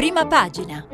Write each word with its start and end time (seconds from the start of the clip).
prima 0.00 0.26
pagina. 0.26 0.86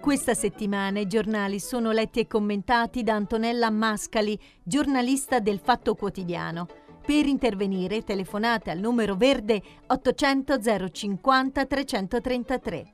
Questa 0.00 0.32
settimana 0.32 1.00
i 1.00 1.06
giornali 1.06 1.60
sono 1.60 1.90
letti 1.90 2.20
e 2.20 2.26
commentati 2.26 3.02
da 3.02 3.12
Antonella 3.12 3.68
Mascali, 3.68 4.40
giornalista 4.62 5.38
del 5.38 5.58
Fatto 5.58 5.94
Quotidiano. 5.96 6.66
Per 7.04 7.26
intervenire 7.26 8.04
telefonate 8.04 8.70
al 8.70 8.78
numero 8.78 9.16
verde 9.16 9.60
800 9.88 10.60
050 10.92 11.66
333. 11.66 12.90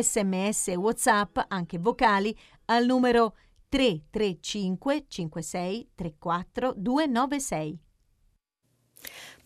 Sms 0.00 0.68
e 0.68 0.76
WhatsApp, 0.76 1.38
anche 1.48 1.78
vocali, 1.78 2.34
al 2.64 2.86
numero 2.86 3.34
335 3.68 5.04
56 5.08 5.90
34 5.94 6.72
296. 6.74 7.80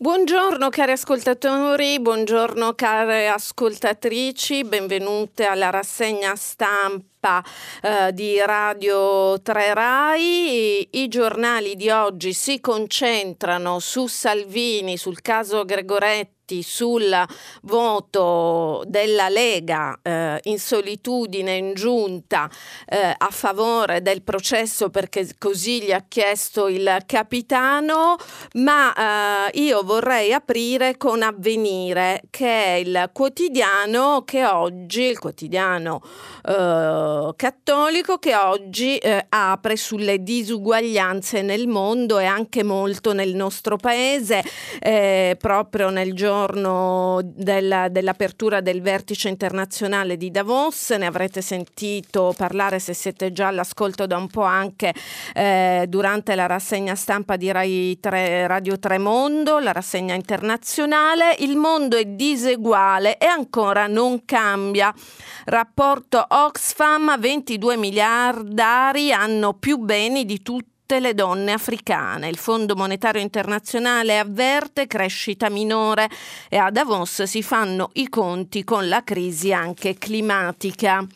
Buongiorno 0.01 0.69
cari 0.69 0.93
ascoltatori, 0.93 1.99
buongiorno 1.99 2.73
care 2.73 3.27
ascoltatrici, 3.27 4.63
benvenute 4.63 5.45
alla 5.45 5.69
rassegna 5.69 6.35
stampa 6.35 7.43
eh, 7.83 8.11
di 8.11 8.39
Radio 8.39 9.39
3 9.39 9.75
Rai. 9.75 10.87
I 10.89 11.07
giornali 11.07 11.75
di 11.75 11.91
oggi 11.91 12.33
si 12.33 12.59
concentrano 12.59 13.77
su 13.77 14.07
Salvini, 14.07 14.97
sul 14.97 15.21
caso 15.21 15.65
Gregoretti 15.65 16.40
voti 16.51 16.63
sul 16.63 17.25
voto 17.63 18.83
della 18.87 19.29
Lega 19.29 19.97
eh, 20.01 20.39
in 20.43 20.59
solitudine 20.59 21.55
in 21.55 21.73
giunta 21.73 22.49
eh, 22.85 23.13
a 23.17 23.29
favore 23.29 24.01
del 24.01 24.21
processo 24.21 24.89
perché 24.89 25.27
così 25.37 25.83
gli 25.83 25.91
ha 25.91 26.03
chiesto 26.07 26.67
il 26.67 27.03
capitano, 27.05 28.17
ma 28.55 29.47
eh, 29.47 29.59
io 29.61 29.81
vorrei 29.83 30.33
aprire 30.33 30.97
con 30.97 31.21
Avvenire 31.21 32.23
che 32.29 32.63
è 32.63 32.71
il 32.73 33.09
quotidiano 33.13 34.23
che 34.25 34.45
oggi, 34.45 35.03
il 35.03 35.19
quotidiano 35.19 36.01
eh, 36.45 37.31
cattolico 37.35 38.17
che 38.17 38.35
oggi 38.35 38.97
eh, 38.97 39.25
apre 39.29 39.77
sulle 39.77 40.21
disuguaglianze 40.21 41.41
nel 41.41 41.67
mondo 41.67 42.19
e 42.19 42.25
anche 42.25 42.63
molto 42.63 43.13
nel 43.13 43.35
nostro 43.35 43.77
paese, 43.77 44.43
eh, 44.79 45.37
proprio 45.39 45.89
nel 45.89 46.13
giorno 46.13 46.40
giorno 46.41 47.19
della, 47.23 47.87
dell'apertura 47.87 48.61
del 48.61 48.81
vertice 48.81 49.29
internazionale 49.29 50.17
di 50.17 50.31
Davos, 50.31 50.89
ne 50.91 51.05
avrete 51.05 51.41
sentito 51.41 52.33
parlare 52.35 52.79
se 52.79 52.93
siete 52.93 53.31
già 53.31 53.47
all'ascolto 53.47 54.07
da 54.07 54.17
un 54.17 54.27
po' 54.27 54.41
anche 54.41 54.93
eh, 55.35 55.85
durante 55.87 56.33
la 56.33 56.47
rassegna 56.47 56.95
stampa 56.95 57.35
di 57.35 57.51
Rai 57.51 57.99
3, 57.99 58.47
Radio 58.47 58.79
Tremondo, 58.79 59.59
la 59.59 59.71
rassegna 59.71 60.15
internazionale. 60.15 61.35
Il 61.39 61.57
mondo 61.57 61.95
è 61.95 62.05
diseguale 62.05 63.17
e 63.17 63.25
ancora 63.25 63.85
non 63.85 64.25
cambia. 64.25 64.93
Rapporto 65.45 66.25
Oxfam, 66.27 67.19
22 67.19 67.77
miliardari 67.77 69.11
hanno 69.11 69.53
più 69.53 69.77
beni 69.77 70.25
di 70.25 70.41
tutti 70.41 70.69
tutte 70.91 70.99
le 70.99 71.13
donne 71.13 71.53
africane. 71.53 72.27
Il 72.27 72.35
Fondo 72.35 72.75
Monetario 72.75 73.21
Internazionale 73.21 74.19
avverte 74.19 74.87
crescita 74.87 75.49
minore 75.49 76.09
e 76.49 76.57
a 76.57 76.69
Davos 76.69 77.23
si 77.23 77.41
fanno 77.41 77.91
i 77.93 78.09
conti 78.09 78.65
con 78.65 78.89
la 78.89 79.01
crisi 79.01 79.53
anche 79.53 79.97
climatica. 79.97 81.07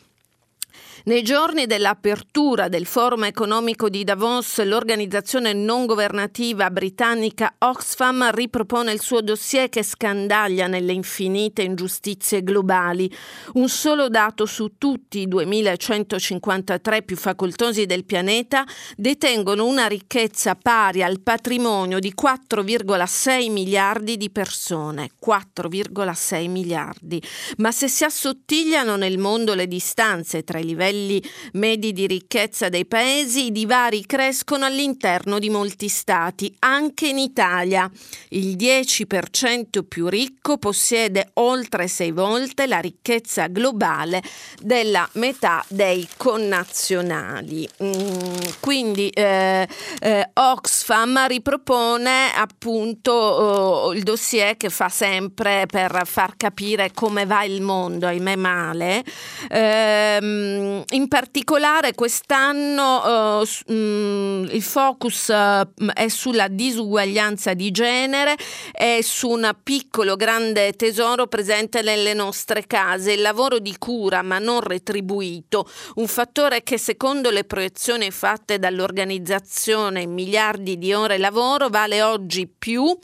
Nei 1.08 1.22
giorni 1.22 1.66
dell'apertura 1.66 2.66
del 2.66 2.84
forum 2.84 3.22
economico 3.26 3.88
di 3.88 4.02
Davos, 4.02 4.60
l'organizzazione 4.64 5.52
non 5.52 5.86
governativa 5.86 6.68
britannica 6.68 7.54
Oxfam 7.58 8.32
ripropone 8.32 8.90
il 8.90 9.00
suo 9.00 9.20
dossier 9.20 9.68
che 9.68 9.84
scandaglia 9.84 10.66
nelle 10.66 10.92
infinite 10.92 11.62
ingiustizie 11.62 12.42
globali. 12.42 13.08
Un 13.52 13.68
solo 13.68 14.08
dato 14.08 14.46
su 14.46 14.78
tutti 14.78 15.20
i 15.20 15.28
2153 15.28 17.02
più 17.04 17.16
facoltosi 17.16 17.86
del 17.86 18.04
pianeta 18.04 18.64
detengono 18.96 19.64
una 19.64 19.86
ricchezza 19.86 20.56
pari 20.56 21.04
al 21.04 21.20
patrimonio 21.20 22.00
di 22.00 22.12
4,6 22.20 23.52
miliardi 23.52 24.16
di 24.16 24.28
persone. 24.30 25.10
4,6 25.24 26.50
miliardi. 26.50 27.22
Ma 27.58 27.70
se 27.70 27.86
si 27.86 28.02
assottigliano 28.02 28.96
nel 28.96 29.18
mondo 29.18 29.54
le 29.54 29.68
distanze 29.68 30.42
tra 30.42 30.58
i 30.58 30.64
livelli 30.64 30.94
livelli 30.96 31.22
medi 31.52 31.92
di 31.92 32.06
ricchezza 32.06 32.68
dei 32.68 32.86
paesi, 32.86 33.46
i 33.46 33.52
divari 33.52 34.06
crescono 34.06 34.64
all'interno 34.64 35.38
di 35.38 35.50
molti 35.50 35.88
stati, 35.88 36.54
anche 36.60 37.08
in 37.08 37.18
Italia. 37.18 37.90
Il 38.30 38.56
10% 38.56 39.82
più 39.86 40.08
ricco 40.08 40.58
possiede 40.58 41.30
oltre 41.34 41.88
sei 41.88 42.10
volte 42.10 42.66
la 42.66 42.78
ricchezza 42.78 43.46
globale 43.46 44.22
della 44.60 45.08
metà 45.14 45.64
dei 45.68 46.06
connazionali. 46.16 47.68
Mm, 47.82 48.34
quindi 48.60 49.08
eh, 49.10 49.68
eh, 50.00 50.30
Oxfam 50.32 51.26
ripropone 51.26 52.34
appunto 52.34 53.12
oh, 53.12 53.92
il 53.92 54.02
dossier 54.02 54.56
che 54.56 54.70
fa 54.70 54.88
sempre 54.88 55.66
per 55.66 56.02
far 56.04 56.36
capire 56.36 56.92
come 56.92 57.26
va 57.26 57.44
il 57.44 57.62
mondo, 57.62 58.06
ahimè 58.06 58.36
male. 58.36 59.04
Eh, 59.48 60.84
in 60.90 61.08
particolare 61.08 61.94
quest'anno 61.94 63.40
uh, 63.40 63.44
il 63.66 64.62
focus 64.62 65.28
uh, 65.28 65.92
è 65.92 66.08
sulla 66.08 66.48
disuguaglianza 66.48 67.54
di 67.54 67.70
genere 67.70 68.36
e 68.72 69.00
su 69.02 69.28
un 69.28 69.54
piccolo 69.62 70.16
grande 70.16 70.72
tesoro 70.74 71.26
presente 71.26 71.82
nelle 71.82 72.14
nostre 72.14 72.66
case, 72.66 73.12
il 73.12 73.20
lavoro 73.20 73.58
di 73.58 73.76
cura 73.78 74.22
ma 74.22 74.38
non 74.38 74.60
retribuito, 74.60 75.68
un 75.96 76.06
fattore 76.06 76.62
che 76.62 76.78
secondo 76.78 77.30
le 77.30 77.44
proiezioni 77.44 78.10
fatte 78.10 78.58
dall'organizzazione 78.58 80.06
miliardi 80.06 80.78
di 80.78 80.92
ore 80.92 81.18
lavoro 81.18 81.68
vale 81.68 82.02
oggi 82.02 82.46
più 82.46 82.96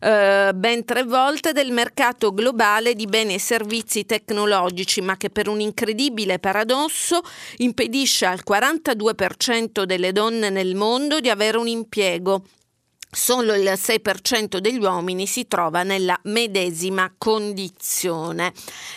eh, 0.00 0.50
ben 0.54 0.84
tre 0.84 1.04
volte 1.04 1.52
del 1.52 1.72
mercato 1.72 2.32
globale 2.32 2.94
di 2.94 3.06
beni 3.06 3.34
e 3.34 3.38
servizi 3.38 4.06
tecnologici, 4.06 5.00
ma 5.00 5.16
che 5.16 5.30
per 5.30 5.48
un 5.48 5.60
incredibile 5.60 6.38
paradosso 6.38 7.19
impedisce 7.58 8.26
al 8.26 8.40
42% 8.48 9.84
delle 9.84 10.12
donne 10.12 10.50
nel 10.50 10.74
mondo 10.74 11.20
di 11.20 11.30
avere 11.30 11.58
un 11.58 11.68
impiego 11.68 12.44
Solo 13.12 13.54
il 13.54 13.64
6% 13.64 14.58
degli 14.58 14.78
uomini 14.78 15.26
si 15.26 15.48
trova 15.48 15.82
nella 15.82 16.16
medesima 16.24 17.12
condizione. 17.18 18.52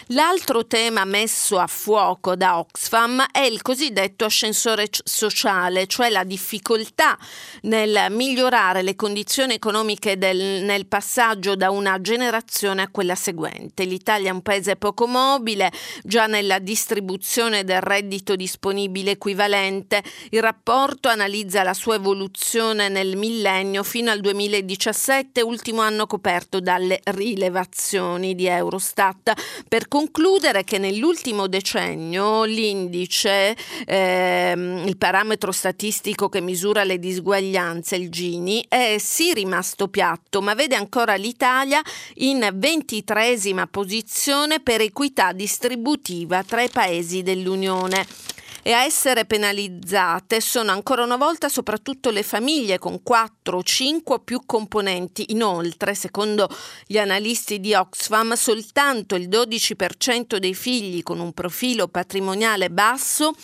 L'altro 0.09 0.67
tema 0.67 1.03
messo 1.03 1.57
a 1.57 1.65
fuoco 1.65 2.35
da 2.35 2.59
Oxfam 2.59 3.25
è 3.31 3.39
il 3.39 3.63
cosiddetto 3.63 4.25
ascensore 4.25 4.85
sociale, 5.03 5.87
cioè 5.87 6.11
la 6.11 6.23
difficoltà 6.23 7.17
nel 7.61 8.05
migliorare 8.11 8.83
le 8.83 8.95
condizioni 8.95 9.55
economiche 9.55 10.15
del, 10.19 10.61
nel 10.63 10.85
passaggio 10.85 11.55
da 11.55 11.71
una 11.71 11.99
generazione 11.99 12.83
a 12.83 12.89
quella 12.91 13.15
seguente. 13.15 13.83
L'Italia 13.83 14.29
è 14.29 14.33
un 14.33 14.43
paese 14.43 14.75
poco 14.75 15.07
mobile, 15.07 15.71
già 16.03 16.27
nella 16.27 16.59
distribuzione 16.59 17.63
del 17.63 17.81
reddito 17.81 18.35
disponibile 18.35 19.11
equivalente. 19.11 20.03
Il 20.29 20.43
rapporto 20.43 21.09
analizza 21.09 21.63
la 21.63 21.73
sua 21.73 21.95
evoluzione 21.95 22.89
nel 22.89 23.17
millennio 23.17 23.81
fino 23.81 24.01
fino 24.03 24.11
al 24.11 24.19
2017, 24.19 25.41
ultimo 25.41 25.79
anno 25.79 26.07
coperto 26.07 26.59
dalle 26.59 26.99
rilevazioni 27.05 28.35
di 28.35 28.47
Eurostat. 28.47 29.31
Per 29.65 29.87
concludere 29.87 30.65
che 30.65 30.77
nell'ultimo 30.77 31.47
decennio 31.47 32.43
l'indice, 32.43 33.55
ehm, 33.85 34.83
il 34.85 34.97
parametro 34.97 35.53
statistico 35.53 36.27
che 36.27 36.41
misura 36.41 36.83
le 36.83 36.99
disuguaglianze, 36.99 37.95
il 37.95 38.09
Gini, 38.09 38.65
è 38.67 38.97
sì 38.99 39.33
rimasto 39.33 39.87
piatto, 39.87 40.41
ma 40.41 40.53
vede 40.53 40.75
ancora 40.75 41.15
l'Italia 41.15 41.81
in 42.15 42.49
ventitresima 42.55 43.67
posizione 43.67 44.59
per 44.59 44.81
equità 44.81 45.31
distributiva 45.31 46.43
tra 46.43 46.61
i 46.61 46.69
paesi 46.69 47.23
dell'Unione 47.23 48.05
e 48.63 48.71
a 48.71 48.85
essere 48.85 49.25
penalizzate 49.25 50.39
sono 50.39 50.71
ancora 50.71 51.03
una 51.03 51.17
volta 51.17 51.49
soprattutto 51.49 52.09
le 52.09 52.23
famiglie 52.23 52.79
con 52.79 53.03
4, 53.03 53.61
5 53.61 54.15
o 54.15 54.19
più 54.19 54.41
componenti. 54.45 55.25
Inoltre, 55.31 55.93
secondo 55.93 56.49
gli 56.87 56.97
analisti 56.97 57.59
di 57.59 57.73
Oxfam, 57.73 58.33
soltanto 58.33 59.15
il 59.15 59.27
12% 59.27 60.37
dei 60.37 60.55
figli 60.55 61.03
con 61.03 61.19
un 61.19 61.33
profilo 61.33 61.89
patrimoniale 61.89 62.69
basso 62.69 63.35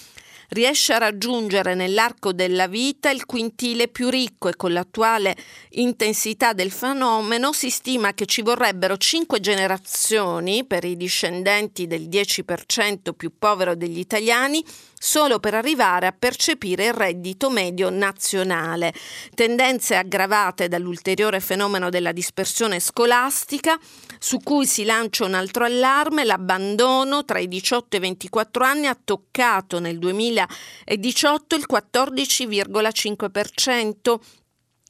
riesce 0.50 0.94
a 0.94 0.98
raggiungere 0.98 1.75
nell'arco 1.75 2.33
della 2.33 2.68
vita 2.68 3.10
il 3.10 3.25
quintile 3.25 3.88
più 3.88 4.10
ricco 4.10 4.48
e 4.48 4.56
con 4.56 4.72
l'attuale 4.72 5.36
intensità 5.72 6.54
del 6.54 6.72
fenomeno 6.72 7.51
si 7.54 7.69
stima 7.69 8.13
che 8.13 8.25
ci 8.25 8.42
vorrebbero 8.42 8.98
cinque 8.98 9.39
generazioni 9.39 10.65
per 10.65 10.86
i 10.86 10.95
discendenti 10.95 11.88
del 11.88 12.07
10% 12.07 13.13
più 13.15 13.31
povero 13.38 13.75
degli 13.75 14.00
italiani 14.00 14.63
solo 15.00 15.40
per 15.40 15.54
arrivare 15.54 16.07
a 16.07 16.16
percepire 16.18 16.88
il 16.88 16.94
reddito 16.94 17.50
medio 17.50 17.90
nazionale. 17.90 18.94
Tendenze 19.34 19.96
aggravate 19.96 20.68
dall'ulteriore 20.68 21.40
fenomeno 21.40 21.90
della 21.90 22.12
dispersione 22.12 22.81
scolastica, 22.81 23.80
su 24.19 24.40
cui 24.44 24.68
si 24.68 24.84
lancia 24.84 25.24
un 25.24 25.36
altro 25.36 25.63
allarme, 25.63 26.25
l'abbandono 26.25 27.24
tra 27.24 27.40
i 27.40 27.48
18 27.48 27.96
e 27.96 28.00
i 28.00 28.01
24 28.01 28.66
anni 28.66 28.88
ha 28.88 28.98
toccato 29.01 29.80
nel 29.80 29.98
2018 29.98 31.56
il 31.56 31.66
14,5% 31.72 34.19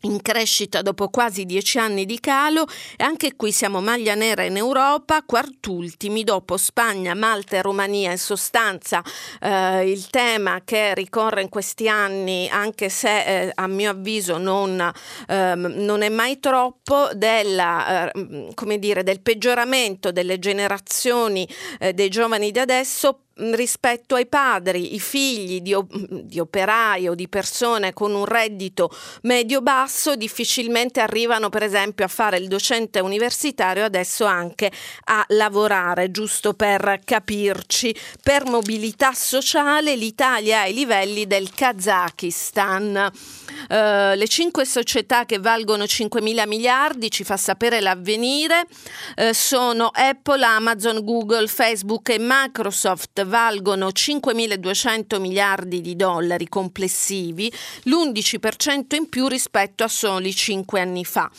in 0.02 0.22
crescita 0.22 0.82
dopo 0.82 1.10
quasi 1.10 1.46
dieci 1.46 1.78
anni 1.78 2.06
di 2.06 2.20
calo 2.20 2.66
e 2.96 3.04
anche 3.04 3.36
qui 3.36 3.52
siamo 3.52 3.82
maglia 3.82 4.16
nera 4.16 4.44
in 4.44 4.56
Europa, 4.56 5.24
quartultimi 5.24 6.24
dopo 6.24 6.58
Spagna, 6.58 7.14
Malta 7.14 7.58
e 7.58 7.62
Romania. 7.62 8.12
In 8.12 8.18
sostanza 8.18 9.04
eh, 9.42 9.90
il 9.90 10.10
tema 10.10 10.62
che 10.64 10.94
ricorre 10.94 11.42
in 11.42 11.50
questi 11.50 11.90
anni, 11.90 12.48
anche 12.50 12.90
se 12.90 13.24
eh, 13.24 13.52
a 13.54 13.68
mio 13.68 13.92
avviso 13.92 14.38
non, 14.38 14.80
eh, 15.28 15.56
non 15.56 16.02
è 16.02 16.10
mai 16.10 16.40
troppo, 16.40 17.10
della, 17.14 18.12
eh, 18.12 18.80
dire, 18.80 19.04
del 19.04 19.22
peggioramento 19.22 20.12
delle 20.12 20.40
generazioni 20.40 21.48
eh, 21.80 21.94
dei 21.94 22.10
giovani 22.10 22.52
di 22.52 22.60
adesso 22.60 23.24
rispetto 23.54 24.16
ai 24.16 24.28
padri, 24.28 24.96
i 24.96 25.00
figli 25.00 25.62
di, 25.62 25.76
di 26.24 26.40
operai 26.40 27.08
o 27.08 27.16
di 27.16 27.28
persone 27.28 27.94
con 27.94 28.14
un 28.14 28.26
reddito 28.26 28.90
medio-basso 29.24 30.16
difficilmente 30.16 31.00
arrivano 31.00 31.50
per 31.50 31.64
esempio 31.64 32.06
a 32.06 32.10
fare 32.10 32.38
il 32.38 32.48
docente 32.48 33.00
universitario, 33.00 33.84
adesso 33.84 34.26
anche 34.26 34.72
a 35.06 35.26
lavorare, 35.30 36.12
giusto 36.12 36.54
per 36.54 37.00
capirci. 37.04 37.96
Per 38.22 38.46
mobilità 38.46 39.14
sociale 39.14 39.96
l'Italia 39.96 40.62
ha 40.62 40.68
i 40.68 40.74
livelli 40.74 41.28
del 41.28 41.52
Kazakistan. 41.52 43.12
Uh, 43.70 44.16
le 44.16 44.28
cinque 44.28 44.66
società 44.66 45.26
che 45.26 45.40
valgono 45.40 45.86
5 45.86 46.22
mila 46.22 46.46
miliardi, 46.46 47.12
ci 47.12 47.24
fa 47.24 47.38
sapere 47.38 47.80
l'avvenire, 47.80 48.66
uh, 49.18 49.32
sono 49.32 49.92
Apple, 49.94 50.44
Amazon, 50.44 51.04
Google, 51.04 51.48
Facebook 51.48 52.10
e 52.10 52.18
Microsoft 52.20 53.24
valgono 53.26 53.88
5.200 53.88 55.20
miliardi 55.20 55.82
di 55.82 55.96
dollari 55.96 56.48
complessivi, 56.48 57.52
l'11% 57.84 58.96
in 58.96 59.10
più 59.10 59.28
rispetto 59.28 59.84
a 59.84 59.88
soli 59.88 60.34
5 60.34 60.80
anni 60.80 61.06
fa. 61.06 61.30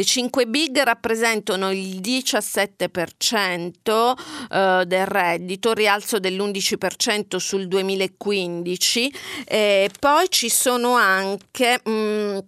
Le 0.00 0.06
5 0.06 0.46
big 0.46 0.80
rappresentano 0.80 1.70
il 1.70 2.00
17% 2.00 4.14
eh, 4.50 4.84
del 4.86 5.04
reddito, 5.04 5.74
rialzo 5.74 6.18
dell'11% 6.18 7.36
sul 7.36 7.68
2015. 7.68 9.12
E 9.44 9.90
poi 10.00 10.30
ci 10.30 10.48
sono 10.48 10.94
anche... 10.94 11.82
Mh, 11.84 11.90
mm, 11.90 12.38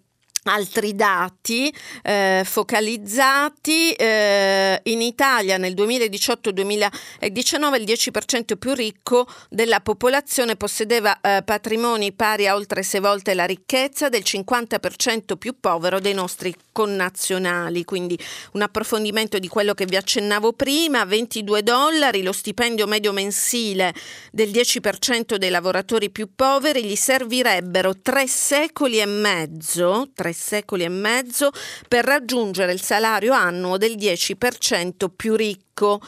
altri 0.44 0.94
dati 0.97 1.73
eh, 2.03 2.43
focalizzati 2.44 3.93
eh, 3.93 4.81
in 4.85 5.00
Italia 5.00 5.56
nel 5.56 5.75
2018-2019 5.75 6.91
il 7.21 7.33
10% 7.33 8.56
più 8.56 8.75
ricco 8.75 9.29
della 9.49 9.81
popolazione 9.81 10.56
possedeva 10.56 11.21
eh, 11.21 11.43
patrimoni 11.44 12.12
pari 12.12 12.49
a 12.49 12.55
oltre 12.55 12.83
sei 12.83 13.00
volte 13.00 13.35
la 13.35 13.44
ricchezza 13.44 14.09
del 14.09 14.23
50% 14.25 15.37
più 15.37 15.61
povero 15.61 16.00
dei 16.00 16.15
nostri 16.15 16.55
connazionali. 16.73 17.85
Quindi 17.85 18.19
un 18.53 18.62
approfondimento 18.62 19.38
di 19.38 19.49
quello 19.49 19.75
che 19.75 19.85
vi 19.85 19.97
accennavo 19.97 20.55
prima 20.55 21.05
22 21.05 21.62
dollari 21.62 22.23
lo 22.23 22.33
stipendio 22.33 22.87
medio 22.87 23.12
mensile 23.12 23.95
del 24.33 24.50
10% 24.50 25.37
dei 25.37 25.50
lavoratori 25.50 26.11
più 26.11 26.31
poveri 26.35 26.85
gli 26.85 26.97
servirebbero 26.97 28.00
tre 28.00 28.27
secoli 28.27 28.99
e 28.99 29.06
mezzo 29.06 30.11
tre 30.15 30.31
tre 30.32 30.34
secoli 30.34 30.84
e 30.84 30.88
mezzo 30.88 31.50
per 31.87 32.05
raggiungere 32.05 32.73
il 32.73 32.81
salario 32.81 33.32
annuo 33.32 33.76
del 33.76 33.96
10% 33.96 35.08
più 35.14 35.37
ricco. 35.37 36.00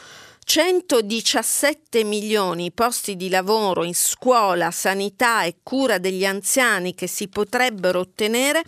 117 0.47 2.03
milioni 2.03 2.71
posti 2.71 3.15
di 3.15 3.29
lavoro 3.29 3.83
in 3.83 3.95
scuola, 3.95 4.69
sanità 4.69 5.41
e 5.43 5.55
cura 5.63 5.97
degli 5.97 6.23
anziani 6.23 6.93
che 6.93 7.07
si 7.07 7.27
potrebbero 7.29 8.01
ottenere 8.01 8.61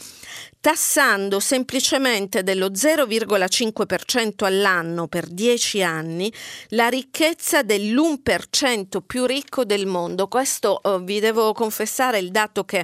tassando 0.59 1.39
semplicemente 1.39 2.41
dello 2.41 2.71
0,5% 2.71 4.43
all'anno 4.43 5.07
per 5.07 5.27
10 5.27 5.83
anni 5.83 6.33
la 6.69 6.87
ricchezza 6.87 7.61
dell'1% 7.61 9.01
più 9.05 9.25
ricco 9.25 9.63
del 9.63 9.85
mondo. 9.85 10.27
Questo 10.27 10.79
oh, 10.81 10.97
vi 10.97 11.19
devo 11.19 11.53
confessare 11.53 12.17
il 12.17 12.31
dato 12.31 12.63
che 12.63 12.83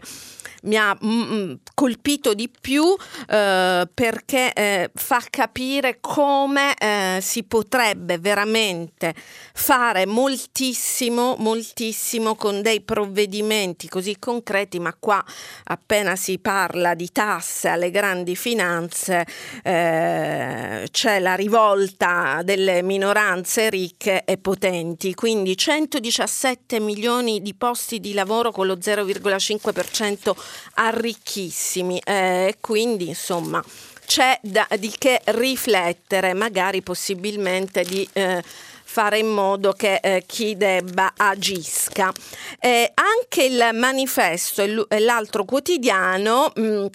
mi 0.63 0.77
ha 0.77 0.97
mm, 1.03 1.21
mm, 1.21 1.53
colpito 1.73 2.33
di 2.33 2.49
più 2.49 2.83
eh, 3.29 3.87
perché 3.93 4.53
eh, 4.53 4.91
fa 4.93 5.21
capire 5.29 5.97
come 5.99 6.75
eh, 6.75 7.19
si 7.21 7.43
potrebbe 7.43 8.17
veramente 8.17 9.13
fare 9.53 10.05
moltissimo, 10.05 11.35
moltissimo 11.39 12.35
con 12.35 12.61
dei 12.61 12.81
provvedimenti 12.81 13.87
così 13.87 14.17
concreti, 14.19 14.79
ma 14.79 14.95
qua 14.97 15.23
appena 15.65 16.15
si 16.15 16.39
parla 16.39 16.93
di 16.93 17.11
tasse 17.11 17.69
alle 17.69 17.91
grandi 17.91 18.35
finanze 18.35 19.25
eh, 19.63 20.87
c'è 20.91 21.19
la 21.19 21.35
rivolta 21.35 22.41
delle 22.43 22.81
minoranze 22.81 23.69
ricche 23.69 24.23
e 24.25 24.37
potenti, 24.37 25.13
quindi 25.13 25.57
117 25.57 26.79
milioni 26.79 27.41
di 27.41 27.53
posti 27.53 27.99
di 27.99 28.13
lavoro 28.13 28.51
con 28.51 28.67
lo 28.67 28.75
0,5% 28.75 30.33
arricchissimi 30.75 31.99
eh, 32.03 32.57
quindi 32.59 33.07
insomma 33.07 33.63
c'è 34.05 34.37
da, 34.41 34.67
di 34.77 34.93
che 34.97 35.21
riflettere, 35.25 36.33
magari 36.33 36.81
possibilmente 36.81 37.83
di 37.83 38.07
eh, 38.13 38.43
fare 38.83 39.17
in 39.17 39.29
modo 39.29 39.73
che 39.73 39.99
eh, 40.03 40.23
chi 40.25 40.55
debba 40.55 41.13
agisca. 41.15 42.11
Eh, 42.59 42.91
anche 42.93 43.43
il 43.43 43.69
manifesto 43.73 44.61
e 44.61 44.99
l'altro 44.99 45.45
quotidiano 45.45 46.51
mh, 46.55 46.61
mm, 46.61 46.85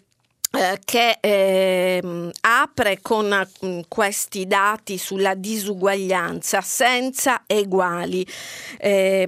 che 0.84 1.18
eh, 1.20 2.30
apre 2.40 2.98
con 3.02 3.48
mm, 3.64 3.80
questi 3.86 4.46
dati 4.46 4.96
sulla 4.96 5.34
disuguaglianza 5.34 6.62
senza 6.62 7.42
eguali. 7.46 8.26
Eh, 8.78 9.26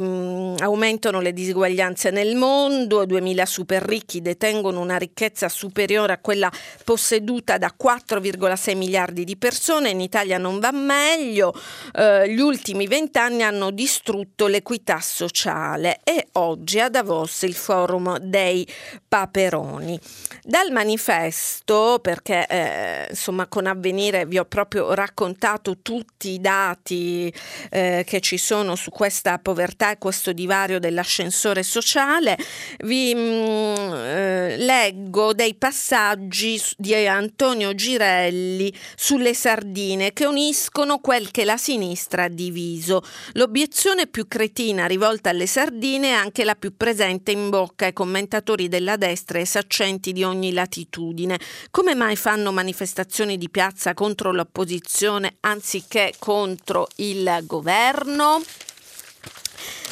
aumentano 0.60 1.20
le 1.20 1.34
disuguaglianze 1.34 2.10
nel 2.10 2.36
mondo, 2.36 3.04
2000 3.04 3.46
super 3.46 3.82
ricchi 3.82 4.22
detengono 4.22 4.80
una 4.80 4.96
ricchezza 4.96 5.48
superiore 5.50 6.14
a 6.14 6.18
quella 6.18 6.50
posseduta 6.84 7.58
da 7.58 7.74
4,6 7.80 8.76
miliardi 8.76 9.24
di 9.24 9.36
persone, 9.36 9.90
in 9.90 10.00
Italia 10.00 10.38
non 10.38 10.58
va 10.58 10.72
meglio, 10.72 11.52
eh, 11.92 12.32
gli 12.32 12.40
ultimi 12.40 12.86
vent'anni 12.86 13.42
hanno 13.42 13.70
distrutto 13.70 14.46
l'equità 14.46 15.00
sociale 15.00 16.00
e 16.02 16.28
oggi 16.32 16.80
a 16.80 16.88
Davos 16.88 17.42
il 17.42 17.54
forum 17.54 18.16
dei 18.18 18.66
paperoni. 19.06 20.00
Dal 20.42 20.70
manifesto 20.70 21.08
manifesto, 21.20 21.98
perché 22.00 22.46
eh, 22.46 23.06
insomma 23.10 23.46
con 23.46 23.66
avvenire 23.66 24.24
vi 24.26 24.38
ho 24.38 24.44
proprio 24.44 24.94
raccontato 24.94 25.78
tutti 25.82 26.30
i 26.30 26.40
dati 26.40 27.32
eh, 27.70 28.04
che 28.06 28.20
ci 28.20 28.38
sono 28.38 28.74
su 28.74 28.90
questa 28.90 29.38
povertà 29.38 29.90
e 29.90 29.98
questo 29.98 30.32
divario 30.32 30.78
dell'ascensore 30.78 31.62
sociale, 31.62 32.36
vi 32.84 33.14
mh, 33.14 33.18
mm, 33.18 33.92
eh, 33.92 34.56
leggo 34.58 35.34
dei 35.34 35.54
passaggi 35.54 36.60
di 36.76 36.94
Antonio 36.94 37.74
Girelli 37.74 38.72
sulle 38.94 39.34
sardine 39.34 40.12
che 40.12 40.24
uniscono 40.26 40.98
quel 40.98 41.30
che 41.30 41.44
la 41.44 41.56
sinistra 41.56 42.24
ha 42.24 42.28
diviso. 42.28 43.02
L'obiezione 43.32 44.06
più 44.06 44.26
cretina 44.28 44.86
rivolta 44.86 45.30
alle 45.30 45.46
sardine 45.46 46.08
è 46.08 46.12
anche 46.12 46.44
la 46.44 46.54
più 46.54 46.76
presente 46.76 47.30
in 47.30 47.50
bocca 47.50 47.86
ai 47.86 47.92
commentatori 47.92 48.68
della 48.68 48.96
destra 48.96 49.38
e 49.38 49.44
saccenti 49.44 50.12
di 50.12 50.22
ogni 50.22 50.52
latitudine 50.52 50.99
attitudine. 51.00 51.38
Come 51.70 51.94
mai 51.94 52.16
fanno 52.16 52.52
manifestazioni 52.52 53.38
di 53.38 53.48
piazza 53.48 53.94
contro 53.94 54.32
l'opposizione 54.32 55.36
anziché 55.40 56.14
contro 56.18 56.88
il 56.96 57.40
governo? 57.44 58.42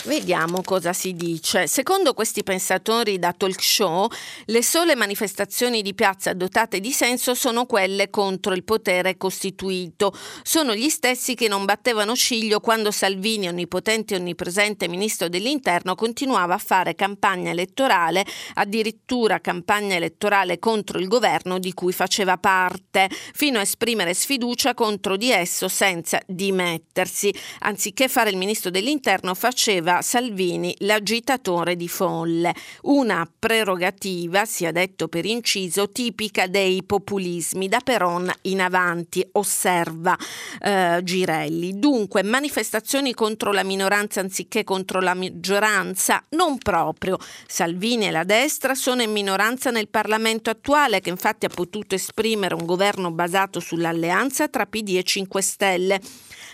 Vediamo 0.08 0.62
cosa 0.62 0.94
si 0.94 1.12
dice. 1.12 1.66
Secondo 1.66 2.14
questi 2.14 2.42
pensatori 2.42 3.18
da 3.18 3.34
talk 3.34 3.62
show, 3.62 4.08
le 4.46 4.62
sole 4.62 4.94
manifestazioni 4.94 5.82
di 5.82 5.92
piazza 5.92 6.32
dotate 6.32 6.80
di 6.80 6.92
senso 6.92 7.34
sono 7.34 7.66
quelle 7.66 8.08
contro 8.08 8.54
il 8.54 8.64
potere 8.64 9.18
costituito. 9.18 10.16
Sono 10.42 10.74
gli 10.74 10.88
stessi 10.88 11.34
che 11.34 11.46
non 11.46 11.66
battevano 11.66 12.16
ciglio 12.16 12.60
quando 12.60 12.90
Salvini, 12.90 13.48
onnipotente 13.48 14.14
e 14.14 14.16
onnipresente 14.16 14.88
ministro 14.88 15.28
dell'Interno, 15.28 15.94
continuava 15.94 16.54
a 16.54 16.58
fare 16.58 16.94
campagna 16.94 17.50
elettorale, 17.50 18.24
addirittura 18.54 19.42
campagna 19.42 19.96
elettorale 19.96 20.58
contro 20.58 20.98
il 20.98 21.06
governo 21.06 21.58
di 21.58 21.74
cui 21.74 21.92
faceva 21.92 22.38
parte, 22.38 23.10
fino 23.34 23.58
a 23.58 23.62
esprimere 23.62 24.14
sfiducia 24.14 24.72
contro 24.72 25.18
di 25.18 25.30
esso 25.30 25.68
senza 25.68 26.18
dimettersi. 26.26 27.30
Anziché 27.58 28.08
fare 28.08 28.30
il 28.30 28.38
ministro 28.38 28.70
dell'Interno, 28.70 29.34
faceva 29.34 29.96
Salvini 30.02 30.74
l'agitatore 30.78 31.76
di 31.76 31.88
folle, 31.88 32.54
una 32.82 33.28
prerogativa, 33.38 34.44
sia 34.44 34.72
detto 34.72 35.08
per 35.08 35.24
inciso, 35.24 35.90
tipica 35.90 36.46
dei 36.46 36.82
populismi 36.82 37.68
da 37.68 37.80
Peron 37.80 38.30
in 38.42 38.60
avanti, 38.60 39.26
osserva 39.32 40.16
eh, 40.60 41.00
Girelli. 41.02 41.78
Dunque, 41.78 42.22
manifestazioni 42.22 43.14
contro 43.14 43.52
la 43.52 43.62
minoranza 43.62 44.20
anziché 44.20 44.64
contro 44.64 45.00
la 45.00 45.14
maggioranza? 45.14 46.24
Non 46.30 46.58
proprio. 46.58 47.18
Salvini 47.46 48.06
e 48.06 48.10
la 48.10 48.24
destra 48.24 48.74
sono 48.74 49.02
in 49.02 49.12
minoranza 49.12 49.70
nel 49.70 49.88
Parlamento 49.88 50.50
attuale, 50.50 51.00
che 51.00 51.10
infatti 51.10 51.46
ha 51.46 51.50
potuto 51.50 51.94
esprimere 51.94 52.54
un 52.54 52.64
governo 52.64 53.10
basato 53.10 53.60
sull'alleanza 53.60 54.48
tra 54.48 54.66
PD 54.66 54.96
e 54.96 55.02
5 55.02 55.42
Stelle 55.42 56.00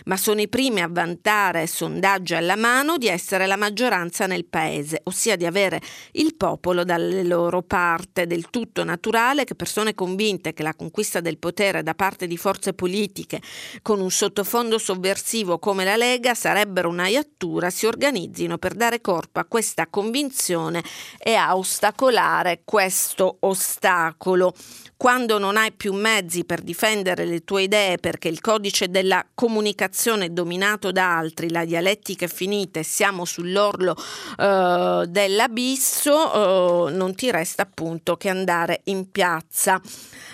ma 0.05 0.17
sono 0.17 0.41
i 0.41 0.47
primi 0.47 0.81
a 0.81 0.89
vantare, 0.89 1.67
sondaggi 1.67 2.35
alla 2.35 2.55
mano, 2.55 2.97
di 2.97 3.07
essere 3.07 3.24
la 3.45 3.55
maggioranza 3.55 4.27
nel 4.27 4.45
paese, 4.45 5.01
ossia 5.05 5.35
di 5.35 5.45
avere 5.45 5.81
il 6.13 6.35
popolo 6.35 6.83
dalle 6.83 7.23
loro 7.23 7.61
parte. 7.61 8.27
Del 8.27 8.49
tutto 8.49 8.83
naturale 8.83 9.43
che 9.43 9.55
persone 9.55 9.93
convinte 9.93 10.53
che 10.53 10.63
la 10.63 10.73
conquista 10.73 11.19
del 11.19 11.37
potere 11.37 11.83
da 11.83 11.93
parte 11.93 12.27
di 12.27 12.37
forze 12.37 12.73
politiche 12.73 13.41
con 13.81 13.99
un 13.99 14.11
sottofondo 14.11 14.77
sovversivo 14.77 15.59
come 15.59 15.83
la 15.83 15.95
Lega 15.95 16.33
sarebbero 16.33 16.89
una 16.89 17.07
iattura 17.07 17.69
si 17.69 17.85
organizzino 17.85 18.57
per 18.57 18.73
dare 18.73 19.01
corpo 19.01 19.39
a 19.39 19.45
questa 19.45 19.87
convinzione 19.87 20.83
e 21.17 21.33
a 21.33 21.57
ostacolare 21.57 22.61
questo 22.63 23.37
ostacolo 23.41 24.53
quando 24.97 25.37
non 25.37 25.57
hai 25.57 25.73
più 25.73 25.93
mezzi 25.93 26.45
per 26.45 26.61
difendere 26.61 27.25
le 27.25 27.43
tue 27.43 27.63
idee 27.63 27.97
perché 27.97 28.29
il 28.29 28.39
codice 28.39 28.89
della 28.89 29.25
comunicazione 29.33 30.25
è 30.25 30.29
dominato 30.29 30.91
da 30.91 31.17
altri, 31.17 31.51
la 31.51 31.65
dialettica 31.65 32.25
è 32.25 32.29
finita 32.29 32.79
e 32.79 32.83
siamo 32.83 33.14
sull'orlo 33.23 33.95
eh, 34.37 35.05
dell'abisso, 35.07 36.89
eh, 36.89 36.91
non 36.91 37.15
ti 37.15 37.31
resta 37.31 37.61
appunto 37.61 38.17
che 38.17 38.27
andare 38.27 38.81
in 38.85 39.09
piazza. 39.11 39.79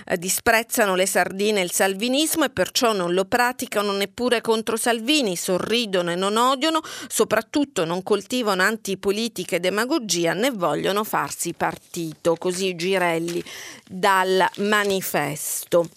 Eh, 0.05 0.17
disprezzano 0.17 0.95
le 0.95 1.05
sardine 1.05 1.59
e 1.59 1.63
il 1.63 1.71
salvinismo 1.71 2.45
e 2.45 2.49
perciò 2.49 2.93
non 2.93 3.13
lo 3.13 3.25
praticano 3.25 3.91
neppure 3.91 4.41
contro 4.41 4.77
Salvini, 4.77 5.35
sorridono 5.35 6.11
e 6.11 6.15
non 6.15 6.37
odiano, 6.37 6.81
soprattutto 7.07 7.85
non 7.85 8.01
coltivano 8.01 8.63
antipolitica 8.63 9.57
e 9.57 9.59
demagogia 9.59 10.33
né 10.33 10.49
vogliono 10.49 11.03
farsi 11.03 11.53
partito. 11.53 12.35
Così 12.35 12.75
Girelli 12.75 13.43
dal 13.87 14.47
manifesto. 14.57 15.89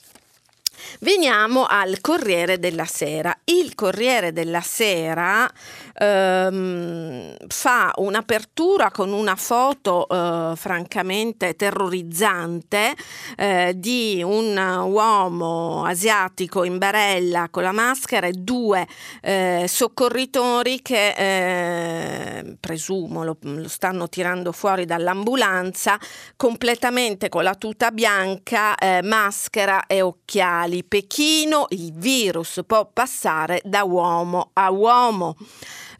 Veniamo 1.01 1.67
al 1.67 2.01
Corriere 2.01 2.59
della 2.59 2.87
Sera. 2.87 3.37
Il 3.45 3.75
Corriere 3.75 4.33
della 4.33 4.61
Sera 4.61 5.51
ehm, 5.95 7.37
fa 7.47 7.93
un'apertura 7.97 8.91
con 8.91 9.13
una 9.13 9.37
foto 9.37 10.09
eh, 10.09 10.57
francamente 10.57 11.55
terrorizzante 11.57 12.95
eh, 13.37 13.73
di 13.77 14.23
un 14.25 14.57
uomo 14.57 15.85
asiatico 15.85 16.65
in 16.65 16.79
barella 16.79 17.49
con 17.51 17.63
la 17.63 17.73
maschera 17.73 18.27
e 18.27 18.33
due 18.33 18.87
eh, 19.21 19.67
soccorritori 19.69 20.83
che 20.83 21.15
eh, 21.17 22.57
presumo 22.59 23.25
lo, 23.25 23.37
lo 23.41 23.69
stanno 23.69 24.09
tirando 24.09 24.53
fuori 24.53 24.85
dall'ambulanza 24.85 25.99
completamente 26.37 27.29
con 27.29 27.43
la 27.43 27.55
tuta 27.55 27.91
bianca, 27.91 28.75
eh, 28.77 29.03
maschera 29.03 29.87
e 29.87 30.03
occhiali. 30.03 30.74
Pechino 30.83 31.67
il 31.69 31.93
virus 31.93 32.63
può 32.67 32.91
passare 32.93 33.61
da 33.65 33.85
uomo 33.85 34.51
a 34.55 34.71
uomo 34.71 35.37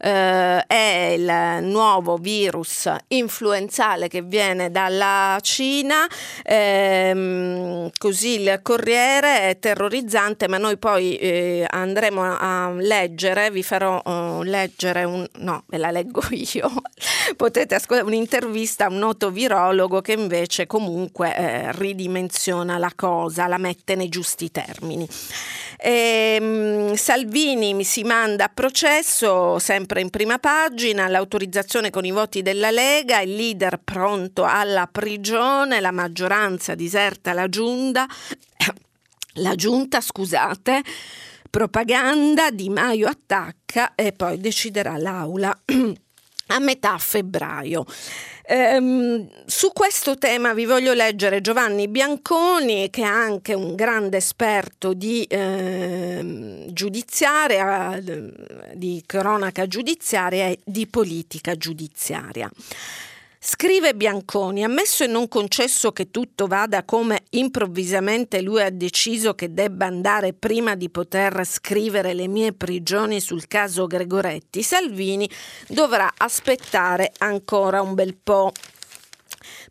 eh, 0.05 0.63
è 0.67 1.15
il 1.17 1.63
nuovo 1.63 2.17
virus 2.17 2.93
influenzale 3.07 4.07
che 4.07 4.21
viene 4.21 4.69
dalla 4.69 5.39
Cina, 5.41 6.07
ehm, 6.43 7.89
così 7.97 8.41
il 8.41 8.59
Corriere 8.61 9.49
è 9.49 9.57
terrorizzante, 9.59 10.47
ma 10.47 10.59
noi 10.59 10.77
poi 10.77 11.17
eh, 11.17 11.65
andremo 11.67 12.23
a, 12.23 12.71
leggere, 12.77 13.49
vi 13.49 13.63
farò 13.63 13.99
uh, 14.03 14.43
leggere 14.43 15.05
un... 15.05 15.25
no, 15.39 15.63
ve 15.67 15.77
la 15.77 15.89
leggo 15.89 16.21
io, 16.29 16.71
potete 17.35 17.73
ascoltare 17.75 18.07
un'intervista 18.07 18.85
a 18.85 18.89
un 18.89 18.97
noto 18.97 19.31
virologo 19.31 20.01
che 20.01 20.13
invece 20.13 20.67
comunque 20.67 21.35
eh, 21.35 21.71
ridimensiona 21.71 22.77
la 22.77 22.91
cosa, 22.95 23.47
la 23.47 23.57
mette 23.57 23.95
nei 23.95 24.09
giusti 24.09 24.51
termini. 24.51 25.07
E, 25.77 26.37
ehm, 26.39 26.93
Salvini 26.93 27.83
si 27.83 28.03
manda 28.03 28.45
a 28.45 28.51
processo, 28.53 29.59
sempre 29.59 29.94
in 29.99 30.09
prima 30.09 30.39
pagina, 30.39 31.07
l'autorizzazione 31.07 31.89
con 31.89 32.05
i 32.05 32.11
voti 32.11 32.41
della 32.41 32.71
Lega, 32.71 33.21
il 33.21 33.35
leader 33.35 33.79
pronto 33.83 34.43
alla 34.43 34.87
prigione, 34.87 35.79
la 35.79 35.91
maggioranza 35.91 36.75
diserta 36.75 37.33
la 37.33 37.49
giunta, 37.49 38.07
la 39.35 39.55
giunta, 39.55 40.01
scusate, 40.01 40.81
propaganda, 41.49 42.51
Di 42.51 42.69
Maio 42.69 43.07
attacca 43.07 43.95
e 43.95 44.11
poi 44.11 44.39
deciderà 44.39 44.97
l'Aula 44.97 45.57
a 46.47 46.59
metà 46.59 46.97
febbraio. 46.97 47.85
Ehm, 48.47 49.27
su 49.45 49.71
questo 49.73 50.17
tema 50.17 50.53
vi 50.53 50.65
voglio 50.65 50.93
leggere 50.93 51.41
Giovanni 51.41 51.87
Bianconi, 51.87 52.89
che 52.91 53.01
è 53.01 53.05
anche 53.05 53.53
un 53.53 53.75
grande 53.75 54.17
esperto 54.17 54.93
di 54.93 55.23
eh, 55.23 56.65
giudiziaria, 56.69 57.99
di 58.73 59.03
cronaca 59.05 59.67
giudiziaria 59.67 60.45
e 60.47 60.59
di 60.63 60.85
politica 60.87 61.55
giudiziaria. 61.55 62.49
Scrive 63.47 63.93
Bianconi, 63.93 64.63
ammesso 64.63 65.03
e 65.03 65.07
non 65.07 65.27
concesso 65.27 65.91
che 65.91 66.09
tutto 66.09 66.47
vada 66.47 66.83
come 66.83 67.25
improvvisamente 67.29 68.41
lui 68.41 68.63
ha 68.63 68.71
deciso 68.71 69.35
che 69.35 69.53
debba 69.53 69.85
andare 69.85 70.33
prima 70.33 70.73
di 70.73 70.89
poter 70.89 71.45
scrivere 71.45 72.15
le 72.15 72.27
mie 72.27 72.53
prigioni 72.53 73.19
sul 73.19 73.45
caso 73.45 73.85
Gregoretti, 73.85 74.63
Salvini 74.63 75.29
dovrà 75.67 76.11
aspettare 76.17 77.11
ancora 77.19 77.83
un 77.83 77.93
bel 77.93 78.15
po' 78.15 78.51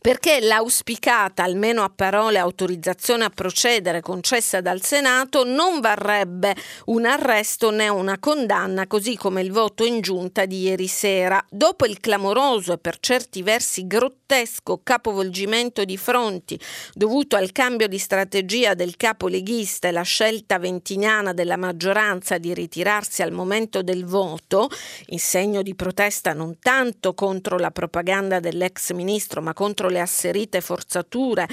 perché 0.05 0.39
l'auspicata, 0.41 1.45
almeno 1.45 1.83
a 1.83 1.89
parole, 1.89 2.37
autorizzazione 2.37 3.25
a 3.25 3.31
procedere 3.31 4.03
concessa 4.03 4.61
dal 4.61 4.83
Senato 4.83 5.45
non 5.45 5.81
varrebbe 5.81 6.55
un 6.89 7.07
arresto 7.07 7.71
né 7.71 7.89
una 7.89 8.19
condanna, 8.19 8.87
così 8.87 9.17
come 9.17 9.41
il 9.41 9.51
voto 9.51 9.83
in 9.83 10.03
giunta 10.03 10.45
di 10.45 10.61
ieri 10.61 10.89
sera. 10.89 11.43
Dopo 11.49 11.87
il 11.87 12.01
clamoroso 12.01 12.75
e 12.75 12.79
per 12.79 12.99
certi 13.01 13.43
versi 13.43 13.87
grottesco 13.87 14.83
capovolgimento 14.83 15.87
di 15.87 15.97
fronti 15.97 16.61
dovuto 16.93 17.37
al 17.37 17.53
cambio 17.53 17.89
di 17.89 17.97
strategia 17.97 18.75
del 18.75 18.99
capo 18.99 19.27
leghista 19.27 19.89
e 19.89 19.93
la 19.93 20.03
scelta 20.03 20.59
ventiniana 20.59 21.33
della 21.33 21.57
maggioranza 21.57 22.37
di 22.37 22.53
ritirarsi 22.53 23.23
al 23.23 23.33
momento 23.33 23.81
del 23.81 24.05
voto, 24.05 24.69
in 25.07 25.19
segno 25.19 25.63
di 25.63 25.75
protesta 25.75 26.35
non 26.35 26.59
tanto 26.61 27.15
contro 27.15 27.57
la 27.57 27.71
propaganda 27.71 28.39
dell'ex 28.39 28.93
ministro 28.93 29.41
ma 29.41 29.55
contro 29.55 29.93
le 29.95 30.01
asserite 30.01 30.61
forzature 30.61 31.47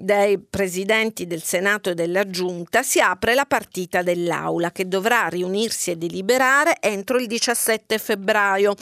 dai 0.00 0.38
presidenti 0.38 1.26
del 1.26 1.42
Senato 1.42 1.90
e 1.90 1.94
della 1.94 2.28
Giunta, 2.28 2.82
si 2.82 3.00
apre 3.00 3.34
la 3.34 3.44
partita 3.44 4.02
dell'Aula 4.02 4.72
che 4.72 4.88
dovrà 4.88 5.28
riunirsi 5.28 5.90
e 5.90 5.96
deliberare 5.96 6.76
entro 6.80 7.18
il 7.18 7.26
17 7.26 7.98
febbraio 7.98 8.74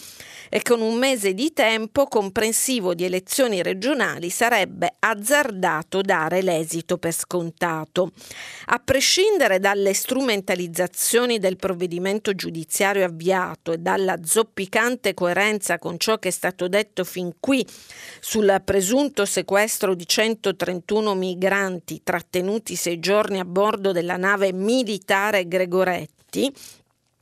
e 0.48 0.62
con 0.62 0.80
un 0.80 0.94
mese 0.94 1.34
di 1.34 1.52
tempo 1.52 2.06
comprensivo 2.06 2.94
di 2.94 3.04
elezioni 3.04 3.62
regionali 3.62 4.30
sarebbe 4.30 4.94
azzardato 4.98 6.00
dare 6.00 6.42
l'esito 6.42 6.96
per 6.98 7.12
scontato. 7.12 8.12
A 8.66 8.78
prescindere 8.78 9.58
dalle 9.58 9.92
strumentalizzazioni 9.92 11.38
del 11.38 11.56
provvedimento 11.56 12.34
giudiziario 12.34 13.04
avviato 13.04 13.72
e 13.72 13.78
dalla 13.78 14.16
zoppicante 14.24 15.14
coerenza 15.14 15.78
con 15.78 15.98
ciò 15.98 16.18
che 16.18 16.28
è 16.28 16.32
stato 16.32 16.68
detto 16.68 17.04
fin 17.04 17.34
qui 17.38 17.66
sul 18.20 18.62
presunto 18.64 19.24
sequestro 19.24 19.94
di 19.94 20.06
131 20.06 21.07
migranti 21.14 22.02
trattenuti 22.02 22.76
sei 22.76 22.98
giorni 22.98 23.38
a 23.38 23.44
bordo 23.44 23.92
della 23.92 24.16
nave 24.16 24.52
militare 24.52 25.46
Gregoretti, 25.46 26.52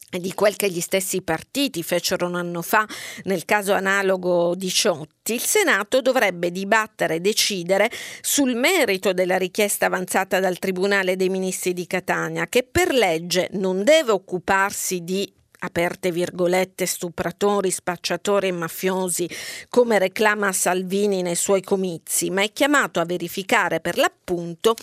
di 0.08 0.32
quel 0.34 0.56
che 0.56 0.70
gli 0.70 0.80
stessi 0.80 1.20
partiti 1.22 1.82
fecero 1.82 2.26
un 2.26 2.36
anno 2.36 2.62
fa 2.62 2.86
nel 3.24 3.44
caso 3.44 3.72
analogo 3.72 4.54
di 4.54 4.68
Ciotti, 4.68 5.34
il 5.34 5.40
Senato 5.40 6.00
dovrebbe 6.00 6.50
dibattere 6.50 7.16
e 7.16 7.20
decidere 7.20 7.90
sul 8.20 8.54
merito 8.54 9.12
della 9.12 9.36
richiesta 9.36 9.86
avanzata 9.86 10.40
dal 10.40 10.58
Tribunale 10.58 11.16
dei 11.16 11.28
Ministri 11.28 11.72
di 11.72 11.86
Catania, 11.86 12.46
che 12.46 12.62
per 12.62 12.92
legge 12.92 13.48
non 13.52 13.84
deve 13.84 14.12
occuparsi 14.12 15.02
di 15.02 15.30
aperte 15.60 16.10
virgolette, 16.10 16.86
stupratori, 16.86 17.70
spacciatori 17.70 18.48
e 18.48 18.52
mafiosi, 18.52 19.28
come 19.68 19.98
reclama 19.98 20.52
Salvini 20.52 21.22
nei 21.22 21.34
suoi 21.34 21.62
comizi, 21.62 22.30
ma 22.30 22.42
è 22.42 22.52
chiamato 22.52 23.00
a 23.00 23.04
verificare 23.04 23.80
per 23.80 23.96
l'appunto 23.96 24.74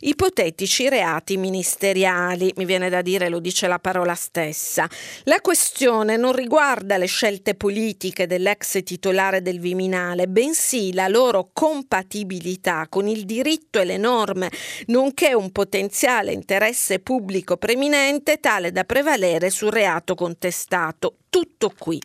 ipotetici 0.00 0.88
reati 0.88 1.36
ministeriali. 1.36 2.52
Mi 2.56 2.64
viene 2.64 2.88
da 2.88 3.02
dire, 3.02 3.28
lo 3.28 3.38
dice 3.38 3.66
la 3.66 3.78
parola 3.78 4.14
stessa. 4.14 4.88
La 5.24 5.40
questione 5.40 6.16
non 6.16 6.32
riguarda 6.32 6.96
le 6.96 7.06
scelte 7.06 7.54
politiche 7.54 8.26
dell'ex 8.26 8.82
titolare 8.82 9.42
del 9.42 9.60
Viminale, 9.60 10.28
bensì 10.28 10.92
la 10.92 11.08
loro 11.08 11.50
compatibilità 11.52 12.86
con 12.88 13.08
il 13.08 13.24
diritto 13.24 13.80
e 13.80 13.84
le 13.84 13.96
norme, 13.96 14.50
nonché 14.86 15.34
un 15.34 15.50
potenziale 15.52 16.32
interesse 16.32 16.98
pubblico 17.00 17.56
preminente 17.56 18.38
tale 18.38 18.72
da 18.72 18.84
prevalere 18.84 19.50
sul 19.50 19.70
reato 19.70 20.14
contestato. 20.18 21.14
Tutto 21.30 21.72
qui. 21.78 22.02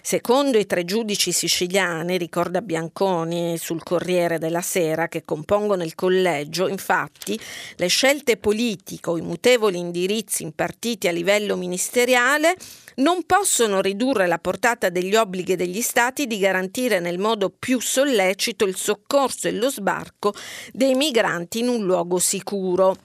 Secondo 0.00 0.58
i 0.58 0.66
tre 0.66 0.84
giudici 0.84 1.32
siciliani, 1.32 2.16
ricorda 2.16 2.62
Bianconi 2.62 3.58
sul 3.58 3.82
Corriere 3.82 4.38
della 4.38 4.60
Sera, 4.60 5.08
che 5.08 5.24
compongono 5.24 5.82
il 5.82 5.96
collegio, 5.96 6.68
infatti, 6.68 7.38
le 7.76 7.86
scelte 7.88 8.36
politiche 8.36 9.10
o 9.10 9.18
i 9.18 9.22
mutevoli 9.22 9.78
indirizzi 9.78 10.44
impartiti 10.44 11.08
a 11.08 11.12
livello 11.12 11.56
ministeriale 11.56 12.54
non 12.96 13.24
possono 13.24 13.80
ridurre 13.80 14.26
la 14.26 14.38
portata 14.38 14.88
degli 14.88 15.16
obblighi 15.16 15.56
degli 15.56 15.80
Stati 15.80 16.26
di 16.26 16.38
garantire 16.38 17.00
nel 17.00 17.18
modo 17.18 17.50
più 17.50 17.80
sollecito 17.80 18.64
il 18.64 18.76
soccorso 18.76 19.48
e 19.48 19.52
lo 19.52 19.70
sbarco 19.70 20.32
dei 20.72 20.94
migranti 20.94 21.60
in 21.60 21.68
un 21.68 21.84
luogo 21.84 22.18
sicuro. 22.18 22.96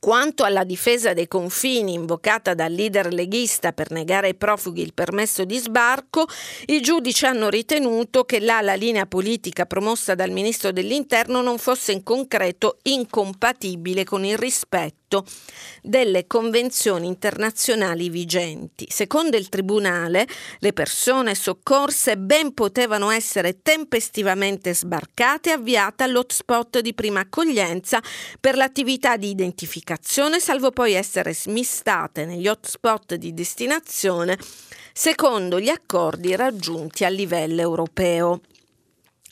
Quanto 0.00 0.44
alla 0.44 0.64
difesa 0.64 1.12
dei 1.12 1.28
confini 1.28 1.92
invocata 1.92 2.54
dal 2.54 2.72
leader 2.72 3.12
leghista 3.12 3.74
per 3.74 3.90
negare 3.90 4.28
ai 4.28 4.34
profughi 4.34 4.80
il 4.80 4.94
permesso 4.94 5.44
di 5.44 5.58
sbarco, 5.58 6.26
i 6.68 6.80
giudici 6.80 7.26
hanno 7.26 7.50
ritenuto 7.50 8.24
che 8.24 8.40
là 8.40 8.62
la 8.62 8.72
linea 8.72 9.04
politica 9.04 9.66
promossa 9.66 10.14
dal 10.14 10.30
ministro 10.30 10.72
dell'Interno 10.72 11.42
non 11.42 11.58
fosse 11.58 11.92
in 11.92 12.02
concreto 12.02 12.78
incompatibile 12.84 14.04
con 14.04 14.24
il 14.24 14.38
rispetto 14.38 14.99
rispetto 15.10 15.24
delle 15.82 16.26
convenzioni 16.26 17.06
internazionali 17.06 18.08
vigenti. 18.08 18.86
Secondo 18.88 19.36
il 19.36 19.48
Tribunale, 19.48 20.26
le 20.58 20.72
persone 20.72 21.34
soccorse 21.34 22.16
ben 22.16 22.54
potevano 22.54 23.10
essere 23.10 23.60
tempestivamente 23.62 24.72
sbarcate 24.74 25.50
e 25.50 25.52
avviate 25.54 26.04
all'hotspot 26.04 26.78
di 26.78 26.94
prima 26.94 27.20
accoglienza 27.20 28.00
per 28.38 28.56
l'attività 28.56 29.16
di 29.16 29.30
identificazione, 29.30 30.38
salvo 30.38 30.70
poi 30.70 30.92
essere 30.92 31.34
smistate 31.34 32.24
negli 32.24 32.46
hotspot 32.46 33.14
di 33.14 33.34
destinazione 33.34 34.38
secondo 34.92 35.60
gli 35.60 35.68
accordi 35.68 36.34
raggiunti 36.36 37.04
a 37.04 37.08
livello 37.08 37.60
europeo 37.60 38.40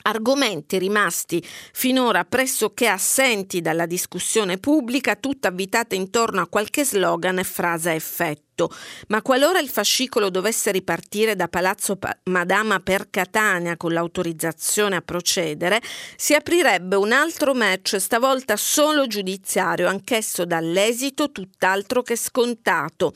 argomenti 0.03 0.77
rimasti 0.77 1.43
finora 1.73 2.25
pressoché 2.25 2.87
assenti 2.87 3.61
dalla 3.61 3.85
discussione 3.85 4.57
pubblica, 4.57 5.15
tutta 5.15 5.49
avvitata 5.49 5.95
intorno 5.95 6.41
a 6.41 6.47
qualche 6.47 6.83
slogan 6.83 7.39
e 7.39 7.43
frase 7.43 7.89
a 7.89 7.93
effetto 7.93 8.48
tutto, 8.59 8.69
ma 9.07 9.21
qualora 9.21 9.59
il 9.59 9.69
fascicolo 9.69 10.29
dovesse 10.29 10.71
ripartire 10.71 11.35
da 11.35 11.47
Palazzo 11.47 11.97
Madama 12.25 12.79
per 12.79 13.09
Catania 13.09 13.77
con 13.77 13.93
l'autorizzazione 13.93 14.97
a 14.97 15.01
procedere, 15.01 15.81
si 16.17 16.33
aprirebbe 16.33 16.97
un 16.97 17.13
altro 17.13 17.53
match, 17.53 17.97
stavolta 17.99 18.57
solo 18.57 19.07
giudiziario, 19.07 19.87
anch'esso 19.87 20.43
dall'esito 20.43 21.31
tutt'altro 21.31 22.01
che 22.01 22.17
scontato. 22.17 23.13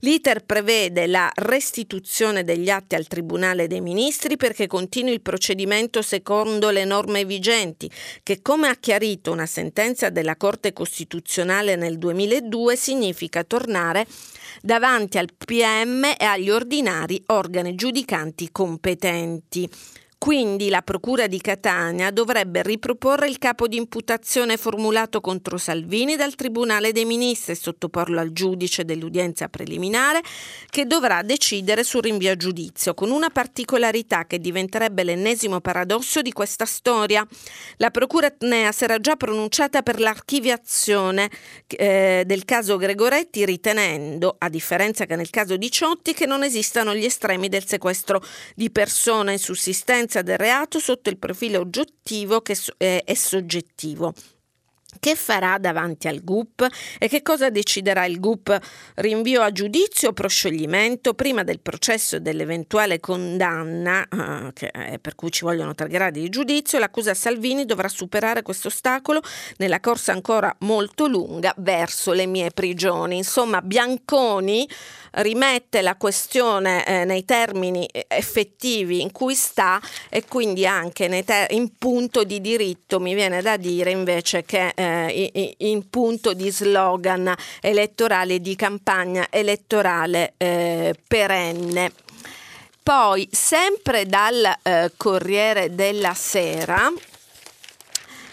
L'iter 0.00 0.44
prevede 0.44 1.06
la 1.06 1.30
restituzione 1.34 2.44
degli 2.44 2.70
atti 2.70 2.94
al 2.94 3.06
Tribunale 3.06 3.66
dei 3.66 3.80
Ministri 3.80 4.36
perché 4.36 4.66
continui 4.66 5.12
il 5.12 5.20
procedimento 5.20 6.00
secondo 6.00 6.70
le 6.70 6.84
norme 6.84 7.24
vigenti, 7.24 7.90
che 8.22 8.40
come 8.40 8.68
ha 8.68 8.76
chiarito 8.76 9.32
una 9.32 9.46
sentenza 9.46 10.08
della 10.08 10.36
Corte 10.36 10.72
Costituzionale 10.72 11.76
nel 11.76 11.98
2002 11.98 12.76
significa 12.76 13.44
tornare 13.44 14.06
davanti 14.62 14.84
al 14.86 15.30
PM 15.36 16.04
e 16.16 16.24
agli 16.24 16.48
ordinari 16.48 17.20
organi 17.26 17.74
giudicanti 17.74 18.52
competenti. 18.52 19.68
Quindi 20.18 20.70
la 20.70 20.80
Procura 20.80 21.26
di 21.26 21.40
Catania 21.40 22.10
dovrebbe 22.10 22.62
riproporre 22.62 23.28
il 23.28 23.36
capo 23.36 23.68
di 23.68 23.76
imputazione 23.76 24.56
formulato 24.56 25.20
contro 25.20 25.58
Salvini 25.58 26.16
dal 26.16 26.34
Tribunale 26.34 26.90
dei 26.90 27.04
Ministri 27.04 27.52
e 27.52 27.56
sottoporlo 27.56 28.18
al 28.18 28.32
giudice 28.32 28.86
dell'udienza 28.86 29.48
preliminare 29.48 30.22
che 30.70 30.86
dovrà 30.86 31.22
decidere 31.22 31.84
sul 31.84 32.02
rinvio 32.02 32.32
a 32.32 32.36
giudizio, 32.36 32.94
con 32.94 33.10
una 33.10 33.28
particolarità 33.28 34.26
che 34.26 34.40
diventerebbe 34.40 35.04
l'ennesimo 35.04 35.60
paradosso 35.60 36.22
di 36.22 36.32
questa 36.32 36.64
storia. 36.64 37.24
La 37.76 37.90
Procura 37.90 38.28
Atnea 38.28 38.72
si 38.72 38.84
era 38.84 38.98
già 38.98 39.16
pronunciata 39.16 39.82
per 39.82 40.00
l'archiviazione 40.00 41.30
eh, 41.66 42.24
del 42.26 42.44
caso 42.46 42.78
Gregoretti 42.78 43.44
ritenendo, 43.44 44.34
a 44.38 44.48
differenza 44.48 45.04
che 45.04 45.14
nel 45.14 45.30
caso 45.30 45.56
di 45.58 45.70
Ciotti, 45.70 46.14
che 46.14 46.26
non 46.26 46.42
esistano 46.42 46.94
gli 46.94 47.04
estremi 47.04 47.48
del 47.48 47.66
sequestro 47.66 48.22
di 48.54 48.70
persona 48.70 49.30
in 49.30 49.38
sussistenza 49.38 50.04
l'esistenza 50.06 50.22
del 50.22 50.38
reato 50.38 50.78
sotto 50.78 51.10
il 51.10 51.18
profilo 51.18 51.60
oggettivo 51.60 52.40
che 52.40 52.56
è 52.76 53.14
soggettivo. 53.14 54.14
Che 54.98 55.14
farà 55.14 55.58
davanti 55.58 56.08
al 56.08 56.24
GUP 56.24 56.66
e 56.98 57.06
che 57.08 57.20
cosa 57.20 57.50
deciderà 57.50 58.06
il 58.06 58.18
GUP? 58.18 58.58
Rinvio 58.94 59.42
a 59.42 59.52
giudizio 59.52 60.08
o 60.08 60.12
proscioglimento 60.14 61.12
prima 61.12 61.42
del 61.42 61.60
processo 61.60 62.18
dell'eventuale 62.18 62.98
condanna, 62.98 64.06
uh, 64.10 64.52
che, 64.54 64.70
eh, 64.72 64.98
per 64.98 65.14
cui 65.14 65.30
ci 65.30 65.44
vogliono 65.44 65.74
tre 65.74 65.88
gradi 65.88 66.22
di 66.22 66.30
giudizio, 66.30 66.78
l'accusa 66.78 67.12
Salvini 67.12 67.66
dovrà 67.66 67.88
superare 67.88 68.40
questo 68.40 68.68
ostacolo 68.68 69.20
nella 69.58 69.80
corsa 69.80 70.12
ancora 70.12 70.54
molto 70.60 71.06
lunga 71.06 71.52
verso 71.58 72.12
le 72.12 72.24
mie 72.24 72.50
prigioni. 72.50 73.18
Insomma, 73.18 73.60
Bianconi 73.60 74.66
rimette 75.16 75.82
la 75.82 75.96
questione 75.96 76.84
eh, 76.84 77.04
nei 77.04 77.24
termini 77.24 77.86
eh, 77.86 78.06
effettivi 78.08 79.00
in 79.00 79.12
cui 79.12 79.34
sta 79.34 79.80
e 80.08 80.24
quindi 80.26 80.66
anche 80.66 81.08
ter- 81.24 81.52
in 81.52 81.76
punto 81.78 82.24
di 82.24 82.40
diritto, 82.40 83.00
mi 83.00 83.14
viene 83.14 83.42
da 83.42 83.56
dire 83.56 83.90
invece 83.90 84.44
che 84.44 84.72
eh, 84.74 85.54
in 85.58 85.88
punto 85.88 86.32
di 86.32 86.50
slogan 86.50 87.34
elettorale, 87.60 88.40
di 88.40 88.56
campagna 88.56 89.26
elettorale 89.30 90.34
eh, 90.36 90.94
perenne. 91.06 91.92
Poi, 92.82 93.28
sempre 93.32 94.06
dal 94.06 94.58
eh, 94.62 94.92
Corriere 94.96 95.74
della 95.74 96.14
Sera, 96.14 96.92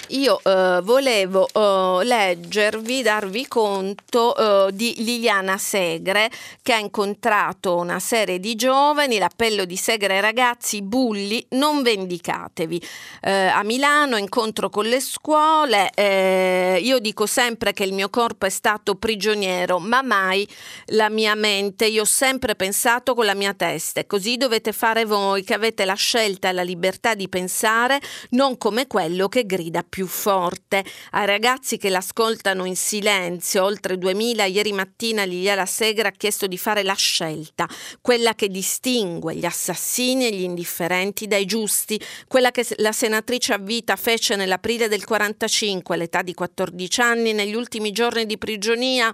io 0.09 0.39
eh, 0.43 0.81
volevo 0.83 1.47
eh, 1.47 2.03
leggervi, 2.05 3.01
darvi 3.01 3.47
conto 3.47 4.67
eh, 4.67 4.73
di 4.73 4.95
Liliana 4.97 5.57
Segre 5.57 6.29
che 6.61 6.73
ha 6.73 6.77
incontrato 6.77 7.75
una 7.77 7.99
serie 7.99 8.39
di 8.39 8.55
giovani, 8.55 9.17
l'appello 9.17 9.65
di 9.65 9.75
Segre 9.75 10.15
ai 10.15 10.21
ragazzi, 10.21 10.81
bulli, 10.81 11.45
non 11.51 11.81
vendicatevi. 11.83 12.81
Eh, 13.21 13.31
a 13.31 13.63
Milano, 13.63 14.17
incontro 14.17 14.69
con 14.69 14.85
le 14.85 14.99
scuole, 14.99 15.89
eh, 15.93 16.79
io 16.81 16.99
dico 16.99 17.25
sempre 17.25 17.73
che 17.73 17.83
il 17.83 17.93
mio 17.93 18.09
corpo 18.09 18.45
è 18.45 18.49
stato 18.49 18.95
prigioniero, 18.95 19.79
ma 19.79 20.01
mai 20.01 20.47
la 20.87 21.09
mia 21.09 21.35
mente, 21.35 21.85
io 21.85 22.01
ho 22.01 22.05
sempre 22.05 22.55
pensato 22.55 23.15
con 23.15 23.25
la 23.25 23.35
mia 23.35 23.53
testa 23.53 24.01
e 24.01 24.07
così 24.07 24.37
dovete 24.37 24.71
fare 24.73 25.05
voi 25.05 25.43
che 25.43 25.53
avete 25.53 25.85
la 25.85 25.93
scelta 25.93 26.49
e 26.49 26.51
la 26.51 26.63
libertà 26.63 27.15
di 27.15 27.29
pensare 27.29 27.99
non 28.31 28.57
come 28.57 28.87
quello 28.87 29.27
che 29.27 29.45
grida 29.45 29.83
più 29.87 30.02
più 30.03 30.07
forte. 30.07 30.83
Ai 31.11 31.25
ragazzi 31.25 31.77
che 31.77 31.89
l'ascoltano 31.89 32.65
in 32.65 32.75
silenzio, 32.75 33.63
oltre 33.63 33.97
2000, 33.97 34.45
ieri 34.45 34.73
mattina 34.73 35.23
Liliana 35.23 35.65
Segra 35.65 36.09
ha 36.09 36.11
chiesto 36.11 36.47
di 36.47 36.57
fare 36.57 36.83
la 36.83 36.93
scelta, 36.93 37.67
quella 38.01 38.35
che 38.35 38.49
distingue 38.49 39.35
gli 39.35 39.45
assassini 39.45 40.25
e 40.25 40.35
gli 40.35 40.41
indifferenti 40.41 41.27
dai 41.27 41.45
giusti, 41.45 41.99
quella 42.27 42.51
che 42.51 42.65
la 42.77 42.91
senatrice 42.91 43.53
a 43.53 43.57
vita 43.57 43.95
fece 43.95 44.35
nell'aprile 44.35 44.89
del 44.89 45.05
45, 45.05 45.95
all'età 45.95 46.21
di 46.21 46.33
14 46.33 47.01
anni, 47.01 47.31
negli 47.33 47.55
ultimi 47.55 47.91
giorni 47.91 48.25
di 48.25 48.37
prigionia 48.37 49.13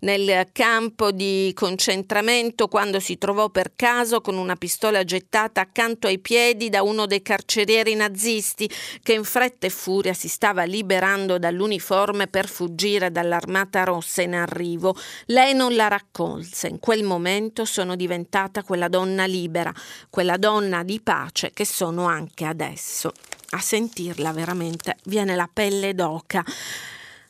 nel 0.00 0.48
campo 0.52 1.12
di 1.12 1.50
concentramento 1.54 2.68
quando 2.68 3.00
si 3.00 3.16
trovò 3.16 3.48
per 3.48 3.72
caso 3.74 4.20
con 4.20 4.36
una 4.36 4.56
pistola 4.56 5.04
gettata 5.04 5.62
accanto 5.62 6.06
ai 6.06 6.18
piedi 6.18 6.68
da 6.68 6.82
uno 6.82 7.06
dei 7.06 7.22
carcerieri 7.22 7.94
nazisti 7.94 8.68
che 9.02 9.14
in 9.14 9.24
fretta 9.24 9.66
e 9.66 9.70
furia 9.70 10.12
si 10.16 10.26
stava 10.26 10.64
liberando 10.64 11.38
dall'uniforme 11.38 12.26
per 12.26 12.48
fuggire 12.48 13.12
dall'armata 13.12 13.84
rossa 13.84 14.22
in 14.22 14.34
arrivo. 14.34 14.96
Lei 15.26 15.54
non 15.54 15.76
la 15.76 15.86
raccolse. 15.86 16.66
In 16.66 16.80
quel 16.80 17.04
momento 17.04 17.64
sono 17.64 17.94
diventata 17.94 18.64
quella 18.64 18.88
donna 18.88 19.26
libera, 19.26 19.72
quella 20.10 20.38
donna 20.38 20.82
di 20.82 21.00
pace 21.00 21.52
che 21.52 21.64
sono 21.64 22.06
anche 22.06 22.44
adesso. 22.44 23.12
A 23.50 23.60
sentirla 23.60 24.32
veramente 24.32 24.96
viene 25.04 25.36
la 25.36 25.48
pelle 25.52 25.94
d'oca. 25.94 26.42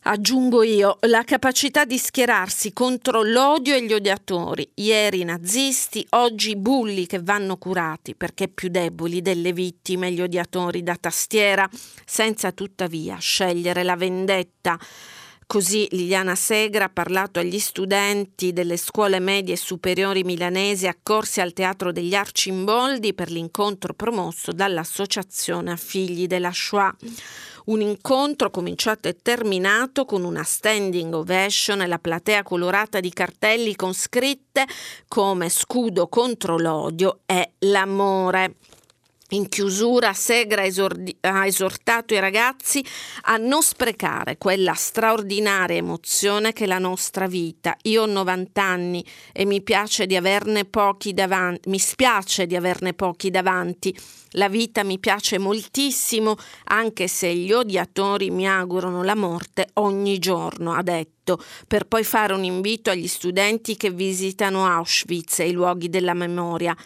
Aggiungo 0.08 0.62
io 0.62 0.98
la 1.08 1.24
capacità 1.24 1.84
di 1.84 1.98
schierarsi 1.98 2.72
contro 2.72 3.24
l'odio 3.24 3.74
e 3.74 3.84
gli 3.84 3.92
odiatori, 3.92 4.70
ieri 4.74 5.24
nazisti, 5.24 6.06
oggi 6.10 6.54
bulli 6.54 7.06
che 7.06 7.18
vanno 7.20 7.56
curati 7.56 8.14
perché 8.14 8.46
più 8.46 8.68
deboli 8.68 9.20
delle 9.20 9.52
vittime 9.52 10.12
gli 10.12 10.20
odiatori 10.20 10.84
da 10.84 10.94
tastiera, 10.94 11.68
senza 12.04 12.52
tuttavia 12.52 13.16
scegliere 13.16 13.82
la 13.82 13.96
vendetta. 13.96 14.78
Così 15.44 15.88
Liliana 15.90 16.36
Segra 16.36 16.84
ha 16.84 16.88
parlato 16.88 17.40
agli 17.40 17.58
studenti 17.58 18.52
delle 18.52 18.76
scuole 18.76 19.18
medie 19.18 19.54
e 19.54 19.56
superiori 19.56 20.22
milanesi 20.22 20.86
accorsi 20.86 21.40
al 21.40 21.52
Teatro 21.52 21.90
degli 21.90 22.14
Arcimboldi 22.14 23.12
per 23.12 23.30
l'incontro 23.30 23.92
promosso 23.92 24.52
dall'Associazione 24.52 25.76
Figli 25.76 26.26
della 26.28 26.52
Shoah. 26.52 26.94
Un 27.66 27.80
incontro 27.80 28.50
cominciato 28.50 29.08
e 29.08 29.16
terminato 29.20 30.04
con 30.04 30.22
una 30.22 30.44
standing 30.44 31.12
ovation 31.12 31.82
e 31.82 31.88
la 31.88 31.98
platea 31.98 32.44
colorata 32.44 33.00
di 33.00 33.10
cartelli 33.10 33.74
con 33.74 33.92
scritte 33.92 34.66
come 35.08 35.48
scudo 35.48 36.06
contro 36.06 36.58
l'odio 36.58 37.22
è 37.26 37.50
l'amore. 37.58 38.54
In 39.30 39.48
chiusura, 39.48 40.12
Segra 40.12 40.64
esordi- 40.64 41.16
ha 41.22 41.46
esortato 41.46 42.14
i 42.14 42.20
ragazzi 42.20 42.84
a 43.22 43.36
non 43.36 43.60
sprecare 43.60 44.38
quella 44.38 44.74
straordinaria 44.74 45.78
emozione 45.78 46.52
che 46.52 46.62
è 46.62 46.66
la 46.68 46.78
nostra 46.78 47.26
vita. 47.26 47.76
Io 47.82 48.02
ho 48.02 48.06
90 48.06 48.62
anni 48.62 49.04
e 49.32 49.44
mi 49.44 49.62
piace 49.62 50.06
di 50.06 50.14
averne 50.14 50.64
pochi 50.64 51.12
davanti, 51.12 51.68
mi 51.68 51.80
spiace 51.80 52.46
di 52.46 52.54
averne 52.54 52.94
pochi 52.94 53.30
davanti. 53.30 53.98
La 54.36 54.48
vita 54.48 54.84
mi 54.84 55.00
piace 55.00 55.38
moltissimo, 55.38 56.36
anche 56.66 57.08
se 57.08 57.34
gli 57.34 57.50
odiatori 57.50 58.30
mi 58.30 58.46
augurano 58.46 59.02
la 59.02 59.16
morte 59.16 59.70
ogni 59.74 60.20
giorno, 60.20 60.72
ha 60.72 60.82
detto, 60.82 61.42
per 61.66 61.86
poi 61.86 62.04
fare 62.04 62.32
un 62.32 62.44
invito 62.44 62.90
agli 62.90 63.08
studenti 63.08 63.76
che 63.76 63.90
visitano 63.90 64.66
Auschwitz 64.66 65.40
e 65.40 65.48
i 65.48 65.52
luoghi 65.52 65.88
della 65.88 66.14
memoria 66.14 66.76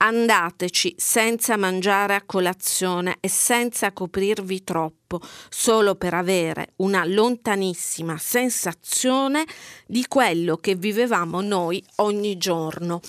Andateci 0.00 0.94
senza 0.96 1.56
mangiare 1.56 2.14
a 2.14 2.22
colazione 2.24 3.16
e 3.18 3.28
senza 3.28 3.92
coprirvi 3.92 4.62
troppo, 4.62 5.20
solo 5.48 5.96
per 5.96 6.14
avere 6.14 6.74
una 6.76 7.04
lontanissima 7.04 8.16
sensazione 8.16 9.44
di 9.88 10.06
quello 10.06 10.56
che 10.56 10.76
vivevamo 10.76 11.40
noi 11.40 11.84
ogni 11.96 12.36
giorno. 12.38 13.00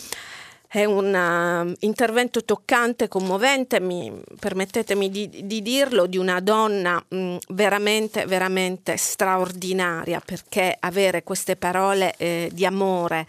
È 0.72 0.86
un 0.86 1.12
uh, 1.16 1.74
intervento 1.80 2.46
toccante, 2.46 3.08
commovente, 3.08 3.80
mi, 3.80 4.22
permettetemi 4.40 5.10
di, 5.10 5.28
di, 5.46 5.64
dirlo, 5.64 6.06
di 6.06 6.18
una 6.18 6.40
donna 6.42 7.04
mh, 7.08 7.18
mm, 7.18 7.36
veramente, 7.50 8.28
veramente 8.28 8.96
straordinaria, 8.96 10.22
perché 10.24 10.78
avere 10.80 11.24
queste 11.24 11.56
parole 11.56 12.14
eh, 12.18 12.52
di 12.54 12.68
amore, 12.68 13.26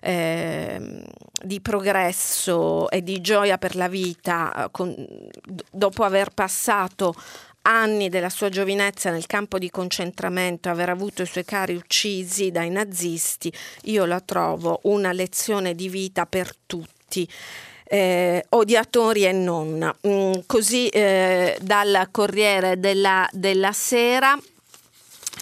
eh, 0.00 1.04
di 1.44 1.60
progresso 1.60 2.90
e 2.90 3.04
di 3.04 3.20
gioia 3.20 3.56
per 3.56 3.76
la 3.76 3.86
vita, 3.86 4.68
con, 4.72 4.92
dopo 5.70 6.02
aver 6.02 6.30
passato 6.30 7.14
anni 7.62 8.08
della 8.08 8.30
sua 8.30 8.48
giovinezza 8.48 9.10
nel 9.10 9.26
campo 9.26 9.58
di 9.58 9.70
concentramento, 9.70 10.68
aver 10.68 10.88
avuto 10.88 11.22
i 11.22 11.26
suoi 11.26 11.44
cari 11.44 11.74
uccisi 11.74 12.50
dai 12.50 12.70
nazisti, 12.70 13.52
io 13.84 14.04
la 14.04 14.20
trovo 14.20 14.80
una 14.84 15.12
lezione 15.12 15.74
di 15.74 15.88
vita 15.88 16.26
per 16.26 16.52
tutti. 16.66 17.28
Eh, 17.84 18.44
odiatori 18.50 19.24
e 19.24 19.32
non. 19.32 19.92
Mm, 20.06 20.32
così 20.46 20.88
eh, 20.88 21.58
dal 21.60 22.08
Corriere 22.10 22.78
della, 22.78 23.28
della 23.32 23.72
Sera. 23.72 24.38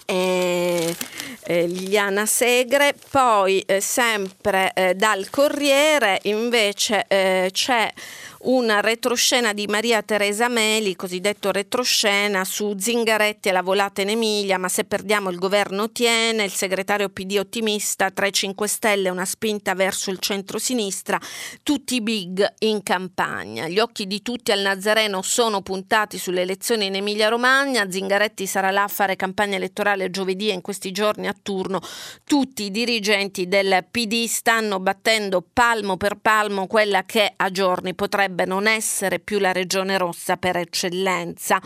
Eh, 0.05 0.95
eh, 1.43 1.67
Liliana 1.67 2.25
Segre, 2.25 2.95
poi 3.11 3.59
eh, 3.61 3.79
sempre 3.79 4.71
eh, 4.73 4.95
dal 4.95 5.29
Corriere 5.29 6.19
invece 6.23 7.05
c'è 7.51 7.93
una 8.41 8.79
retroscena 8.79 9.51
di 9.51 9.67
Maria 9.67 10.01
Teresa 10.01 10.47
Meli, 10.47 10.95
cosiddetto 10.95 11.51
retroscena 11.51 12.45
su 12.45 12.73
Zingaretti 12.77 13.49
e 13.49 13.51
la 13.51 13.61
volata 13.61 14.01
in 14.01 14.09
Emilia, 14.09 14.57
ma 14.57 14.69
se 14.69 14.85
perdiamo 14.85 15.29
il 15.29 15.37
governo 15.37 15.91
tiene, 15.91 16.45
il 16.45 16.51
segretario 16.51 17.09
PD 17.09 17.37
ottimista, 17.37 18.07
3-5 18.07 18.63
Stelle, 18.63 19.09
una 19.09 19.25
spinta 19.25 19.73
verso 19.73 20.09
il 20.09 20.19
centro-sinistra, 20.19 21.19
tutti 21.63 21.95
i 21.95 22.01
big 22.01 22.53
in 22.59 22.81
campagna. 22.81 23.67
Gli 23.67 23.79
occhi 23.79 24.07
di 24.07 24.21
tutti 24.21 24.53
al 24.53 24.61
Nazareno 24.61 25.21
sono 25.21 25.61
puntati 25.61 26.17
sulle 26.17 26.41
elezioni 26.41 26.85
in 26.85 26.95
Emilia-Romagna, 26.95 27.91
Zingaretti 27.91 28.45
sarà 28.45 28.71
là 28.71 28.83
a 28.83 28.87
fare 28.87 29.17
campagna 29.17 29.57
elettorale 29.57 30.09
giovedì 30.09 30.49
e 30.49 30.53
in 30.53 30.61
questi 30.61 30.91
giorni 30.91 31.27
a 31.27 31.35
turno 31.41 31.81
tutti 32.23 32.63
i 32.63 32.71
dirigenti 32.71 33.47
del 33.47 33.85
PD 33.89 34.25
stanno 34.27 34.79
battendo 34.79 35.43
palmo 35.51 35.97
per 35.97 36.15
palmo 36.15 36.67
quella 36.67 37.03
che 37.03 37.33
a 37.35 37.49
giorni 37.51 37.93
potrebbe 37.93 38.28
potrebbe 38.29 38.45
non 38.45 38.67
essere 38.67 39.19
più 39.19 39.39
la 39.39 39.51
regione 39.51 39.97
rossa 39.97 40.37
per 40.37 40.57
eccellenza. 40.57 41.59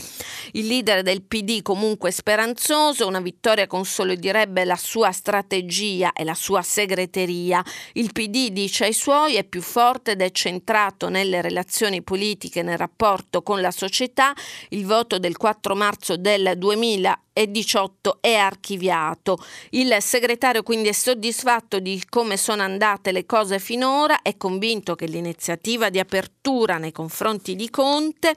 Il 0.54 0.67
leader 0.67 1.02
del 1.02 1.21
PD 1.21 1.62
comunque 1.62 2.12
speranzoso, 2.12 3.06
una 3.06 3.19
vittoria 3.19 3.67
consoliderebbe 3.67 4.63
la 4.63 4.78
sua 4.78 5.12
strategia 5.12 6.13
e 6.13 6.23
la 6.23 6.34
sua 6.34 6.62
segreteria. 6.62 7.63
Il 7.93 8.13
PD 8.13 8.49
dice 8.49 8.86
ai 8.86 8.93
suoi 8.93 9.36
è 9.36 9.43
più 9.43 9.62
forte 9.62 10.12
ed 10.12 10.21
è 10.21 10.32
centrato 10.32 11.10
nelle 11.10 11.41
relazioni 11.41 12.02
politiche, 12.02 12.63
nel 12.63 12.78
rapporto 12.78 13.41
con 13.41 13.60
la 13.60 13.71
società. 13.71 14.34
Il 14.69 14.86
voto 14.86 15.19
del 15.19 15.36
4 15.36 15.76
marzo 15.76 16.15
del 16.15 16.54
2000 16.56 17.23
e 17.34 17.50
18 17.50 18.19
è 18.22 18.36
archiviato. 18.36 19.43
Il 19.72 19.98
segretario 20.00 20.62
quindi 20.63 20.89
è 20.89 20.93
soddisfatto 20.93 21.80
di 21.80 22.02
come 22.08 22.38
sono 22.38 22.62
andate 22.62 23.12
le 23.12 23.26
cose 23.26 23.60
finora, 23.60 24.22
è 24.22 24.38
convinto 24.38 24.96
che 24.96 25.08
l'iniziativa 25.08 25.89
di 25.89 26.00
apertura 26.00 26.78
nei 26.78 26.91
confronti 26.91 27.56
di 27.56 27.69
Conte 27.69 28.36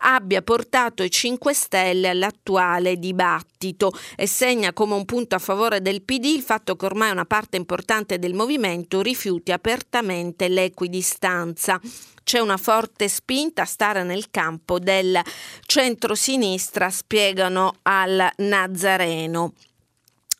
abbia 0.00 0.42
portato 0.42 1.02
i 1.02 1.10
5 1.10 1.54
Stelle 1.54 2.10
all'attuale 2.10 2.98
dibattito 2.98 3.92
e 4.14 4.26
segna 4.26 4.74
come 4.74 4.94
un 4.94 5.06
punto 5.06 5.34
a 5.34 5.38
favore 5.38 5.80
del 5.80 6.02
PD 6.02 6.26
il 6.26 6.42
fatto 6.42 6.76
che 6.76 6.84
ormai 6.84 7.10
una 7.10 7.24
parte 7.24 7.56
importante 7.56 8.18
del 8.18 8.34
movimento 8.34 9.00
rifiuti 9.00 9.52
apertamente 9.52 10.48
l'equidistanza 10.48 11.80
c'è 12.24 12.40
una 12.40 12.56
forte 12.56 13.08
spinta 13.08 13.62
a 13.62 13.66
stare 13.66 14.02
nel 14.02 14.30
campo 14.30 14.78
del 14.78 15.20
centro-sinistra, 15.66 16.90
spiegano 16.90 17.76
al 17.82 18.28
Nazareno. 18.38 19.52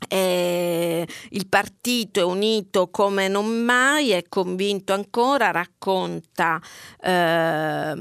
Eh, 0.08 1.06
il 1.30 1.48
partito 1.48 2.20
è 2.20 2.24
unito 2.24 2.88
come 2.90 3.28
non 3.28 3.46
mai, 3.46 4.10
è 4.10 4.24
convinto 4.28 4.92
ancora, 4.92 5.50
racconta 5.50 6.60
eh, 7.00 7.94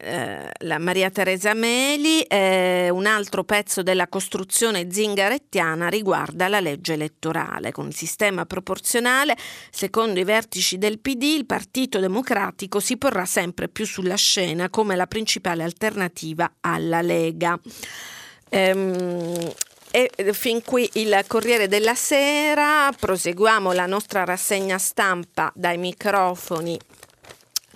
eh, 0.00 0.50
la 0.58 0.78
Maria 0.78 1.10
Teresa 1.10 1.54
Meli. 1.54 2.22
Eh, 2.22 2.88
un 2.90 3.06
altro 3.06 3.44
pezzo 3.44 3.82
della 3.82 4.08
costruzione 4.08 4.90
zingarettiana 4.90 5.88
riguarda 5.88 6.48
la 6.48 6.60
legge 6.60 6.94
elettorale. 6.94 7.72
Con 7.72 7.88
il 7.88 7.94
sistema 7.94 8.46
proporzionale, 8.46 9.36
secondo 9.70 10.20
i 10.20 10.24
vertici 10.24 10.78
del 10.78 10.98
PD, 10.98 11.22
il 11.22 11.46
Partito 11.46 11.98
Democratico 11.98 12.80
si 12.80 12.96
porrà 12.96 13.24
sempre 13.24 13.68
più 13.68 13.86
sulla 13.86 14.16
scena 14.16 14.70
come 14.70 14.96
la 14.96 15.06
principale 15.06 15.62
alternativa 15.62 16.56
alla 16.60 17.00
Lega. 17.02 17.58
Ehm, 18.50 19.52
e 19.96 20.10
fin 20.34 20.62
qui 20.62 20.86
il 20.94 21.24
Corriere 21.26 21.68
della 21.68 21.94
Sera, 21.94 22.92
proseguiamo 22.94 23.72
la 23.72 23.86
nostra 23.86 24.24
rassegna 24.24 24.76
stampa 24.76 25.50
dai 25.54 25.78
microfoni 25.78 26.78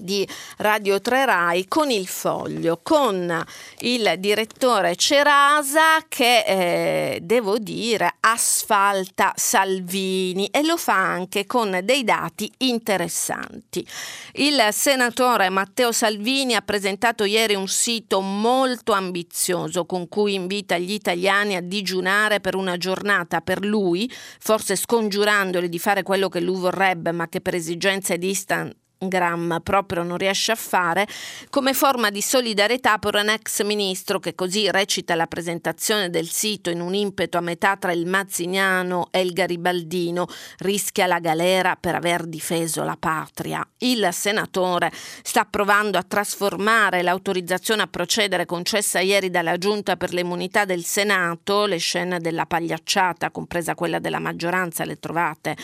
di 0.00 0.26
Radio 0.58 1.00
3 1.00 1.24
Rai 1.26 1.68
con 1.68 1.90
il 1.90 2.06
foglio, 2.06 2.80
con 2.82 3.44
il 3.80 4.14
direttore 4.18 4.96
Cerasa 4.96 6.04
che 6.08 6.44
eh, 6.46 7.18
devo 7.22 7.58
dire 7.58 8.16
asfalta 8.20 9.32
Salvini 9.36 10.46
e 10.46 10.64
lo 10.64 10.76
fa 10.76 10.96
anche 10.96 11.46
con 11.46 11.80
dei 11.82 12.04
dati 12.04 12.50
interessanti. 12.58 13.86
Il 14.32 14.68
senatore 14.72 15.48
Matteo 15.48 15.92
Salvini 15.92 16.54
ha 16.54 16.62
presentato 16.62 17.24
ieri 17.24 17.54
un 17.54 17.68
sito 17.68 18.20
molto 18.20 18.92
ambizioso 18.92 19.84
con 19.84 20.08
cui 20.08 20.34
invita 20.34 20.78
gli 20.78 20.92
italiani 20.92 21.56
a 21.56 21.62
digiunare 21.62 22.40
per 22.40 22.54
una 22.54 22.76
giornata 22.76 23.40
per 23.40 23.64
lui, 23.64 24.10
forse 24.38 24.76
scongiurandoli 24.76 25.68
di 25.68 25.78
fare 25.78 26.02
quello 26.02 26.28
che 26.28 26.40
lui 26.40 26.58
vorrebbe 26.58 27.12
ma 27.12 27.28
che 27.28 27.40
per 27.40 27.54
esigenze 27.54 28.18
di, 28.18 28.30
istan- 28.30 28.72
Instagram 29.00 29.60
proprio 29.62 30.02
non 30.02 30.18
riesce 30.18 30.52
a 30.52 30.56
fare, 30.56 31.06
come 31.48 31.72
forma 31.72 32.10
di 32.10 32.20
solidarietà 32.20 32.98
per 32.98 33.14
un 33.14 33.30
ex 33.30 33.62
ministro 33.62 34.18
che 34.18 34.34
così 34.34 34.70
recita 34.70 35.14
la 35.14 35.26
presentazione 35.26 36.10
del 36.10 36.28
sito 36.28 36.68
in 36.68 36.80
un 36.80 36.94
impeto 36.94 37.38
a 37.38 37.40
metà 37.40 37.76
tra 37.76 37.92
il 37.92 38.06
mazziniano 38.06 39.08
e 39.10 39.20
il 39.20 39.32
garibaldino, 39.32 40.26
rischia 40.58 41.06
la 41.06 41.18
galera 41.18 41.76
per 41.80 41.94
aver 41.94 42.26
difeso 42.26 42.82
la 42.82 42.96
patria. 42.98 43.66
Il 43.78 44.06
senatore 44.12 44.92
sta 45.22 45.46
provando 45.48 45.96
a 45.96 46.04
trasformare 46.06 47.02
l'autorizzazione 47.02 47.82
a 47.82 47.86
procedere 47.86 48.44
concessa 48.44 49.00
ieri 49.00 49.30
dalla 49.30 49.56
Giunta 49.56 49.96
per 49.96 50.12
le 50.12 50.20
immunità 50.20 50.64
del 50.64 50.84
Senato, 50.84 51.64
le 51.64 51.78
scene 51.78 52.20
della 52.20 52.44
pagliacciata, 52.44 53.30
compresa 53.30 53.74
quella 53.74 53.98
della 53.98 54.18
maggioranza, 54.18 54.84
le 54.84 54.98
trovate 54.98 55.56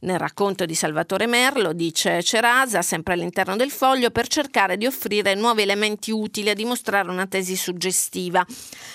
nel 0.00 0.18
racconto 0.18 0.64
di 0.64 0.74
Salvatore 0.74 1.26
Merlo, 1.26 1.72
dice 1.72 2.22
Cerasa, 2.22 2.79
sempre 2.82 3.12
all'interno 3.12 3.54
del 3.54 3.70
foglio, 3.70 4.10
per 4.10 4.26
cercare 4.26 4.78
di 4.78 4.86
offrire 4.86 5.34
nuovi 5.34 5.60
elementi 5.62 6.10
utili 6.10 6.48
a 6.48 6.54
dimostrare 6.54 7.10
una 7.10 7.26
tesi 7.26 7.54
suggestiva, 7.54 8.44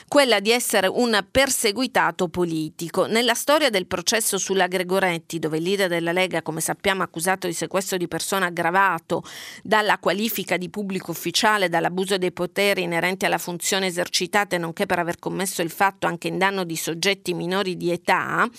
quella 0.07 0.39
di 0.39 0.51
essere 0.51 0.87
un 0.87 1.23
perseguitato 1.29 2.27
politico. 2.27 3.05
Nella 3.05 3.35
storia 3.35 3.69
del 3.69 3.85
processo 3.85 4.39
sulla 4.39 4.65
Gregoretti, 4.65 5.37
dove 5.37 5.57
il 5.57 5.63
leader 5.63 5.87
della 5.87 6.11
Lega, 6.11 6.41
come 6.41 6.59
sappiamo, 6.59 7.03
accusato 7.03 7.45
di 7.45 7.53
sequestro 7.53 7.97
di 7.97 8.07
persona 8.07 8.47
aggravato 8.47 9.23
dalla 9.61 9.99
qualifica 9.99 10.57
di 10.57 10.69
pubblico 10.69 11.11
ufficiale, 11.11 11.69
dall'abuso 11.69 12.17
dei 12.17 12.31
poteri 12.31 12.81
inerenti 12.81 13.25
alla 13.25 13.37
funzione 13.37 13.85
esercitata, 13.85 14.57
nonché 14.57 14.87
per 14.87 14.97
aver 14.97 15.19
commesso 15.19 15.61
il 15.61 15.69
fatto 15.69 16.07
anche 16.07 16.29
in 16.29 16.39
danno 16.39 16.63
di 16.63 16.75
soggetti 16.75 17.35
minori 17.35 17.77
di 17.77 17.91
età, 17.91 18.49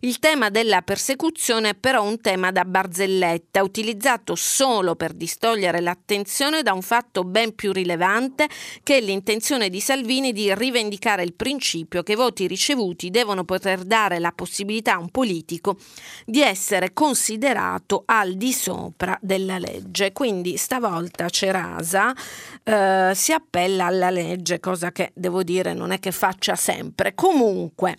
il 0.00 0.18
tema 0.18 0.48
della 0.48 0.80
persecuzione 0.80 1.74
per 1.74 1.88
però 1.90 2.04
un 2.04 2.20
tema 2.20 2.52
da 2.52 2.64
barzelletta, 2.64 3.64
utilizzato 3.64 4.36
solo 4.36 4.69
per 4.94 5.12
distogliere 5.14 5.80
l'attenzione 5.80 6.62
da 6.62 6.72
un 6.72 6.82
fatto 6.82 7.24
ben 7.24 7.54
più 7.56 7.72
rilevante 7.72 8.48
che 8.84 8.98
è 8.98 9.00
l'intenzione 9.00 9.68
di 9.68 9.80
Salvini 9.80 10.32
di 10.32 10.54
rivendicare 10.54 11.24
il 11.24 11.34
principio 11.34 12.04
che 12.04 12.12
i 12.12 12.16
voti 12.16 12.46
ricevuti 12.46 13.10
devono 13.10 13.44
poter 13.44 13.82
dare 13.82 14.20
la 14.20 14.30
possibilità 14.32 14.94
a 14.94 14.98
un 14.98 15.10
politico 15.10 15.76
di 16.24 16.40
essere 16.40 16.92
considerato 16.92 18.04
al 18.06 18.34
di 18.34 18.52
sopra 18.52 19.18
della 19.20 19.58
legge. 19.58 20.12
Quindi 20.12 20.56
stavolta 20.56 21.28
Cerasa 21.28 22.14
eh, 22.62 23.10
si 23.12 23.32
appella 23.32 23.86
alla 23.86 24.10
legge, 24.10 24.60
cosa 24.60 24.92
che 24.92 25.10
devo 25.14 25.42
dire 25.42 25.74
non 25.74 25.90
è 25.90 25.98
che 25.98 26.12
faccia 26.12 26.54
sempre. 26.54 27.14
Comunque, 27.14 27.96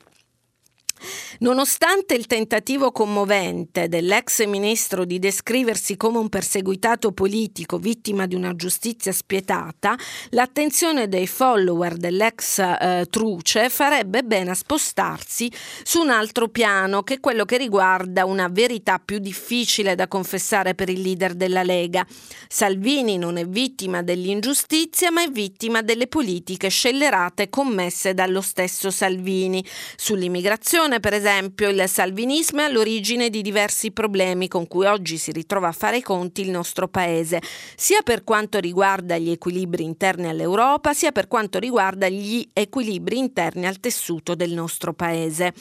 Nonostante 1.40 2.14
il 2.14 2.28
tentativo 2.28 2.92
commovente 2.92 3.88
dell'ex 3.88 4.46
ministro 4.46 5.06
di 5.06 5.20
descriversi 5.20 5.98
come 5.98 6.18
un 6.18 6.30
perseguitato 6.30 7.12
politico 7.12 7.78
vittima 7.78 8.28
di 8.28 8.36
una 8.36 8.56
giustizia 8.56 9.12
spietata, 9.12 9.98
l'attenzione 10.30 11.08
dei 11.08 11.28
follower 11.28 11.98
dell'ex 11.98 12.60
eh, 12.60 13.08
Truce 13.10 13.70
farebbe 13.70 14.24
bene 14.24 14.52
a 14.52 14.56
spostarsi 14.56 15.52
su 15.84 16.02
un 16.02 16.10
altro 16.10 16.48
piano, 16.50 17.04
che 17.04 17.16
è 17.16 17.20
quello 17.20 17.46
che 17.46 17.58
riguarda 17.58 18.26
una 18.26 18.48
verità 18.48 19.00
più 19.04 19.20
difficile 19.20 19.96
da 19.96 20.08
confessare 20.08 20.76
per 20.76 20.90
il 20.90 21.02
leader 21.02 21.34
della 21.34 21.64
Lega. 21.64 22.06
Salvini 22.48 23.18
non 23.18 23.38
è 23.38 23.46
vittima 23.48 24.02
dell'ingiustizia, 24.02 25.12
ma 25.12 25.24
è 25.24 25.30
vittima 25.30 25.82
delle 25.82 26.08
politiche 26.08 26.70
scellerate 26.70 27.50
commesse 27.50 28.14
dallo 28.14 28.42
stesso 28.42 28.92
Salvini 28.92 29.64
sull'immigrazione 29.96 30.91
Attenzione 30.92 31.00
per 31.00 31.14
esempio, 31.14 31.70
il 31.70 31.88
salvinismo 31.88 32.60
è 32.60 32.64
all'origine 32.64 33.30
di 33.30 33.42
diversi 33.42 33.92
problemi 33.92 34.50
con 34.50 34.68
cui 34.68 34.86
oggi 34.86 35.18
si 35.18 35.32
ritrova 35.32 35.70
a 35.70 35.72
fare 35.72 35.98
i 35.98 36.02
conti 36.02 36.42
il 36.42 36.50
nostro 36.50 36.90
Paese, 36.90 37.42
sia 37.76 38.02
per 38.02 38.26
quanto 38.26 38.60
riguarda 38.60 39.18
gli 39.18 39.30
equilibri 39.30 39.86
interni 39.86 40.28
all'Europa, 40.28 40.94
sia 40.94 41.14
per 41.14 41.30
quanto 41.30 41.60
riguarda 41.60 42.10
gli 42.10 42.46
equilibri 42.52 43.18
interni 43.18 43.68
al 43.68 43.80
tessuto 43.80 44.36
del 44.36 44.52
nostro 44.52 44.92
Paese. 44.92 45.54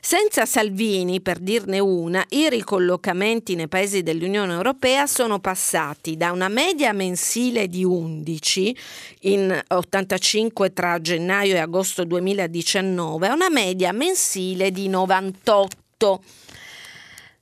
Senza 0.00 0.44
Salvini, 0.44 1.22
per 1.22 1.38
dirne 1.38 1.78
una, 1.78 2.22
i 2.30 2.50
ricollocamenti 2.50 3.54
nei 3.54 3.68
paesi 3.68 4.02
dell'Unione 4.02 4.52
Europea 4.52 5.06
sono 5.06 5.38
passati 5.38 6.16
da 6.18 6.30
una 6.32 6.48
media 6.48 6.92
mensile 6.92 7.68
di 7.68 7.84
11 7.84 8.76
in 9.20 9.62
85 9.66 10.72
tra 10.74 11.00
gennaio 11.00 11.54
e 11.54 11.58
agosto 11.58 12.04
2019 12.04 13.28
a 13.28 13.32
una 13.32 13.48
media 13.48 13.92
mensile 13.92 14.72
di 14.74 14.88
98. 14.88 16.22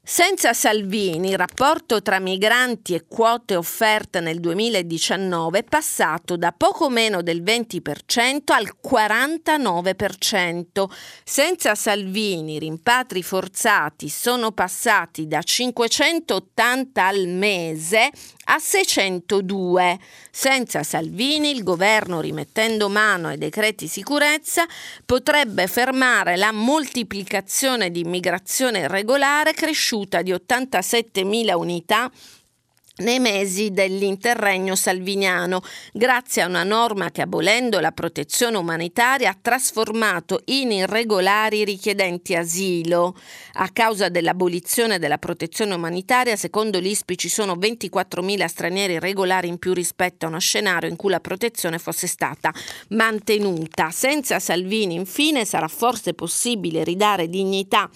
Senza 0.04 0.52
Salvini, 0.52 1.30
il 1.30 1.38
rapporto 1.38 2.02
tra 2.02 2.18
migranti 2.18 2.92
e 2.92 3.04
quote 3.08 3.54
offerte 3.54 4.18
nel 4.20 4.40
2019 4.40 5.60
è 5.60 5.62
passato 5.62 6.36
da 6.36 6.52
poco 6.52 6.90
meno 6.90 7.22
del 7.22 7.40
20% 7.40 8.40
al 8.46 8.68
49%. 8.84 10.90
Senza 11.24 11.76
Salvini, 11.76 12.54
i 12.54 12.58
rimpatri 12.58 13.22
forzati 13.22 14.08
sono 14.08 14.50
passati 14.50 15.28
da 15.28 15.40
580 15.40 17.06
al 17.06 17.28
mese 17.28 18.10
a 18.44 18.58
602. 18.58 19.98
Senza 20.30 20.82
Salvini 20.82 21.50
il 21.50 21.62
governo, 21.62 22.20
rimettendo 22.20 22.88
mano 22.88 23.28
ai 23.28 23.38
decreti 23.38 23.86
sicurezza, 23.86 24.66
potrebbe 25.04 25.66
fermare 25.66 26.36
la 26.36 26.52
moltiplicazione 26.52 27.90
di 27.90 28.00
immigrazione 28.00 28.80
irregolare 28.80 29.52
cresciuta 29.52 30.22
di 30.22 30.32
87.000 30.32 31.54
unità 31.54 32.10
nei 32.96 33.18
mesi 33.18 33.70
dell'interregno 33.70 34.74
salviniano, 34.74 35.62
grazie 35.92 36.42
a 36.42 36.46
una 36.46 36.62
norma 36.62 37.10
che 37.10 37.22
abolendo 37.22 37.80
la 37.80 37.92
protezione 37.92 38.58
umanitaria 38.58 39.30
ha 39.30 39.38
trasformato 39.40 40.42
in 40.46 40.72
irregolari 40.72 41.60
i 41.60 41.64
richiedenti 41.64 42.34
asilo. 42.34 43.16
A 43.54 43.70
causa 43.72 44.08
dell'abolizione 44.10 44.98
della 44.98 45.18
protezione 45.18 45.74
umanitaria, 45.74 46.36
secondo 46.36 46.78
l'ISPI 46.78 47.16
ci 47.16 47.28
sono 47.28 47.54
24.000 47.54 48.44
stranieri 48.46 48.94
irregolari 48.94 49.48
in 49.48 49.58
più 49.58 49.72
rispetto 49.72 50.26
a 50.26 50.28
uno 50.28 50.38
scenario 50.38 50.90
in 50.90 50.96
cui 50.96 51.10
la 51.10 51.20
protezione 51.20 51.78
fosse 51.78 52.06
stata 52.06 52.52
mantenuta. 52.88 53.90
Senza 53.90 54.38
Salvini, 54.38 54.94
infine, 54.94 55.44
sarà 55.44 55.68
forse 55.68 56.12
possibile 56.12 56.84
ridare 56.84 57.28
dignità 57.28 57.88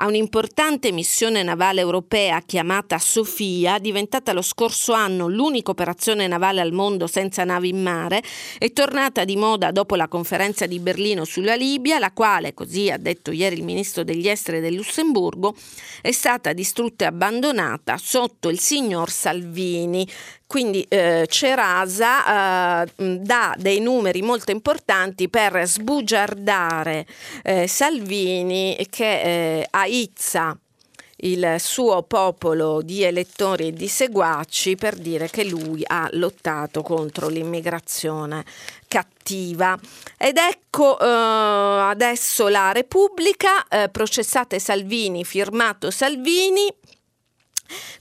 a 0.00 0.06
un'importante 0.06 0.92
missione 0.92 1.42
navale 1.42 1.80
europea 1.80 2.40
chiamata 2.40 2.98
Sofia, 2.98 3.78
diventata 3.78 4.32
lo 4.32 4.40
scorso 4.40 4.94
anno 4.94 5.28
l'unica 5.28 5.70
operazione 5.70 6.26
navale 6.26 6.62
al 6.62 6.72
mondo 6.72 7.06
senza 7.06 7.44
navi 7.44 7.68
in 7.68 7.82
mare, 7.82 8.22
è 8.58 8.72
tornata 8.72 9.24
di 9.24 9.36
moda 9.36 9.70
dopo 9.70 9.96
la 9.96 10.08
conferenza 10.08 10.64
di 10.64 10.78
Berlino 10.78 11.24
sulla 11.24 11.54
Libia, 11.54 11.98
la 11.98 12.12
quale, 12.12 12.54
così 12.54 12.90
ha 12.90 12.96
detto 12.96 13.30
ieri 13.30 13.56
il 13.56 13.64
ministro 13.64 14.02
degli 14.02 14.26
esteri 14.26 14.60
del 14.60 14.74
Lussemburgo, 14.74 15.54
è 16.00 16.12
stata 16.12 16.54
distrutta 16.54 17.04
e 17.04 17.08
abbandonata 17.08 17.98
sotto 17.98 18.48
il 18.48 18.58
signor 18.58 19.10
Salvini. 19.10 20.08
Quindi 20.50 20.84
eh, 20.88 21.26
Cerasa 21.28 22.82
eh, 22.82 23.18
dà 23.20 23.54
dei 23.56 23.78
numeri 23.78 24.20
molto 24.20 24.50
importanti 24.50 25.28
per 25.28 25.64
sbugiardare 25.64 27.06
eh, 27.44 27.68
Salvini 27.68 28.84
che 28.90 29.20
eh, 29.60 29.66
aizza 29.70 30.58
il 31.18 31.54
suo 31.58 32.02
popolo 32.02 32.82
di 32.82 33.04
elettori 33.04 33.68
e 33.68 33.72
di 33.72 33.86
seguaci 33.86 34.74
per 34.74 34.96
dire 34.96 35.30
che 35.30 35.44
lui 35.44 35.84
ha 35.86 36.08
lottato 36.14 36.82
contro 36.82 37.28
l'immigrazione 37.28 38.44
cattiva. 38.88 39.78
Ed 40.18 40.36
ecco 40.36 40.98
eh, 40.98 41.04
adesso 41.06 42.48
la 42.48 42.72
Repubblica, 42.72 43.68
eh, 43.68 43.88
processate 43.88 44.58
Salvini, 44.58 45.24
firmato 45.24 45.92
Salvini, 45.92 46.66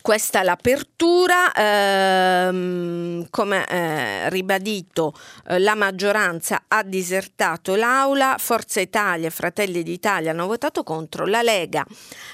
questa 0.02 0.42
è 0.42 0.44
l'apertura, 0.44 1.52
ehm, 1.54 3.28
come 3.30 3.66
eh, 3.68 4.30
ribadito 4.30 5.14
eh, 5.48 5.60
la 5.60 5.76
maggioranza 5.76 6.64
ha 6.68 6.84
disertato 6.84 7.76
l'Aula, 7.76 8.36
Forza 8.38 8.80
Italia 8.80 9.28
e 9.28 9.32
Fratelli 9.32 9.84
d'Italia 9.84 10.32
hanno 10.32 10.48
votato 10.48 10.84
contro, 10.84 11.26
la 11.26 11.42
Lega 11.42 11.86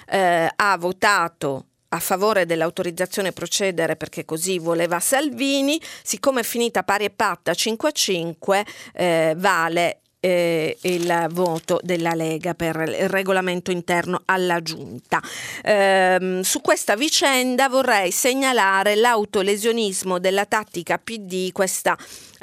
eh, 0.07 0.49
ha 0.55 0.77
votato 0.77 1.65
a 1.89 1.99
favore 1.99 2.45
dell'autorizzazione 2.45 3.29
a 3.29 3.31
procedere 3.31 3.95
perché 3.95 4.25
così 4.25 4.59
voleva 4.59 4.99
Salvini, 4.99 5.79
siccome 6.03 6.41
è 6.41 6.43
finita 6.43 6.83
pari 6.83 7.05
e 7.05 7.09
patta 7.09 7.53
5 7.53 7.89
a 7.89 7.91
5 7.91 8.65
eh, 8.93 9.33
vale 9.37 10.01
eh, 10.25 10.77
il 10.81 11.27
voto 11.29 11.79
della 11.83 12.15
Lega 12.15 12.55
per 12.55 12.75
il 12.87 13.09
regolamento 13.09 13.69
interno 13.69 14.23
alla 14.25 14.59
Giunta. 14.59 15.21
Eh, 15.63 16.39
su 16.41 16.61
questa 16.61 16.95
vicenda 16.95 17.69
vorrei 17.69 18.09
segnalare 18.11 18.95
l'autolesionismo 18.95 20.17
della 20.17 20.45
tattica 20.45 20.97
PD, 20.97 21.51
questa 21.51 21.95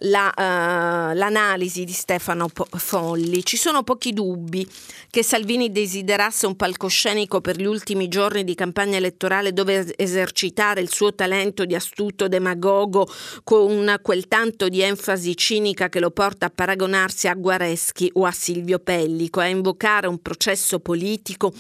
la, 0.03 0.33
uh, 0.35 1.17
l'analisi 1.17 1.85
di 1.85 1.93
Stefano 1.93 2.49
Folli. 2.77 3.45
Ci 3.45 3.57
sono 3.57 3.83
pochi 3.83 4.13
dubbi 4.13 4.67
che 5.11 5.23
Salvini 5.23 5.71
desiderasse 5.71 6.47
un 6.47 6.57
palcoscenico 6.57 7.41
per 7.41 7.57
gli 7.57 7.67
ultimi 7.67 8.09
giorni 8.09 8.45
di 8.45 8.55
campagna 8.55 8.97
elettorale 8.97 9.53
dove 9.53 9.95
esercitare 9.97 10.81
il 10.81 10.93
suo 10.93 11.15
talento 11.15 11.65
di 11.65 11.75
astuto 11.75 12.29
demagogo 12.29 13.09
con 13.45 13.99
quel 14.03 14.29
tanto 14.29 14.69
di 14.69 14.81
enfasi 14.81 15.37
cinica 15.37 15.89
che 15.89 16.01
lo 16.01 16.11
porta 16.11 16.47
a 16.47 16.53
paragonarsi 16.55 17.29
a 17.29 17.35
Guareschi 17.35 18.11
o 18.15 18.25
a 18.25 18.33
Silvio 18.33 18.79
Pellico, 18.79 19.41
a 19.41 19.47
invocare 19.47 20.07
un 20.07 20.21
processo 20.21 20.81
politico 20.81 21.53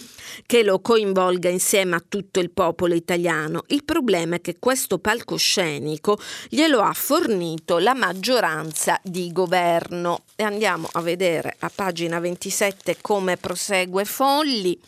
che 0.46 0.62
lo 0.62 0.81
coinvolga 0.81 1.48
insieme 1.48 1.96
a 1.96 2.05
tutto 2.07 2.40
il 2.40 2.50
popolo 2.50 2.94
italiano. 2.94 3.64
Il 3.68 3.85
problema 3.85 4.37
è 4.37 4.40
che 4.40 4.57
questo 4.59 4.98
palcoscenico 4.98 6.18
glielo 6.48 6.81
ha 6.81 6.92
fornito 6.92 7.78
la 7.78 7.94
maggioranza 7.94 8.31
maggioranza 8.32 8.98
di 9.02 9.30
governo. 9.30 10.22
E 10.34 10.42
andiamo 10.42 10.88
a 10.92 11.02
vedere 11.02 11.56
a 11.58 11.70
pagina 11.72 12.18
27 12.18 12.96
come 13.02 13.36
prosegue 13.36 14.06
Folli. 14.06 14.80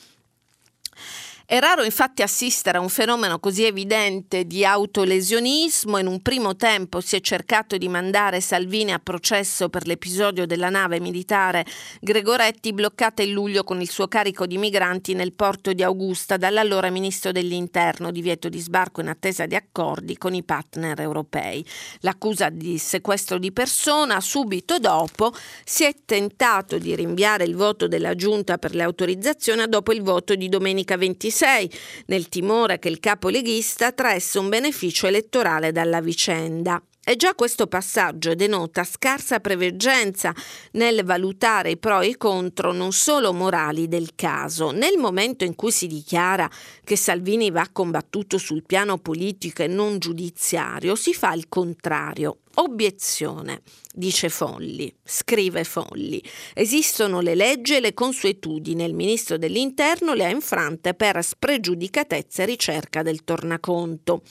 È 1.47 1.59
raro 1.59 1.85
infatti 1.85 2.23
assistere 2.23 2.79
a 2.79 2.81
un 2.81 2.89
fenomeno 2.89 3.39
così 3.39 3.65
evidente 3.65 4.47
di 4.47 4.65
autolesionismo. 4.65 5.99
In 5.99 6.07
un 6.07 6.23
primo 6.23 6.57
tempo 6.57 7.03
si 7.03 7.17
è 7.17 7.21
cercato 7.21 7.77
di 7.77 7.87
mandare 7.87 8.41
Salvini 8.41 8.95
a 8.95 8.99
processo 8.99 9.69
per 9.69 9.87
l'episodio 9.87 10.47
della 10.47 10.71
nave 10.71 11.01
militare 11.01 11.67
Gregoretti 12.01 12.73
bloccata 12.73 13.23
in 13.23 13.33
luglio 13.33 13.63
con 13.63 13.83
il 13.83 13.91
suo 13.91 14.09
carico 14.09 14.47
di 14.47 14.57
migranti 14.57 15.13
nel 15.13 15.35
porto 15.35 15.75
di 15.75 15.83
Augusta 15.83 16.39
dall'allora 16.39 16.89
ministro 16.89 17.31
dell'Interno, 17.31 18.11
divieto 18.11 18.49
di 18.49 18.59
sbarco 18.59 19.03
in 19.03 19.09
attesa 19.09 19.45
di 19.45 19.55
accordi 19.55 20.17
con 20.17 20.33
i 20.33 20.43
partner 20.43 20.99
europei. 20.99 21.63
L'accusa 22.01 22.49
di 22.49 22.79
sequestro 22.79 23.37
di 23.37 23.53
persona 23.53 24.19
subito 24.23 24.79
dopo 24.79 25.35
si 25.63 25.85
è 25.85 25.95
tentato 26.07 26.79
di 26.79 26.97
rinviare 26.97 27.45
il 27.45 27.55
voto 27.55 27.87
della 27.87 28.15
giunta 28.15 28.57
per 28.57 28.75
le 28.75 28.83
autorizzazioni 28.83 29.69
dopo 29.69 29.93
il 29.93 30.01
voto 30.01 30.35
di 30.35 30.49
domenica 30.49 30.97
26 30.97 31.33
2006, 31.35 31.71
nel 32.07 32.29
timore 32.29 32.79
che 32.79 32.89
il 32.89 33.01
capo 33.01 33.29
leghista 33.29 33.91
traesse 33.91 34.39
un 34.39 34.49
beneficio 34.49 35.09
elettorale 35.09 35.73
dalla 35.73 36.01
vicenda. 36.01 36.81
E 37.07 37.17
già 37.17 37.35
questo 37.35 37.67
passaggio 37.67 38.35
denota 38.35 38.83
scarsa 38.83 39.39
preveggenza 39.39 40.33
nel 40.73 41.05
valutare 41.05 41.73
i 41.73 41.77
pro 41.77 42.01
e 42.01 42.09
i 42.09 42.17
contro 42.17 42.73
non 42.73 42.93
solo 42.93 43.35
morali 43.35 43.89
del 43.89 44.13
caso. 44.15 44.71
Nel 44.71 44.97
momento 44.97 45.45
in 45.45 45.55
cui 45.55 45.71
si 45.71 45.87
dichiara 45.87 46.49
che 46.83 46.97
Salvini 46.97 47.51
va 47.51 47.69
combattuto 47.71 48.39
sul 48.39 48.65
piano 48.65 48.97
politico 48.97 49.63
e 49.63 49.67
non 49.67 49.99
giudiziario, 49.99 50.95
si 50.95 51.13
fa 51.13 51.35
il 51.35 51.47
contrario. 51.49 52.39
Obiezione, 52.57 53.63
dice 53.93 54.29
Folli, 54.29 54.95
scrive 55.03 55.65
Folli. 55.65 56.23
Esistono 56.55 57.21
le 57.21 57.35
leggi 57.35 57.75
e 57.75 57.81
le 57.81 57.95
consuetudini. 57.95 58.85
Il 58.85 58.95
ministro 58.95 59.37
dell'Interno 59.39 60.15
le 60.15 60.25
ha 60.25 60.31
infrante 60.31 60.95
per 60.95 61.23
spregiudicatezza 61.23 62.43
e 62.43 62.47
ricerca 62.47 63.03
del 63.03 63.25
tornaconto 63.25 64.23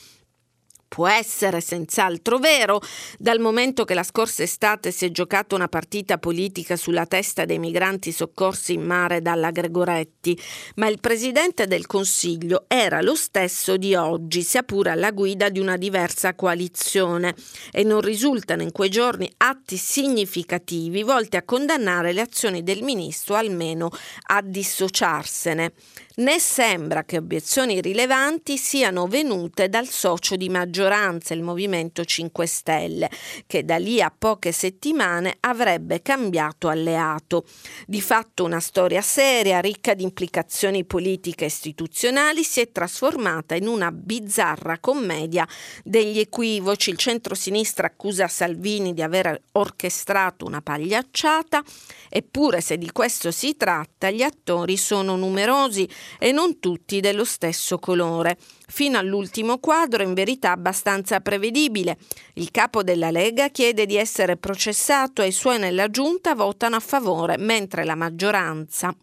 può 0.93 1.07
essere 1.07 1.59
senz'altro 1.59 2.37
vero, 2.37 2.79
dal 3.17 3.39
momento 3.39 3.83
che 3.83 3.95
la 3.95 4.03
scorsa 4.03 4.43
estate 4.43 4.91
si 4.91 5.05
è 5.05 5.09
giocata 5.09 5.55
una 5.55 5.67
partita 5.67 6.19
politica 6.19 6.75
sulla 6.75 7.07
testa 7.07 7.45
dei 7.45 7.57
migranti 7.57 8.11
soccorsi 8.11 8.73
in 8.73 8.83
mare 8.83 9.19
dalla 9.19 9.49
Gregoretti, 9.49 10.39
ma 10.75 10.87
il 10.87 10.99
Presidente 10.99 11.65
del 11.65 11.87
Consiglio 11.87 12.65
era 12.67 13.01
lo 13.01 13.15
stesso 13.15 13.75
di 13.75 13.95
oggi, 13.95 14.43
sia 14.43 14.61
pure 14.61 14.91
alla 14.91 15.09
guida 15.09 15.49
di 15.49 15.59
una 15.59 15.77
diversa 15.77 16.35
coalizione, 16.35 17.33
e 17.71 17.81
non 17.81 18.01
risultano 18.01 18.61
in 18.61 18.71
quei 18.71 18.89
giorni 18.89 19.27
atti 19.37 19.77
significativi 19.77 21.01
volti 21.01 21.37
a 21.37 21.43
condannare 21.43 22.13
le 22.13 22.21
azioni 22.21 22.61
del 22.61 22.83
Ministro, 22.83 23.33
almeno 23.33 23.89
a 24.27 24.43
dissociarsene 24.43 25.73
né 26.15 26.37
sembra 26.39 27.03
che 27.05 27.17
obiezioni 27.17 27.81
rilevanti 27.81 28.57
siano 28.57 29.07
venute 29.07 29.69
dal 29.69 29.87
socio 29.87 30.35
di 30.35 30.49
maggioranza, 30.49 31.33
il 31.33 31.41
Movimento 31.41 32.05
5 32.05 32.45
Stelle, 32.45 33.09
che 33.47 33.65
da 33.65 33.77
lì 33.77 34.01
a 34.01 34.13
poche 34.15 34.51
settimane 34.51 35.37
avrebbe 35.39 36.01
cambiato 36.01 36.67
alleato. 36.67 37.45
Di 37.87 38.01
fatto 38.01 38.43
una 38.43 38.59
storia 38.59 39.01
seria, 39.01 39.59
ricca 39.59 39.93
di 39.95 40.03
implicazioni 40.03 40.85
politiche 40.85 41.45
e 41.45 41.47
istituzionali, 41.47 42.43
si 42.43 42.61
è 42.61 42.71
trasformata 42.71 43.55
in 43.55 43.67
una 43.67 43.91
bizzarra 43.91 44.77
commedia 44.79 45.47
degli 45.83 46.19
equivoci. 46.19 46.91
Il 46.91 46.97
centro-sinistra 46.97 47.87
accusa 47.87 48.27
Salvini 48.27 48.93
di 48.93 49.01
aver 49.01 49.41
orchestrato 49.53 50.45
una 50.45 50.61
pagliacciata, 50.61 51.63
eppure 52.09 52.61
se 52.61 52.77
di 52.77 52.91
questo 52.91 53.31
si 53.31 53.57
tratta, 53.57 54.11
gli 54.11 54.21
attori 54.21 54.77
sono 54.77 55.15
numerosi 55.15 55.89
e 56.19 56.31
non 56.31 56.59
tutti 56.59 56.99
dello 56.99 57.25
stesso 57.25 57.79
colore. 57.79 58.37
Fino 58.67 58.97
all'ultimo 58.97 59.59
quadro, 59.59 60.03
in 60.03 60.13
verità 60.13 60.51
abbastanza 60.51 61.19
prevedibile. 61.21 61.97
Il 62.33 62.51
capo 62.51 62.83
della 62.83 63.11
Lega 63.11 63.49
chiede 63.49 63.85
di 63.85 63.95
essere 63.95 64.37
processato 64.37 65.21
e 65.21 65.27
i 65.27 65.31
suoi 65.31 65.59
nella 65.59 65.89
giunta 65.89 66.35
votano 66.35 66.75
a 66.75 66.79
favore, 66.79 67.37
mentre 67.37 67.83
la 67.83 67.95
maggioranza 67.95 68.95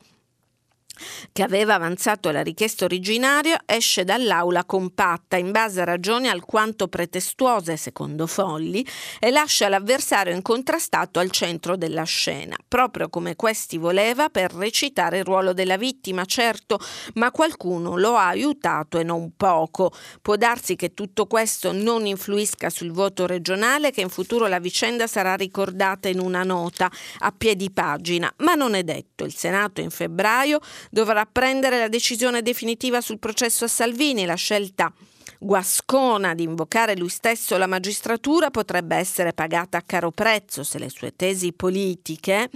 che 1.32 1.42
aveva 1.42 1.74
avanzato 1.74 2.30
la 2.30 2.42
richiesta 2.42 2.84
originaria, 2.84 3.62
esce 3.66 4.04
dall'aula 4.04 4.64
compatta 4.64 5.36
in 5.36 5.50
base 5.50 5.80
a 5.80 5.84
ragioni 5.84 6.28
alquanto 6.28 6.88
pretestuose, 6.88 7.76
secondo 7.76 8.26
Folli, 8.26 8.86
e 9.18 9.30
lascia 9.30 9.68
l'avversario 9.68 10.34
incontrastato 10.34 11.18
al 11.18 11.30
centro 11.30 11.76
della 11.76 12.04
scena, 12.04 12.56
proprio 12.66 13.08
come 13.08 13.36
questi 13.36 13.78
voleva 13.78 14.28
per 14.28 14.52
recitare 14.52 15.18
il 15.18 15.24
ruolo 15.24 15.52
della 15.52 15.76
vittima, 15.76 16.24
certo, 16.24 16.78
ma 17.14 17.30
qualcuno 17.30 17.96
lo 17.96 18.16
ha 18.16 18.28
aiutato 18.28 18.98
e 18.98 19.02
non 19.02 19.32
poco. 19.36 19.92
Può 20.22 20.36
darsi 20.36 20.76
che 20.76 20.94
tutto 20.94 21.26
questo 21.26 21.72
non 21.72 22.06
influisca 22.06 22.70
sul 22.70 22.92
voto 22.92 23.26
regionale, 23.26 23.90
che 23.90 24.00
in 24.00 24.08
futuro 24.08 24.46
la 24.46 24.58
vicenda 24.58 25.06
sarà 25.06 25.34
ricordata 25.34 26.08
in 26.08 26.18
una 26.20 26.42
nota 26.42 26.90
a 27.18 27.32
piedi 27.32 27.70
pagina, 27.70 28.32
ma 28.38 28.54
non 28.54 28.74
è 28.74 28.82
detto. 28.82 29.24
Il 29.24 29.34
Senato 29.34 29.80
in 29.80 29.90
febbraio 29.90 30.60
dovrà 30.90 31.24
prendere 31.24 31.78
la 31.78 31.88
decisione 31.88 32.42
definitiva 32.42 33.00
sul 33.00 33.18
processo 33.18 33.64
a 33.64 33.68
Salvini. 33.68 34.26
La 34.26 34.34
scelta 34.34 34.92
guascona 35.38 36.34
di 36.34 36.42
invocare 36.42 36.96
lui 36.96 37.08
stesso 37.08 37.56
la 37.56 37.66
magistratura 37.66 38.50
potrebbe 38.50 38.96
essere 38.96 39.32
pagata 39.32 39.78
a 39.78 39.82
caro 39.86 40.10
prezzo 40.10 40.62
se 40.62 40.78
le 40.78 40.90
sue 40.90 41.16
tesi 41.16 41.54
politiche 41.54 42.50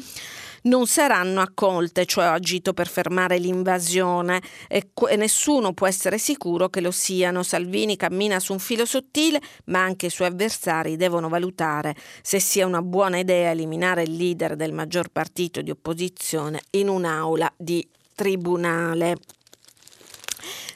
non 0.65 0.87
saranno 0.87 1.41
accolte, 1.41 2.07
cioè 2.07 2.29
ho 2.29 2.33
agito 2.33 2.73
per 2.73 2.89
fermare 2.89 3.39
l'invasione 3.39 4.41
e, 4.69 4.91
e, 5.11 5.17
nessuno 5.17 5.73
può 5.73 5.87
essere 5.87 6.19
sicuro 6.19 6.69
che 6.69 6.81
lo 6.81 6.91
siano. 6.91 7.43
Salvini 7.43 7.97
cammina 7.97 8.41
su 8.41 8.53
un 8.53 8.59
filo 8.59 8.87
sottile, 8.87 9.41
ma 9.67 9.83
anche 9.83 10.07
i 10.07 10.11
suoi 10.11 10.29
avversari 10.29 10.97
devono 10.97 11.29
valutare 11.29 11.95
se 12.23 12.41
sia 12.41 12.67
una 12.67 12.83
buona 12.83 13.19
idea 13.19 13.51
eliminare 13.51 14.05
il 14.05 14.17
leader 14.17 14.57
del 14.57 14.73
maggior 14.73 15.09
partito 15.09 15.61
di 15.61 15.71
opposizione 15.71 16.63
in 16.71 16.89
un'aula 16.89 17.53
di 17.57 17.87
tribunale. 18.15 19.17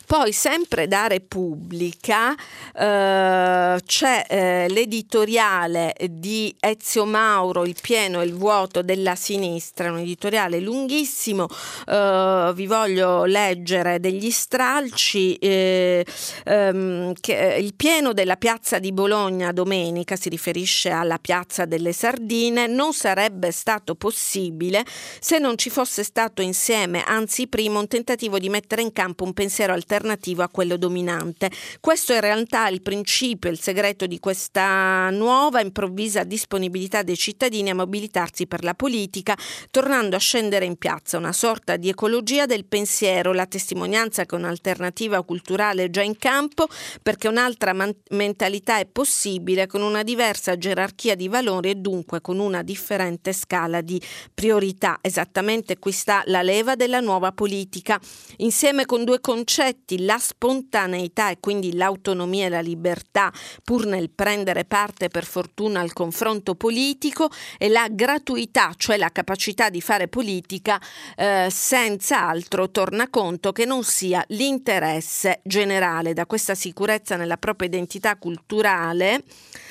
Poi 0.09 0.33
sempre 0.33 0.89
da 0.89 1.07
Repubblica 1.07 2.33
eh, 2.33 3.79
c'è 3.85 4.25
eh, 4.27 4.67
l'editoriale 4.71 5.95
di 6.09 6.57
Ezio 6.59 7.05
Mauro, 7.05 7.67
Il 7.67 7.77
pieno 7.79 8.23
e 8.23 8.25
il 8.25 8.33
vuoto 8.33 8.81
della 8.81 9.15
sinistra, 9.17 9.93
un 9.93 9.99
editoriale 9.99 10.61
lunghissimo, 10.61 11.47
eh, 11.87 12.53
vi 12.55 12.67
voglio 12.67 13.27
leggere 13.27 14.01
degli 14.01 14.31
stralci. 14.31 15.35
Eh, 15.35 16.07
ehm, 16.45 17.13
che, 17.21 17.59
il 17.61 17.75
pieno 17.75 18.15
della 18.15 18.37
piazza 18.37 18.79
di 18.79 18.93
Bologna 18.93 19.53
domenica 19.53 20.17
si 20.17 20.31
riferisce 20.31 20.89
alla 20.89 21.19
piazza 21.19 21.67
delle 21.67 21.93
Sardine, 21.93 22.67
non 22.67 22.95
sarebbe 22.95 23.53
stato 23.53 23.95
possibile 23.95 24.87
se 25.21 25.39
non 25.39 25.59
ci 25.59 25.69
fosse 25.69 26.03
stato 26.03 26.41
insieme, 26.41 27.05
anzi 27.05 27.47
prima, 27.47 27.79
un 27.79 27.89
tentativo 27.89 28.39
di 28.39 28.49
mettere 28.49 28.81
in 28.81 28.93
campo 28.95 29.25
un 29.25 29.35
pensiero 29.35 29.75
alternativo 29.75 29.97
alternativo 29.99 30.43
a 30.43 30.49
quello 30.49 30.77
dominante. 30.77 31.51
Questo 31.81 32.13
è 32.13 32.17
in 32.17 32.21
realtà 32.21 32.69
il 32.69 32.83
principio, 32.83 33.51
il 33.51 33.61
segreto 33.61 34.07
di 34.07 34.19
questa 34.21 35.11
nuova 35.11 35.61
improvvisa 35.61 36.23
disponibilità 36.25 37.03
dei 37.03 37.17
cittadini 37.17 37.71
a 37.71 37.75
mobilitarsi 37.75 38.47
per 38.47 38.63
la 38.63 38.75
politica, 38.75 39.37
tornando 39.71 40.17
a 40.17 40.19
scendere 40.19 40.65
in 40.65 40.77
piazza, 40.77 41.19
una 41.19 41.33
sorta 41.33 41.77
di 41.77 41.89
ecologia 41.89 42.47
del 42.47 42.65
pensiero, 42.65 43.33
la 43.33 43.47
testimonianza 43.47 44.25
che 44.25 44.35
un'alternativa 44.37 45.23
culturale 45.25 45.85
è 45.85 45.91
già 45.91 46.03
in 46.03 46.17
campo, 46.17 46.69
perché 47.03 47.29
un'altra 47.29 47.73
man- 47.73 47.95
mentalità 48.11 48.79
è 48.79 48.87
possibile 48.87 49.67
con 49.67 49.83
una 49.83 50.03
diversa 50.03 50.57
gerarchia 50.57 51.15
di 51.15 51.29
valori 51.29 51.71
e 51.71 51.75
dunque 51.75 52.21
con 52.21 52.39
una 52.39 52.63
differente 52.63 53.33
scala 53.33 53.81
di 53.81 54.01
priorità. 54.33 54.99
Esattamente 55.01 55.79
qui 55.79 55.93
sta 55.93 56.23
la 56.27 56.43
leva 56.43 56.77
della 56.77 57.01
nuova 57.01 57.33
politica, 57.33 58.01
insieme 58.39 58.87
con 58.87 59.05
due 59.05 59.21
concetti, 59.21 59.88
la 59.97 60.19
spontaneità 60.19 61.31
e 61.31 61.39
quindi 61.41 61.75
l'autonomia 61.75 62.47
e 62.47 62.49
la 62.51 62.61
libertà, 62.61 63.33
pur 63.65 63.87
nel 63.87 64.11
prendere 64.11 64.65
parte 64.65 65.09
per 65.09 65.25
fortuna 65.25 65.81
al 65.81 65.93
confronto 65.93 66.55
politico, 66.55 67.31
e 67.57 67.69
la 67.69 67.87
gratuità, 67.91 68.73
cioè 68.77 68.97
la 68.97 69.11
capacità 69.11 69.71
di 69.71 69.81
fare 69.81 70.09
politica 70.09 70.81
eh, 71.17 71.49
senza 71.51 72.27
altro 72.27 72.71
tornaconto 72.71 73.53
che 73.53 73.65
non 73.65 73.85
sia 73.85 74.25
l'interesse 74.29 75.41
generale. 75.45 76.13
Da 76.13 76.27
questa 76.27 76.55
sicurezza 76.55 77.17
nella 77.17 77.37
propria 77.37 77.69
identità 77.69 78.17
culturale 78.17 79.25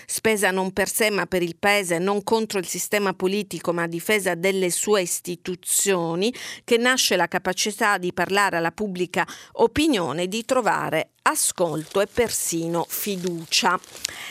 spesa 0.09 0.51
non 0.51 0.71
per 0.71 0.89
sé 0.89 1.09
ma 1.09 1.25
per 1.25 1.43
il 1.43 1.57
paese, 1.57 1.99
non 1.99 2.23
contro 2.23 2.59
il 2.59 2.65
sistema 2.65 3.13
politico 3.13 3.73
ma 3.73 3.83
a 3.83 3.87
difesa 3.87 4.35
delle 4.35 4.71
sue 4.71 5.01
istituzioni, 5.01 6.33
che 6.63 6.77
nasce 6.77 7.17
la 7.17 7.27
capacità 7.27 7.97
di 7.97 8.13
parlare 8.13 8.55
alla 8.55 8.71
pubblica 8.71 9.27
opinione, 9.53 10.29
di 10.29 10.45
trovare 10.45 11.09
ascolto 11.23 11.99
e 11.99 12.07
persino 12.07 12.85
fiducia. 12.87 13.77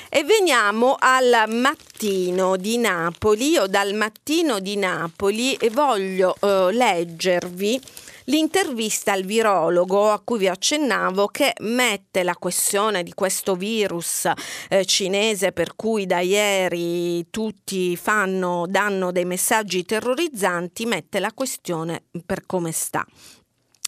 E 0.09 0.25
veniamo 0.25 0.97
al 0.99 1.45
mattino 1.49 2.57
di 2.57 2.79
Napoli, 2.79 3.59
o 3.59 3.67
dal 3.67 3.93
mattino 3.93 4.61
di 4.61 4.77
Napoli 4.77 5.59
voglio 5.71 6.37
eh, 6.41 6.73
leggervi 6.73 7.81
l'intervista 8.27 9.13
al 9.13 9.25
virologo 9.25 10.11
a 10.11 10.21
cui 10.23 10.39
vi 10.39 10.49
accennavo 10.49 11.27
che 11.29 11.53
mette 11.61 12.23
la 12.23 12.37
questione 12.37 13.03
di 13.03 13.13
questo 13.15 13.55
virus 13.55 14.31
eh, 14.69 14.85
cinese 14.85 15.53
per 15.53 15.75
cui 15.77 16.07
da 16.07 16.21
ieri 16.21 17.27
tutti 17.31 17.97
fanno, 17.97 18.67
danno 18.69 19.13
dei 19.13 19.25
messaggi 19.25 19.85
terrorizzanti, 19.85 20.87
mette 20.87 21.19
la 21.21 21.33
questione 21.33 22.05
per 22.25 22.47
come 22.47 22.73
sta. 22.73 23.05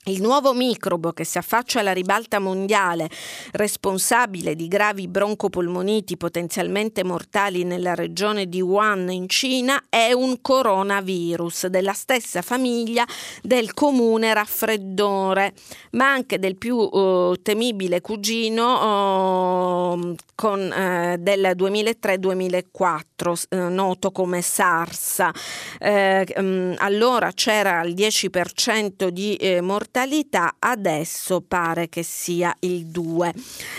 Il 0.09 0.23
nuovo 0.23 0.55
microbo 0.55 1.13
che 1.13 1.25
si 1.25 1.37
affaccia 1.37 1.81
alla 1.81 1.93
ribalta 1.93 2.39
mondiale, 2.39 3.11
responsabile 3.53 4.55
di 4.55 4.67
gravi 4.67 5.07
broncopolmoniti 5.07 6.17
potenzialmente 6.17 7.05
mortali 7.05 7.65
nella 7.65 7.95
regione 7.95 8.49
di 8.49 8.63
Wuhan 8.63 9.11
in 9.11 9.29
Cina, 9.29 9.85
è 9.91 10.13
un 10.13 10.41
coronavirus 10.41 11.67
della 11.67 11.93
stessa 11.93 12.41
famiglia 12.41 13.05
del 13.43 13.75
comune 13.75 14.33
raffreddore, 14.33 15.53
ma 15.91 16.11
anche 16.11 16.39
del 16.39 16.57
più 16.57 16.77
uh, 16.77 17.35
temibile 17.43 18.01
cugino 18.01 19.93
uh, 19.93 20.15
con, 20.35 20.59
uh, 20.59 21.17
del 21.19 21.53
2003-2004, 21.55 23.69
noto 23.69 24.11
come 24.11 24.41
SARS. 24.41 25.23
Um, 25.81 26.75
allora 26.79 27.31
c'era 27.33 27.83
il 27.83 27.93
10% 27.93 29.09
di 29.09 29.37
mortalità 29.61 29.97
mortalità 29.99 30.55
adesso 30.61 31.40
pare 31.40 31.88
che 31.88 32.05
sia 32.05 32.55
il 32.61 32.86
2. 32.86 33.34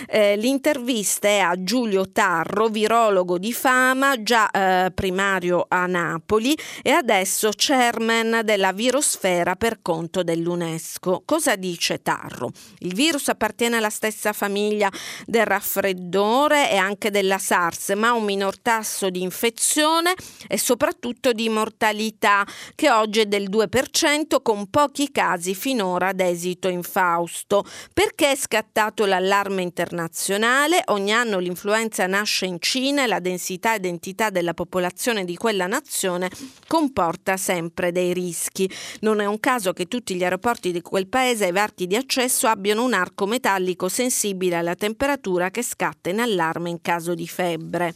Eh, 0.08 0.36
l'intervista 0.36 1.30
è 1.30 1.40
a 1.40 1.64
Giulio 1.64 2.12
Tarro, 2.12 2.68
virologo 2.68 3.38
di 3.38 3.54
fama, 3.54 4.22
già 4.22 4.50
eh, 4.52 4.92
primario 4.92 5.66
a 5.70 5.86
Napoli 5.86 6.58
e 6.82 6.92
adesso 6.92 7.52
chairman 7.56 8.42
della 8.44 8.74
virosfera 8.74 9.56
per 9.56 9.82
conto 9.82 10.22
dell'UNESCO. 10.22 11.22
Cosa 11.24 11.56
dice 11.56 12.02
Tarro? 12.02 12.52
Il 12.80 12.94
virus 12.94 13.30
appartiene 13.30 13.78
alla 13.78 13.90
stessa 13.90 14.34
famiglia 14.34 14.92
del 15.26 15.46
raffreddore 15.46 16.70
e 16.70 16.76
anche 16.76 17.12
della 17.12 17.38
SARS, 17.38 17.92
ma 17.92 18.10
ha 18.10 18.14
un 18.14 18.26
minor 18.26 18.60
tasso 18.60 19.10
di 19.10 19.22
infezione 19.22 20.14
e 20.50 20.58
soprattutto 20.58 21.32
di 21.32 21.48
mortalità 21.48 22.46
che 22.76 22.92
oggi 22.92 23.22
è 23.22 23.26
del 23.26 23.50
2% 23.50 24.42
con 24.42 24.70
pochi 24.70 25.12
casi 25.12 25.56
finora 25.56 25.99
ad 26.08 26.20
esito 26.20 26.68
infausto. 26.70 27.64
Perché 27.94 28.32
è 28.32 28.36
scattato 28.36 29.06
l'allarme 29.06 29.62
internazionale? 29.62 30.82
Ogni 30.88 31.12
anno 31.12 31.40
l'influenza 31.40 32.08
nasce 32.08 32.46
in 32.46 32.58
Cina 32.60 33.04
e 33.04 33.08
la 33.08 33.20
densità 33.20 33.74
e 33.74 33.78
identità 33.78 34.30
della 34.30 34.54
popolazione 34.54 35.26
di 35.26 35.36
quella 35.36 35.68
nazione 35.68 36.30
comporta 36.68 37.38
sempre 37.38 37.92
dei 37.92 38.14
rischi. 38.14 38.70
Non 39.02 39.20
è 39.20 39.26
un 39.26 39.40
caso 39.40 39.74
che 39.74 39.88
tutti 39.88 40.16
gli 40.16 40.24
aeroporti 40.24 40.72
di 40.72 40.82
quel 40.82 41.08
paese 41.08 41.46
e 41.46 41.50
i 41.50 41.52
varchi 41.52 41.88
di 41.88 41.96
accesso 41.96 42.48
abbiano 42.48 42.84
un 42.84 42.94
arco 42.94 43.26
metallico 43.26 43.90
sensibile 43.90 44.56
alla 44.56 44.76
temperatura 44.76 45.50
che 45.50 45.64
scatta 45.64 46.10
in 46.10 46.20
allarme 46.20 46.70
in 46.70 46.82
caso 46.82 47.14
di 47.14 47.28
febbre. 47.28 47.94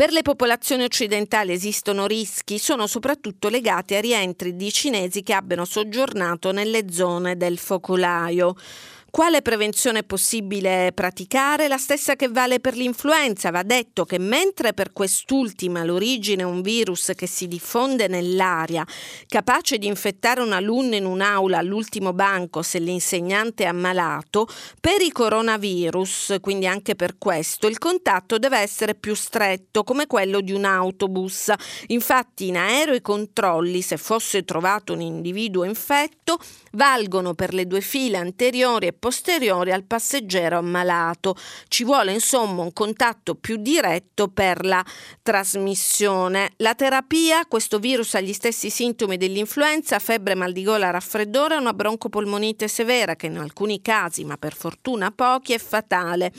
Per 0.00 0.12
le 0.12 0.22
popolazioni 0.22 0.82
occidentali 0.84 1.52
esistono 1.52 2.06
rischi, 2.06 2.58
sono 2.58 2.86
soprattutto 2.86 3.50
legati 3.50 3.94
a 3.94 4.00
rientri 4.00 4.56
di 4.56 4.72
cinesi 4.72 5.22
che 5.22 5.34
abbiano 5.34 5.66
soggiornato 5.66 6.52
nelle 6.52 6.90
zone 6.90 7.36
del 7.36 7.58
focolaio. 7.58 8.54
Quale 9.10 9.42
prevenzione 9.42 9.98
è 9.98 10.04
possibile 10.04 10.92
praticare? 10.94 11.66
La 11.66 11.78
stessa 11.78 12.14
che 12.14 12.28
vale 12.28 12.60
per 12.60 12.76
l'influenza. 12.76 13.50
Va 13.50 13.64
detto 13.64 14.04
che 14.04 14.20
mentre 14.20 14.72
per 14.72 14.92
quest'ultima 14.92 15.82
l'origine 15.82 16.42
è 16.42 16.44
un 16.44 16.62
virus 16.62 17.10
che 17.16 17.26
si 17.26 17.48
diffonde 17.48 18.06
nell'aria, 18.06 18.86
capace 19.26 19.78
di 19.78 19.88
infettare 19.88 20.40
un 20.40 20.52
alunno 20.52 20.94
in 20.94 21.06
un'aula 21.06 21.58
all'ultimo 21.58 22.12
banco 22.12 22.62
se 22.62 22.78
l'insegnante 22.78 23.64
è 23.64 23.66
ammalato, 23.66 24.46
per 24.80 25.00
i 25.00 25.10
coronavirus, 25.10 26.36
quindi 26.40 26.68
anche 26.68 26.94
per 26.94 27.18
questo, 27.18 27.66
il 27.66 27.78
contatto 27.78 28.38
deve 28.38 28.58
essere 28.58 28.94
più 28.94 29.16
stretto, 29.16 29.82
come 29.82 30.06
quello 30.06 30.40
di 30.40 30.52
un 30.52 30.64
autobus. 30.64 31.52
Infatti 31.88 32.46
in 32.46 32.56
aereo 32.56 32.94
i 32.94 33.02
controlli, 33.02 33.82
se 33.82 33.96
fosse 33.96 34.44
trovato 34.44 34.92
un 34.92 35.00
individuo 35.00 35.64
infetto, 35.64 36.38
valgono 36.72 37.34
per 37.34 37.54
le 37.54 37.66
due 37.66 37.80
file 37.80 38.18
anteriori 38.18 38.86
e 38.86 38.92
posteriori 38.92 39.72
al 39.72 39.84
passeggero 39.84 40.58
ammalato. 40.58 41.36
Ci 41.68 41.84
vuole 41.84 42.12
insomma 42.12 42.62
un 42.62 42.72
contatto 42.72 43.34
più 43.34 43.56
diretto 43.56 44.28
per 44.28 44.64
la 44.64 44.84
trasmissione. 45.22 46.52
La 46.56 46.74
terapia, 46.74 47.46
questo 47.46 47.78
virus 47.78 48.14
ha 48.14 48.20
gli 48.20 48.32
stessi 48.32 48.70
sintomi 48.70 49.16
dell'influenza, 49.16 49.98
febbre, 49.98 50.34
mal 50.34 50.52
di 50.52 50.62
gola, 50.62 50.90
raffreddore 50.90 51.56
una 51.56 51.72
broncopolmonite 51.72 52.68
severa 52.68 53.16
che 53.16 53.26
in 53.26 53.38
alcuni 53.38 53.80
casi, 53.80 54.24
ma 54.24 54.36
per 54.36 54.54
fortuna 54.54 55.10
pochi, 55.10 55.52
è 55.52 55.58
fatale. 55.58 56.32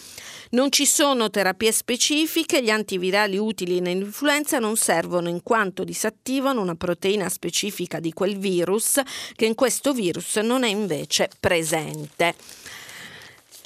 Non 0.51 0.71
ci 0.71 0.85
sono 0.85 1.29
terapie 1.29 1.71
specifiche, 1.71 2.63
gli 2.63 2.69
antivirali 2.69 3.37
utili 3.37 3.79
nell'influenza 3.79 4.59
non 4.59 4.75
servono 4.75 5.29
in 5.29 5.43
quanto 5.43 5.83
disattivano 5.83 6.61
una 6.61 6.75
proteina 6.75 7.29
specifica 7.29 7.99
di 7.99 8.13
quel 8.13 8.37
virus 8.37 8.99
che 9.35 9.45
in 9.45 9.55
questo 9.55 9.93
virus 9.93 10.20
non 10.41 10.63
è 10.63 10.67
invece 10.67 11.29
presente. 11.39 12.35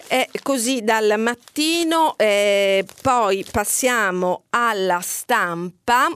E 0.08 0.30
così 0.43 0.84
dal 0.84 1.16
mattino, 1.18 2.16
eh, 2.18 2.86
poi 3.01 3.45
passiamo 3.49 4.43
alla 4.49 4.99
stampa. 5.01 6.10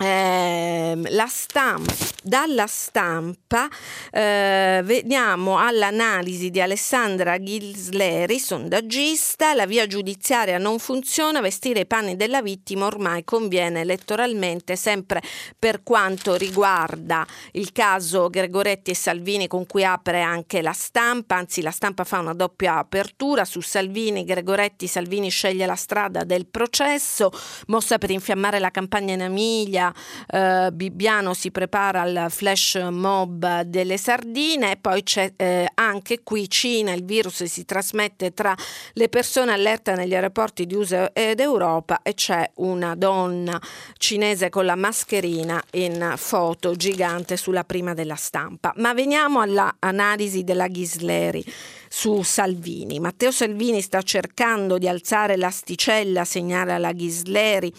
Eh, 0.00 0.96
la 1.08 1.26
stampa, 1.26 1.92
dalla 2.22 2.68
stampa 2.68 3.68
eh, 4.12 4.80
veniamo 4.84 5.58
all'analisi 5.58 6.50
di 6.50 6.60
Alessandra 6.60 7.36
Ghisleri, 7.36 8.38
sondaggista, 8.38 9.54
la 9.54 9.66
via 9.66 9.88
giudiziaria 9.88 10.56
non 10.58 10.78
funziona, 10.78 11.40
vestire 11.40 11.80
i 11.80 11.86
panni 11.86 12.14
della 12.14 12.42
vittima 12.42 12.86
ormai 12.86 13.24
conviene 13.24 13.80
elettoralmente, 13.80 14.76
sempre 14.76 15.20
per 15.58 15.82
quanto 15.82 16.36
riguarda 16.36 17.26
il 17.52 17.72
caso 17.72 18.28
Gregoretti 18.28 18.92
e 18.92 18.94
Salvini 18.94 19.48
con 19.48 19.66
cui 19.66 19.84
apre 19.84 20.20
anche 20.20 20.62
la 20.62 20.72
stampa, 20.74 21.34
anzi 21.34 21.60
la 21.60 21.72
stampa 21.72 22.04
fa 22.04 22.20
una 22.20 22.34
doppia 22.34 22.78
apertura. 22.78 23.44
Su 23.44 23.60
Salvini, 23.60 24.24
Gregoretti, 24.24 24.86
Salvini 24.86 25.28
sceglie 25.28 25.66
la 25.66 25.74
strada 25.74 26.22
del 26.22 26.46
processo, 26.46 27.32
mossa 27.66 27.98
per 27.98 28.10
infiammare 28.10 28.60
la 28.60 28.70
campagna 28.70 29.14
in 29.14 29.22
Emilia, 29.22 29.86
Eh, 30.26 30.70
Bibbiano 30.72 31.34
si 31.34 31.50
prepara 31.50 32.02
al 32.02 32.26
flash 32.28 32.76
mob 32.90 33.62
delle 33.62 33.96
sardine, 33.96 34.76
poi 34.80 35.02
c'è 35.02 35.32
eh, 35.36 35.70
anche 35.74 36.22
qui 36.22 36.48
Cina, 36.48 36.92
il 36.92 37.04
virus 37.04 37.44
si 37.44 37.64
trasmette 37.64 38.32
tra 38.32 38.54
le 38.94 39.08
persone 39.08 39.52
allerta 39.52 39.94
negli 39.94 40.14
aeroporti 40.14 40.66
di 40.66 40.74
USA 40.74 41.10
ed 41.12 41.40
Europa 41.40 42.00
e 42.02 42.14
c'è 42.14 42.50
una 42.56 42.94
donna 42.94 43.60
cinese 43.96 44.48
con 44.48 44.64
la 44.64 44.76
mascherina 44.76 45.62
in 45.72 46.14
foto 46.16 46.74
gigante 46.74 47.36
sulla 47.36 47.64
prima 47.64 47.94
della 47.94 48.16
stampa. 48.16 48.72
Ma 48.76 48.94
veniamo 48.94 49.40
all'analisi 49.40 50.44
della 50.44 50.68
Ghisleri 50.68 51.44
su 51.88 52.22
Salvini. 52.22 53.00
Matteo 53.00 53.30
Salvini 53.30 53.80
sta 53.80 54.02
cercando 54.02 54.78
di 54.78 54.88
alzare 54.88 55.36
l'asticella, 55.36 56.24
segnala 56.24 56.78
la 56.78 56.92
Ghisleri, 56.92 57.72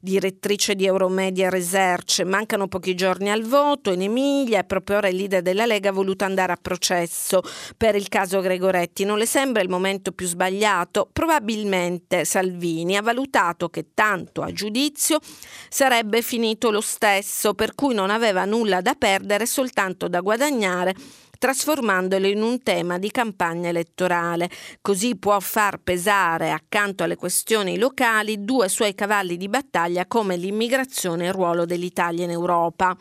direttrice 0.00 0.74
di 0.74 0.86
Euromedia 0.86 1.50
Research. 1.50 2.22
Mancano 2.24 2.68
pochi 2.68 2.94
giorni 2.94 3.30
al 3.30 3.42
voto 3.42 3.92
in 3.92 4.02
Emilia 4.02 4.60
e 4.60 4.64
proprio 4.64 4.98
ora 4.98 5.08
il 5.08 5.16
leader 5.16 5.42
della 5.42 5.66
Lega 5.66 5.90
ha 5.90 5.92
voluto 5.92 6.24
andare 6.24 6.52
a 6.52 6.58
processo 6.60 7.42
per 7.76 7.94
il 7.94 8.08
caso 8.08 8.40
Gregoretti. 8.40 9.04
Non 9.04 9.18
le 9.18 9.26
sembra 9.26 9.62
il 9.62 9.68
momento 9.68 10.12
più 10.12 10.26
sbagliato? 10.26 11.08
Probabilmente 11.12 12.24
Salvini 12.24 12.96
ha 12.96 13.02
valutato 13.02 13.68
che 13.68 13.88
tanto 13.94 14.42
a 14.42 14.52
giudizio 14.52 15.18
sarebbe 15.68 16.22
finito 16.22 16.70
lo 16.70 16.80
stesso, 16.80 17.54
per 17.54 17.74
cui 17.74 17.94
non 17.94 18.10
aveva 18.10 18.44
nulla 18.44 18.80
da 18.80 18.94
perdere, 18.94 19.46
soltanto 19.46 20.08
da 20.08 20.20
guadagnare 20.20 20.94
trasformandolo 21.38 22.26
in 22.26 22.42
un 22.42 22.62
tema 22.62 22.98
di 22.98 23.10
campagna 23.10 23.68
elettorale. 23.68 24.50
Così 24.80 25.16
può 25.16 25.38
far 25.40 25.78
pesare 25.78 26.50
accanto 26.50 27.04
alle 27.04 27.16
questioni 27.16 27.78
locali 27.78 28.44
due 28.44 28.68
suoi 28.68 28.94
cavalli 28.94 29.36
di 29.36 29.48
battaglia 29.48 30.06
come 30.06 30.36
l'immigrazione 30.36 31.24
e 31.24 31.28
il 31.28 31.34
ruolo 31.34 31.64
dell'Italia 31.64 32.24
in 32.24 32.30
Europa 32.30 32.96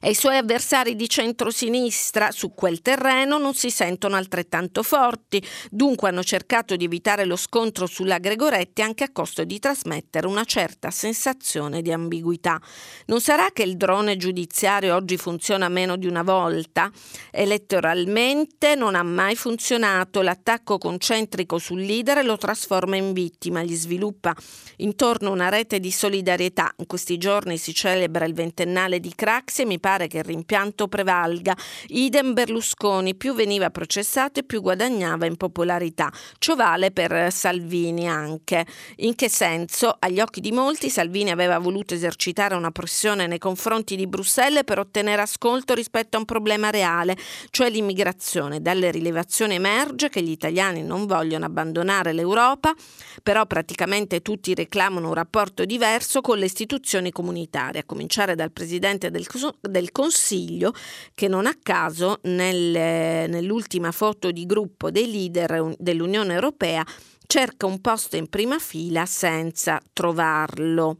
e 0.00 0.10
i 0.10 0.14
suoi 0.14 0.36
avversari 0.36 0.96
di 0.96 1.08
centrosinistra 1.08 2.30
su 2.30 2.52
quel 2.54 2.82
terreno 2.82 3.38
non 3.38 3.54
si 3.54 3.70
sentono 3.70 4.16
altrettanto 4.16 4.82
forti, 4.82 5.42
dunque 5.70 6.08
hanno 6.08 6.22
cercato 6.22 6.76
di 6.76 6.84
evitare 6.84 7.24
lo 7.24 7.36
scontro 7.36 7.86
sulla 7.86 8.18
Gregoretti 8.18 8.82
anche 8.82 9.04
a 9.04 9.12
costo 9.12 9.44
di 9.44 9.58
trasmettere 9.58 10.26
una 10.26 10.44
certa 10.44 10.90
sensazione 10.90 11.82
di 11.82 11.92
ambiguità. 11.92 12.60
Non 13.06 13.20
sarà 13.20 13.48
che 13.52 13.62
il 13.62 13.76
drone 13.76 14.16
giudiziario 14.16 14.94
oggi 14.94 15.16
funziona 15.16 15.68
meno 15.68 15.96
di 15.96 16.06
una 16.06 16.22
volta? 16.22 16.90
Elettoralmente 17.30 18.74
non 18.74 18.94
ha 18.94 19.02
mai 19.02 19.36
funzionato, 19.36 20.22
l'attacco 20.22 20.78
concentrico 20.78 21.58
sul 21.58 21.80
leader 21.80 22.24
lo 22.24 22.36
trasforma 22.36 22.96
in 22.96 23.12
vittima, 23.12 23.62
gli 23.62 23.74
sviluppa 23.74 24.34
intorno 24.78 25.30
una 25.30 25.48
rete 25.48 25.80
di 25.80 25.90
solidarietà. 25.90 26.72
In 26.76 26.86
questi 26.86 27.18
giorni 27.18 27.58
si 27.58 27.72
celebra 27.72 28.24
il 28.24 28.34
ventennale 28.34 29.00
di 29.00 29.12
E 29.56 29.64
mi 29.64 29.78
pare 29.78 30.08
che 30.08 30.18
il 30.18 30.24
rimpianto 30.24 30.88
prevalga. 30.88 31.56
Idem 31.88 32.32
Berlusconi, 32.32 33.14
più 33.14 33.34
veniva 33.34 33.70
processato 33.70 34.40
e 34.40 34.42
più 34.42 34.60
guadagnava 34.60 35.26
in 35.26 35.36
popolarità. 35.36 36.12
Ciò 36.38 36.54
vale 36.56 36.90
per 36.90 37.32
Salvini 37.32 38.08
anche. 38.08 38.66
In 38.96 39.14
che 39.14 39.28
senso? 39.28 39.96
Agli 39.98 40.20
occhi 40.20 40.40
di 40.40 40.50
molti 40.50 40.90
Salvini 40.90 41.30
aveva 41.30 41.58
voluto 41.58 41.94
esercitare 41.94 42.54
una 42.56 42.72
pressione 42.72 43.26
nei 43.26 43.38
confronti 43.38 43.94
di 43.96 44.06
Bruxelles 44.06 44.64
per 44.64 44.78
ottenere 44.80 45.22
ascolto 45.22 45.72
rispetto 45.72 46.16
a 46.16 46.20
un 46.20 46.26
problema 46.26 46.70
reale, 46.70 47.16
cioè 47.50 47.70
l'immigrazione. 47.70 48.60
Dalle 48.60 48.90
rilevazioni 48.90 49.54
emerge 49.54 50.08
che 50.08 50.20
gli 50.20 50.30
italiani 50.30 50.82
non 50.82 51.06
vogliono 51.06 51.44
abbandonare 51.44 52.12
l'Europa, 52.12 52.74
però 53.22 53.46
praticamente 53.46 54.20
tutti 54.20 54.54
reclamano 54.54 55.08
un 55.08 55.14
rapporto 55.14 55.64
diverso 55.64 56.20
con 56.20 56.38
le 56.38 56.46
istituzioni 56.46 57.12
comunitarie, 57.12 57.80
a 57.80 57.84
cominciare 57.84 58.34
dal 58.34 58.50
Presidente 58.50 59.10
del, 59.10 59.26
del 59.60 59.92
Consiglio 59.92 60.72
che 61.14 61.28
non 61.28 61.46
a 61.46 61.56
caso 61.62 62.18
nel, 62.22 63.28
nell'ultima 63.30 63.92
foto 63.92 64.30
di 64.30 64.46
gruppo 64.46 64.90
dei 64.90 65.10
leader 65.10 65.74
dell'Unione 65.78 66.34
Europea 66.34 66.84
cerca 67.26 67.66
un 67.66 67.80
posto 67.80 68.16
in 68.16 68.28
prima 68.28 68.58
fila 68.58 69.06
senza 69.06 69.80
trovarlo. 69.92 70.98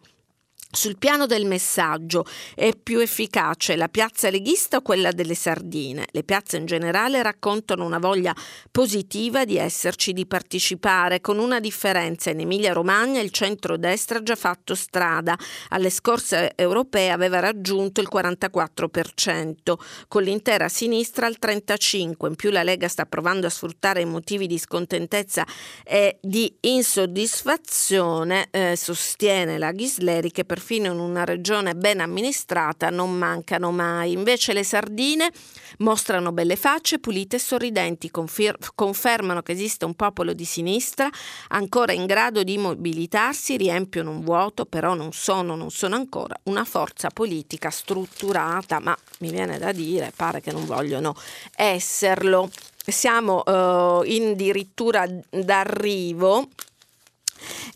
Sul 0.75 0.99
piano 0.99 1.27
del 1.27 1.47
messaggio 1.47 2.27
è 2.55 2.73
più 2.75 2.99
efficace 2.99 3.77
la 3.77 3.89
piazza 3.89 4.29
leghista 4.29 4.79
o 4.79 4.83
quella 4.83 5.13
delle 5.13 5.37
sardine? 5.37 6.07
Le 6.11 6.25
piazze 6.25 6.57
in 6.57 6.67
generale 6.67 7.23
raccontano 7.23 7.85
una 7.85 8.01
voglia 8.01 8.35
positiva 8.73 9.45
di 9.45 9.57
esserci, 9.57 10.13
di 10.13 10.27
partecipare, 10.27 11.21
con 11.21 11.39
una 11.39 11.61
differenza. 11.61 12.31
In 12.31 12.41
Emilia-Romagna 12.41 13.21
il 13.21 13.31
centro-destra 13.31 14.19
ha 14.19 14.23
già 14.23 14.35
fatto 14.35 14.75
strada, 14.75 15.39
alle 15.69 15.91
scorse 15.91 16.53
europee 16.57 17.11
aveva 17.11 17.39
raggiunto 17.39 18.01
il 18.01 18.09
44%, 18.13 19.75
con 20.09 20.25
l'intera 20.25 20.69
sinistra 20.69 21.27
al 21.27 21.37
35%. 21.41 22.27
In 22.27 22.35
più 22.35 22.51
la 22.51 22.65
Lega 22.65 22.89
sta 22.89 23.07
provando 23.07 23.47
a 23.47 23.51
sfruttare 23.51 24.01
i 24.01 24.07
motivi 24.07 24.49
di 24.49 24.59
scontentezza 24.59 25.47
e 25.85 26.19
di 26.21 26.53
insoddisfazione, 26.61 28.49
eh, 28.51 28.75
sostiene 28.77 29.57
la 29.57 29.71
Ghisleri 29.71 30.33
che 30.33 30.45
per 30.45 30.63
perfino 30.65 30.93
in 30.93 30.99
una 30.99 31.25
regione 31.25 31.75
ben 31.75 32.01
amministrata 32.01 32.89
non 32.89 33.13
mancano 33.13 33.71
mai. 33.71 34.13
Invece 34.13 34.55
le 34.55 34.65
sardine 34.65 35.31
mostrano 35.79 36.33
belle 36.33 36.57
facce, 36.57 36.99
pulite 36.99 37.37
e 37.37 37.39
sorridenti, 37.39 38.11
confir- 38.11 38.71
confermano 38.75 39.43
che 39.43 39.53
esiste 39.53 39.85
un 39.85 39.93
popolo 39.93 40.33
di 40.33 40.47
sinistra 40.47 41.11
ancora 41.49 41.93
in 41.93 42.07
grado 42.07 42.43
di 42.43 42.57
mobilitarsi, 42.57 43.59
riempiono 43.59 44.11
un 44.11 44.23
vuoto, 44.23 44.65
però 44.65 44.95
non 44.95 45.13
sono, 45.13 45.55
non 45.55 45.71
sono 45.71 45.97
ancora 45.97 46.35
una 46.45 46.65
forza 46.65 47.11
politica 47.11 47.69
strutturata, 47.69 48.81
ma 48.81 48.97
mi 49.19 49.31
viene 49.31 49.59
da 49.59 49.71
dire, 49.71 50.15
pare 50.17 50.41
che 50.41 50.51
non 50.51 50.65
vogliono 50.65 51.15
esserlo. 51.55 52.49
Siamo 52.87 53.43
uh, 53.45 54.03
in 54.05 54.35
dirittura 54.35 55.07
d'arrivo 55.29 56.49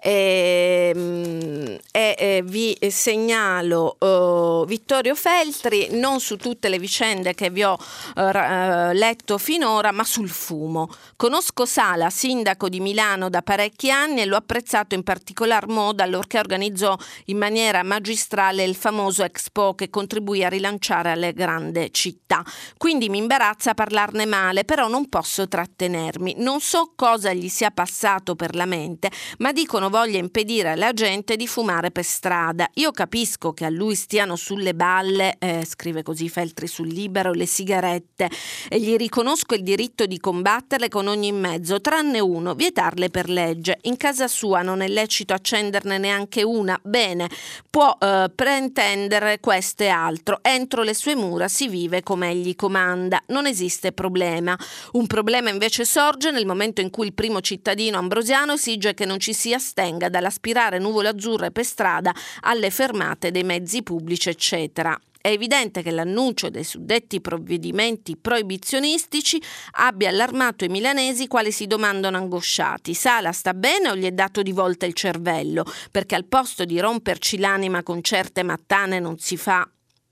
e, 0.01 0.93
ehm, 0.95 1.79
e, 1.91 2.15
e 2.19 2.43
vi 2.45 2.77
segnalo 2.89 3.97
uh, 3.99 4.67
Vittorio 4.67 5.15
Feltri 5.15 5.89
non 5.93 6.21
su 6.21 6.37
tutte 6.37 6.69
le 6.69 6.79
vicende 6.79 7.35
che 7.35 7.51
vi 7.51 7.63
ho 7.63 7.75
uh, 7.75 8.93
letto 8.93 9.39
finora 9.39 9.93
ma 9.93 10.05
sul 10.05 10.29
fumo. 10.29 10.89
Conosco 11.17 11.67
Sala 11.67 12.11
sindaco 12.11 12.69
di 12.69 12.81
Milano 12.81 13.29
da 13.29 13.43
parecchi 13.43 13.91
anni 13.91 14.21
e 14.21 14.25
l'ho 14.25 14.37
apprezzato 14.37 14.95
in 14.95 15.03
particolar 15.03 15.69
modo 15.69 16.03
allorché 16.03 16.39
organizzò 16.39 16.97
in 17.27 17.39
maniera 17.39 17.83
magistrale 17.83 18.65
il 18.65 18.75
famoso 18.75 19.25
Expo 19.25 19.75
che 19.75 19.91
contribuì 19.91 20.45
a 20.45 20.49
rilanciare 20.49 21.17
le 21.17 21.33
grandi 21.33 21.93
città. 21.93 22.45
Quindi 22.77 23.09
mi 23.09 23.19
imbarazza 23.19 23.75
parlarne 23.75 24.27
male 24.27 24.65
però 24.65 24.89
non 24.89 25.09
posso 25.09 25.49
trattenermi. 25.49 26.35
Non 26.39 26.61
so 26.61 26.93
cosa 26.95 27.33
gli 27.33 27.49
sia 27.49 27.71
passato 27.71 28.37
per 28.37 28.55
la 28.55 28.67
mente 28.67 29.11
ma 29.39 29.53
dicono 29.59 29.91
voglia 29.91 30.19
impedire 30.19 30.71
alla 30.71 30.93
gente 30.93 31.35
di 31.35 31.49
fumare 31.49 31.91
per 31.91 32.05
strada. 32.05 32.71
Io 32.75 32.93
capisco 32.93 33.53
che 33.53 33.65
a 33.65 33.69
lui 33.69 33.97
stiano 33.97 34.37
sulle 34.37 34.73
balle, 34.73 35.35
eh, 35.41 35.65
scrive 35.67 36.05
così 36.05 36.29
Feltri 36.29 36.69
sul 36.69 36.87
libero, 36.87 37.33
le 37.33 37.45
sigarette 37.45 38.31
e 38.69 38.79
gli 38.79 38.95
riconosco 38.95 39.57
il 39.57 39.65
diritto 39.65 40.07
di 40.07 40.21
combatterle 40.21 40.89
con 40.89 41.09
ogni 41.09 41.33
mezzo, 41.33 41.81
tranne 41.81 42.21
uno, 42.21 42.55
vietarle 42.55 43.11
per 43.11 43.29
legge. 43.29 43.79
In 43.83 43.97
casa 43.97 44.29
sua 44.29 44.63
non 44.63 44.81
è 44.81 44.87
lecito 44.87 45.35
accenderne 45.35 45.99
neanche 45.99 46.45
una. 46.45 46.79
Bene, 46.81 47.29
può 47.69 47.99
eh, 48.01 48.31
pretendere 48.33 49.41
questo 49.41 49.83
e 49.83 49.89
altro. 49.89 50.39
Entro 50.41 50.85
le 50.85 50.95
sue 50.95 51.17
mura 51.17 51.49
si 51.49 51.67
vive 51.67 52.05
come 52.05 52.31
egli 52.31 52.55
comanda. 52.55 53.21
Non 53.27 53.47
esiste 53.47 53.91
problema. 53.91 54.57
Un 54.93 55.09
problema 55.09 55.51
invece 55.51 55.85
sorge 55.85 56.31
nel 56.31 56.47
momento 56.47 56.81
in 56.81 56.91
cui 56.91 57.07
il 57.07 57.13
primo 57.13 57.41
cittadino 57.41 57.99
ambrosiano 57.99 58.53
esige 58.53 58.95
che 58.95 59.05
non 59.05 59.19
ci 59.19 59.33
sia 59.35 59.48
astenga 59.55 60.09
dall'aspirare 60.09 60.79
nuvole 60.79 61.09
azzurre 61.09 61.51
per 61.51 61.65
strada 61.65 62.15
alle 62.41 62.71
fermate 62.71 63.31
dei 63.31 63.45
mezzi 63.45 63.83
pubblici, 63.83 64.29
eccetera. 64.29 64.99
È 65.21 65.29
evidente 65.29 65.83
che 65.83 65.91
l'annuncio 65.91 66.49
dei 66.49 66.63
suddetti 66.65 67.21
provvedimenti 67.21 68.17
proibizionistici 68.17 69.43
abbia 69.73 70.11
allarmato 70.11 70.65
i 70.65 70.69
milanesi 70.69 71.27
quali 71.27 71.51
si 71.51 71.67
domandano 71.67 72.17
angosciati. 72.17 72.95
Sala 72.95 73.33
sta 73.33 73.53
bene 73.53 73.91
o 73.91 73.97
gli 73.97 74.07
è 74.07 74.13
dato 74.13 74.43
di 74.43 74.53
volta 74.53 74.87
il 74.87 74.95
cervello? 74.95 75.65
Perché 75.91 76.15
al 76.15 76.25
posto 76.25 76.65
di 76.65 76.79
romperci 76.79 77.39
l'anima 77.39 77.83
con 77.83 78.01
certe 78.03 78.43
mattane 78.43 79.01
non 79.01 79.19
si 79.19 79.37
fa 79.37 79.69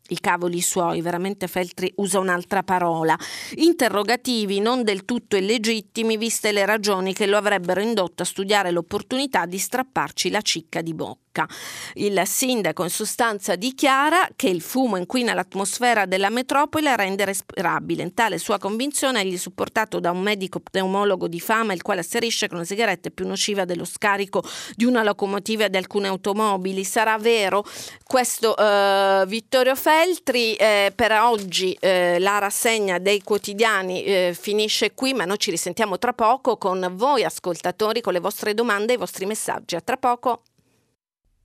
i 0.08 0.20
cavoli 0.20 0.60
suoi, 0.60 1.00
veramente 1.00 1.46
Feltri 1.46 1.92
usa 1.96 2.18
un'altra 2.18 2.62
parola, 2.62 3.16
interrogativi 3.54 4.60
non 4.60 4.82
del 4.84 5.04
tutto 5.04 5.36
illegittimi 5.36 6.16
viste 6.16 6.52
le 6.52 6.64
ragioni 6.64 7.12
che 7.12 7.26
lo 7.26 7.36
avrebbero 7.36 7.80
indotto 7.80 8.22
a 8.22 8.26
studiare 8.26 8.70
l'opportunità 8.70 9.46
di 9.46 9.58
strapparci 9.58 10.30
la 10.30 10.40
cicca 10.40 10.80
di 10.80 10.94
bocca. 10.94 11.25
Lucca. 11.36 11.46
Il 11.94 12.22
sindaco 12.24 12.82
in 12.82 12.90
sostanza 12.90 13.56
dichiara 13.56 14.28
che 14.34 14.48
il 14.48 14.62
fumo 14.62 14.96
inquina 14.96 15.34
l'atmosfera 15.34 16.06
della 16.06 16.30
metropoli 16.30 16.86
e 16.86 16.96
rende 16.96 17.24
respirabile. 17.26 18.02
In 18.02 18.14
tale 18.14 18.38
sua 18.38 18.58
convinzione 18.58 19.20
egli 19.20 19.36
supportato 19.36 20.00
da 20.00 20.10
un 20.10 20.20
medico 20.20 20.60
pneumologo 20.60 21.28
di 21.28 21.40
fama 21.40 21.74
il 21.74 21.82
quale 21.82 22.00
asserisce 22.00 22.48
che 22.48 22.54
una 22.54 22.64
sigaretta 22.64 23.08
è 23.08 23.10
più 23.10 23.26
nociva 23.26 23.64
dello 23.64 23.84
scarico 23.84 24.42
di 24.74 24.84
una 24.84 25.02
locomotiva 25.02 25.66
e 25.66 25.70
di 25.70 25.76
alcune 25.76 26.08
automobili. 26.08 26.84
Sarà 26.84 27.18
vero 27.18 27.64
questo 28.04 28.56
eh, 28.56 29.24
Vittorio 29.26 29.74
Feltri? 29.74 30.54
Eh, 30.54 30.92
per 30.94 31.12
oggi 31.12 31.76
eh, 31.80 32.18
la 32.18 32.38
rassegna 32.38 32.98
dei 32.98 33.22
quotidiani 33.22 34.04
eh, 34.04 34.36
finisce 34.38 34.94
qui, 34.94 35.12
ma 35.12 35.24
noi 35.24 35.38
ci 35.38 35.50
risentiamo 35.50 35.98
tra 35.98 36.12
poco 36.12 36.56
con 36.56 36.92
voi 36.94 37.24
ascoltatori, 37.24 38.00
con 38.00 38.12
le 38.12 38.20
vostre 38.20 38.54
domande 38.54 38.92
e 38.92 38.96
i 38.96 38.98
vostri 38.98 39.26
messaggi. 39.26 39.76
A 39.76 39.80
tra 39.80 39.96
poco. 39.96 40.42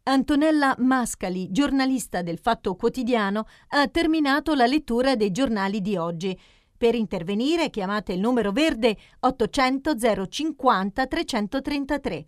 Antonella 0.04 0.74
Mascali, 0.80 1.52
giornalista 1.52 2.24
del 2.24 2.39
Fatto 2.39 2.76
Quotidiano, 2.76 3.45
ha 3.70 3.88
terminato 3.88 4.56
la 4.56 4.66
lettura 4.66 5.16
dei 5.16 5.30
giornali 5.30 5.80
di 5.80 5.95
oggi. 5.95 6.38
Per 6.76 6.95
intervenire 6.95 7.70
chiamate 7.70 8.14
il 8.14 8.20
numero 8.20 8.52
verde 8.52 8.97
800 9.20 9.93
050 10.28 11.06
333. 11.06 12.28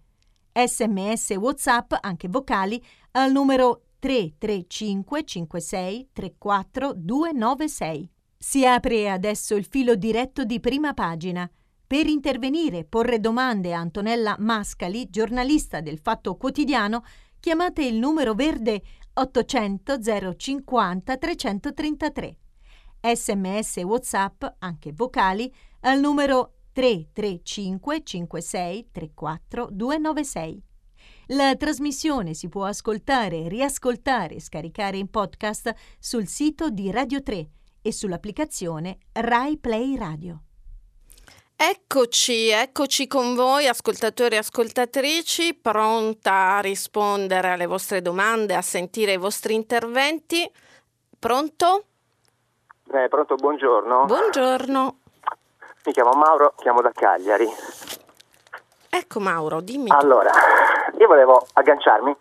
Sms 0.53 1.31
WhatsApp, 1.31 1.93
anche 2.01 2.27
vocali, 2.29 2.79
al 3.13 3.31
numero 3.31 3.85
335 3.97 5.23
56 5.23 6.09
34 6.13 6.93
296. 6.95 8.09
Si 8.37 8.67
apre 8.67 9.09
adesso 9.09 9.55
il 9.55 9.65
filo 9.65 9.95
diretto 9.95 10.43
di 10.43 10.59
prima 10.59 10.93
pagina. 10.93 11.49
Per 11.87 12.05
intervenire 12.05 12.85
porre 12.85 13.19
domande 13.19 13.73
a 13.73 13.79
Antonella 13.79 14.35
Mascali, 14.37 15.09
giornalista 15.09 15.81
del 15.81 15.97
Fatto 15.97 16.35
Quotidiano, 16.37 17.03
chiamate 17.43 17.83
il 17.83 17.95
numero 17.95 18.35
verde 18.35 18.81
800 19.15 19.99
050 20.37 21.17
333. 21.17 22.37
Sms 23.01 23.77
e 23.77 23.83
WhatsApp, 23.83 24.45
anche 24.59 24.93
vocali, 24.93 25.53
al 25.81 25.99
numero 25.99 26.53
335 26.71 28.01
56 28.01 28.87
34 28.93 29.67
296. 29.71 30.63
La 31.27 31.53
trasmissione 31.57 32.33
si 32.33 32.47
può 32.47 32.63
ascoltare, 32.63 33.49
riascoltare 33.49 34.35
e 34.35 34.39
scaricare 34.39 34.95
in 34.95 35.09
podcast 35.09 35.73
sul 35.99 36.27
sito 36.27 36.69
di 36.69 36.91
Radio 36.91 37.21
3 37.21 37.49
e 37.81 37.91
sull'applicazione 37.91 38.99
Rai 39.11 39.57
Play 39.57 39.97
Radio. 39.97 40.43
Eccoci, 41.65 42.49
eccoci 42.49 43.07
con 43.07 43.35
voi 43.35 43.69
ascoltatori 43.69 44.35
e 44.35 44.39
ascoltatrici, 44.39 45.53
pronta 45.53 46.57
a 46.57 46.59
rispondere 46.59 47.51
alle 47.51 47.67
vostre 47.67 48.01
domande, 48.01 48.53
a 48.53 48.61
sentire 48.61 49.13
i 49.13 49.17
vostri 49.17 49.53
interventi. 49.53 50.51
Pronto? 51.17 51.85
Eh, 52.91 53.07
pronto, 53.07 53.35
buongiorno. 53.35 54.03
Buongiorno. 54.03 54.97
Mi 55.85 55.93
chiamo 55.93 56.11
Mauro, 56.11 56.53
chiamo 56.57 56.81
da 56.81 56.91
Cagliari. 56.93 57.47
Ecco 58.89 59.19
Mauro, 59.21 59.61
dimmi. 59.61 59.89
Allora, 59.89 60.31
io 60.99 61.07
volevo 61.07 61.47
agganciarmi 61.53 62.17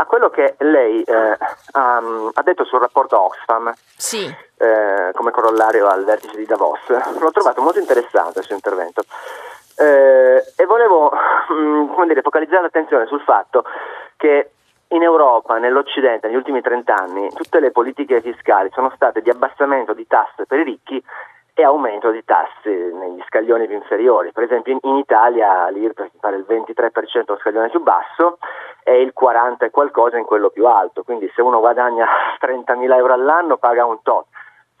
a 0.00 0.06
quello 0.06 0.30
che 0.30 0.56
lei 0.58 1.02
eh, 1.02 1.36
ha, 1.72 1.96
ha, 2.32 2.42
detto 2.42 2.64
sul 2.64 2.80
rapporto 2.80 3.20
Oxfam. 3.20 3.72
Sì 3.96 4.48
eh, 4.60 5.10
come 5.14 5.30
corollario 5.30 5.88
al 5.88 6.04
vertice 6.04 6.36
di 6.36 6.44
Davos. 6.44 6.86
L'ho 7.18 7.30
trovato 7.30 7.62
molto 7.62 7.78
interessante 7.78 8.40
il 8.40 8.44
suo 8.44 8.54
intervento 8.54 9.02
eh, 9.78 10.44
e 10.54 10.66
volevo 10.66 11.10
mh, 11.10 11.54
mm, 11.54 12.06
dire, 12.06 12.20
focalizzare 12.20 12.62
l'attenzione 12.62 13.06
sul 13.06 13.22
fatto 13.22 13.64
che 14.16 14.50
in 14.88 15.02
Europa, 15.02 15.56
nell'Occidente, 15.56 16.26
negli 16.26 16.36
ultimi 16.36 16.60
30 16.60 16.94
anni, 16.94 17.30
tutte 17.32 17.60
le 17.60 17.70
politiche 17.70 18.20
fiscali 18.20 18.68
sono 18.72 18.92
state 18.94 19.22
di 19.22 19.30
abbassamento 19.30 19.94
di 19.94 20.06
tasse 20.06 20.44
per 20.46 20.58
i 20.58 20.64
ricchi 20.64 21.02
e 21.60 21.64
aumento 21.64 22.10
di 22.10 22.24
tasse 22.24 22.70
negli 22.70 23.22
scaglioni 23.26 23.66
più 23.66 23.76
inferiori. 23.76 24.32
Per 24.32 24.42
esempio 24.42 24.72
in, 24.72 24.78
in 24.82 24.96
Italia 24.96 25.68
l'IRPEF 25.68 26.10
pare 26.20 26.36
il 26.36 26.46
23% 26.48 27.24
lo 27.26 27.38
scaglione 27.38 27.70
più 27.70 27.80
basso 27.80 28.38
e 28.82 29.00
il 29.00 29.12
40% 29.18 29.64
e 29.64 29.70
qualcosa 29.70 30.18
in 30.18 30.24
quello 30.24 30.50
più 30.50 30.66
alto. 30.66 31.02
Quindi 31.02 31.30
se 31.34 31.42
uno 31.42 31.60
guadagna 31.60 32.06
30.000 32.40 32.94
euro 32.94 33.12
all'anno 33.12 33.56
paga 33.56 33.84
un 33.84 34.02
tot 34.02 34.26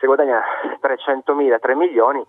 se 0.00 0.06
guadagna 0.06 0.42
300.000, 0.80 1.60
3 1.60 1.74
milioni, 1.74 2.24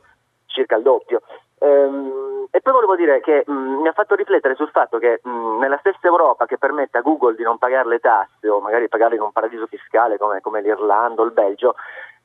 circa 0.45 0.75
il 0.75 0.83
doppio. 0.83 1.21
Ehm, 1.59 2.47
e 2.51 2.59
poi 2.59 2.73
volevo 2.73 2.97
dire 2.97 3.21
che 3.21 3.43
mh, 3.45 3.51
mi 3.53 3.87
ha 3.87 3.93
fatto 3.93 4.15
riflettere 4.15 4.55
sul 4.55 4.69
fatto 4.71 4.97
che 4.97 5.21
mh, 5.23 5.59
nella 5.59 5.77
stessa 5.77 6.05
Europa 6.07 6.45
che 6.45 6.57
permette 6.57 6.97
a 6.97 7.01
Google 7.01 7.35
di 7.35 7.43
non 7.43 7.57
pagare 7.57 7.87
le 7.87 7.99
tasse 7.99 8.49
o 8.49 8.59
magari 8.59 8.89
pagarle 8.89 9.15
in 9.15 9.21
un 9.21 9.31
paradiso 9.31 9.67
fiscale 9.67 10.17
come, 10.17 10.41
come 10.41 10.61
l'Irlanda 10.61 11.21
o 11.21 11.25
il 11.25 11.31
Belgio, 11.31 11.75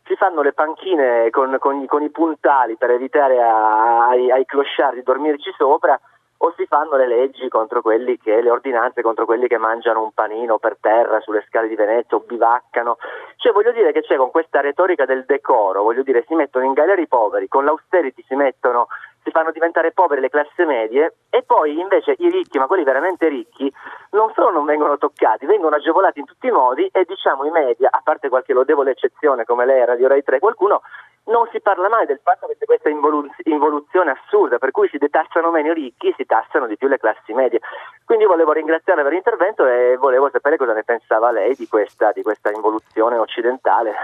si 0.06 0.14
fanno 0.16 0.42
le 0.42 0.52
panchine 0.52 1.30
con, 1.30 1.56
con, 1.58 1.84
con 1.86 2.02
i 2.02 2.10
puntali 2.10 2.76
per 2.76 2.90
evitare 2.90 3.42
a, 3.42 4.08
ai, 4.08 4.30
ai 4.30 4.44
clochard 4.44 4.94
di 4.94 5.02
dormirci 5.02 5.52
sopra 5.56 5.98
o 6.38 6.52
si 6.56 6.66
fanno 6.66 6.96
le 6.96 7.06
leggi 7.06 7.48
contro 7.48 7.80
quelli 7.80 8.18
che, 8.18 8.42
le 8.42 8.50
ordinanze 8.50 9.00
contro 9.02 9.24
quelli 9.24 9.48
che 9.48 9.56
mangiano 9.56 10.02
un 10.02 10.12
panino 10.12 10.58
per 10.58 10.76
terra 10.80 11.20
sulle 11.20 11.44
scale 11.48 11.68
di 11.68 11.74
Venezia 11.74 12.16
o 12.16 12.20
bivaccano. 12.20 12.98
Cioè 13.36 13.52
voglio 13.52 13.72
dire 13.72 13.92
che 13.92 14.02
c'è 14.02 14.16
con 14.16 14.30
questa 14.30 14.60
retorica 14.60 15.06
del 15.06 15.24
decoro, 15.24 15.82
voglio 15.82 16.02
dire 16.02 16.24
si 16.26 16.34
mettono 16.34 16.64
in 16.64 16.74
galera 16.74 17.00
i 17.00 17.08
poveri, 17.08 17.48
con 17.48 17.64
l'austerity 17.64 18.22
si 18.26 18.34
mettono 18.34 18.88
si 19.26 19.32
fanno 19.32 19.50
diventare 19.50 19.90
povere 19.90 20.20
le 20.20 20.28
classi 20.28 20.64
medie 20.64 21.16
e 21.28 21.42
poi 21.42 21.80
invece 21.80 22.14
i 22.18 22.30
ricchi, 22.30 22.58
ma 22.58 22.68
quelli 22.68 22.84
veramente 22.84 23.28
ricchi, 23.28 23.70
non 24.10 24.30
solo 24.34 24.52
non 24.52 24.64
vengono 24.64 24.96
toccati, 24.98 25.46
vengono 25.46 25.74
agevolati 25.74 26.20
in 26.20 26.26
tutti 26.26 26.46
i 26.46 26.52
modi 26.52 26.88
e 26.92 27.04
diciamo 27.04 27.44
i 27.44 27.50
media, 27.50 27.88
a 27.90 28.00
parte 28.04 28.28
qualche 28.28 28.52
lodevole 28.52 28.92
eccezione 28.92 29.44
come 29.44 29.66
lei 29.66 29.84
Radio 29.84 30.06
Rai 30.06 30.22
3, 30.22 30.38
qualcuno 30.38 30.82
non 31.24 31.48
si 31.50 31.60
parla 31.60 31.88
mai 31.88 32.06
del 32.06 32.20
fatto 32.22 32.46
che 32.46 32.56
c'è 32.56 32.66
questa 32.66 32.88
involuzione 32.88 34.12
assurda 34.12 34.58
per 34.58 34.70
cui 34.70 34.88
si 34.88 34.98
detassano 34.98 35.50
meno 35.50 35.72
i 35.72 35.74
ricchi, 35.74 36.14
si 36.16 36.24
tassano 36.24 36.68
di 36.68 36.76
più 36.76 36.86
le 36.86 36.98
classi 36.98 37.32
medie. 37.32 37.58
Quindi 38.04 38.26
volevo 38.26 38.52
ringraziarla 38.52 39.02
per 39.02 39.10
l'intervento 39.10 39.66
e 39.66 39.96
volevo 39.96 40.30
sapere 40.30 40.56
cosa 40.56 40.72
ne 40.72 40.84
pensava 40.84 41.32
lei 41.32 41.56
di 41.56 41.66
questa, 41.66 42.12
di 42.12 42.22
questa 42.22 42.52
involuzione 42.52 43.18
occidentale 43.18 43.94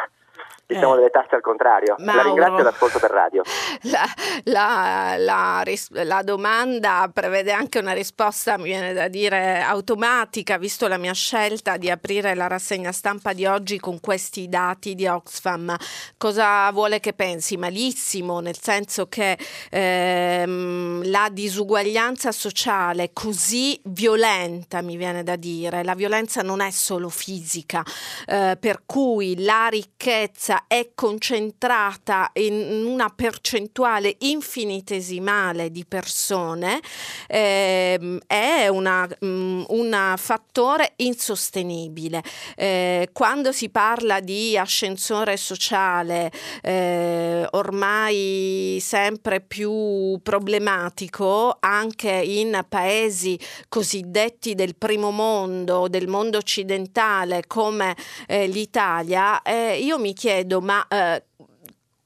diciamo 0.67 0.95
eh. 0.95 0.97
delle 0.97 1.11
tasse 1.11 1.35
al 1.35 1.41
contrario. 1.41 1.95
Mauro, 1.99 2.17
la 2.17 2.23
ringrazio 2.23 2.59
e 2.59 2.63
l'ascolto 2.63 2.99
per 2.99 3.11
radio. 3.11 3.43
La, 3.85 4.07
la, 4.45 5.17
la, 5.19 5.65
la, 6.05 6.23
domanda 6.23 7.11
prevede 7.13 7.53
anche 7.53 7.79
una 7.79 7.93
risposta, 7.93 8.57
mi 8.57 8.65
viene 8.65 8.93
da 8.93 9.09
dire, 9.09 9.61
automatica, 9.61 10.57
visto 10.57 10.87
la 10.87 10.99
mia 10.99 11.13
scelta 11.13 11.77
di 11.77 11.91
aprire 11.91 12.35
la 12.35 12.47
rassegna 12.47 12.93
stampa 12.93 13.33
di 13.33 13.45
oggi 13.45 13.79
con 13.81 14.01
questi 14.01 14.49
dati 14.49 14.95
di 14.95 15.07
Oxfam. 15.07 15.77
Cosa 16.17 16.71
vuole 16.71 17.01
che 17.01 17.13
pensi? 17.13 17.57
Malissimo, 17.57 18.41
nel 18.41 18.59
senso 18.59 19.09
che 19.09 19.37
ehm, 19.71 21.11
la 21.11 21.29
disuguaglianza 21.31 22.31
sociale 22.33 23.11
così 23.13 23.81
violenta, 23.85 24.81
mi 24.81 24.97
viene 24.97 25.23
da 25.23 25.37
dire, 25.37 25.83
la 25.83 25.95
violenza 25.95 26.43
non 26.43 26.61
è 26.61 26.71
solo 26.71 27.09
fisica, 27.09 27.83
eh, 28.27 28.57
per 28.59 28.83
cui 28.87 29.43
la 29.43 29.67
ricchezza 29.69 30.62
è 30.67 30.91
concentrata 30.95 32.31
in 32.35 32.85
una 32.87 33.09
percentuale 33.09 34.17
infinitesimale 34.21 35.71
di 35.71 35.85
persone, 35.87 36.81
eh, 37.27 38.19
è 38.27 38.69
um, 38.69 39.65
un 39.69 40.15
fattore 40.17 40.93
insostenibile. 40.97 42.23
Eh, 42.57 43.09
quando 43.13 43.53
si 43.53 43.69
parla 43.69 44.21
di 44.21 44.57
ascensore 44.57 45.37
sociale, 45.37 46.31
eh, 46.63 47.47
ormai 47.51 48.79
sempre 48.81 49.41
più 49.41 50.19
problematico, 50.23 51.57
anche 51.61 52.11
in 52.11 52.65
paesi 52.69 53.39
cosiddetti 53.69 54.55
del 54.55 54.77
primo 54.77 55.11
mondo, 55.11 55.89
del 55.89 56.09
mondo 56.09 56.39
occidentale 56.39 57.45
come 57.47 57.97
eh, 58.27 58.47
l'Italia, 58.47 59.43
eh, 59.43 59.79
io 59.79 59.99
mi 59.99 60.13
chiedo 60.13 60.41
chiedo, 60.43 60.61
ma 60.61 60.86
eh, 60.90 61.22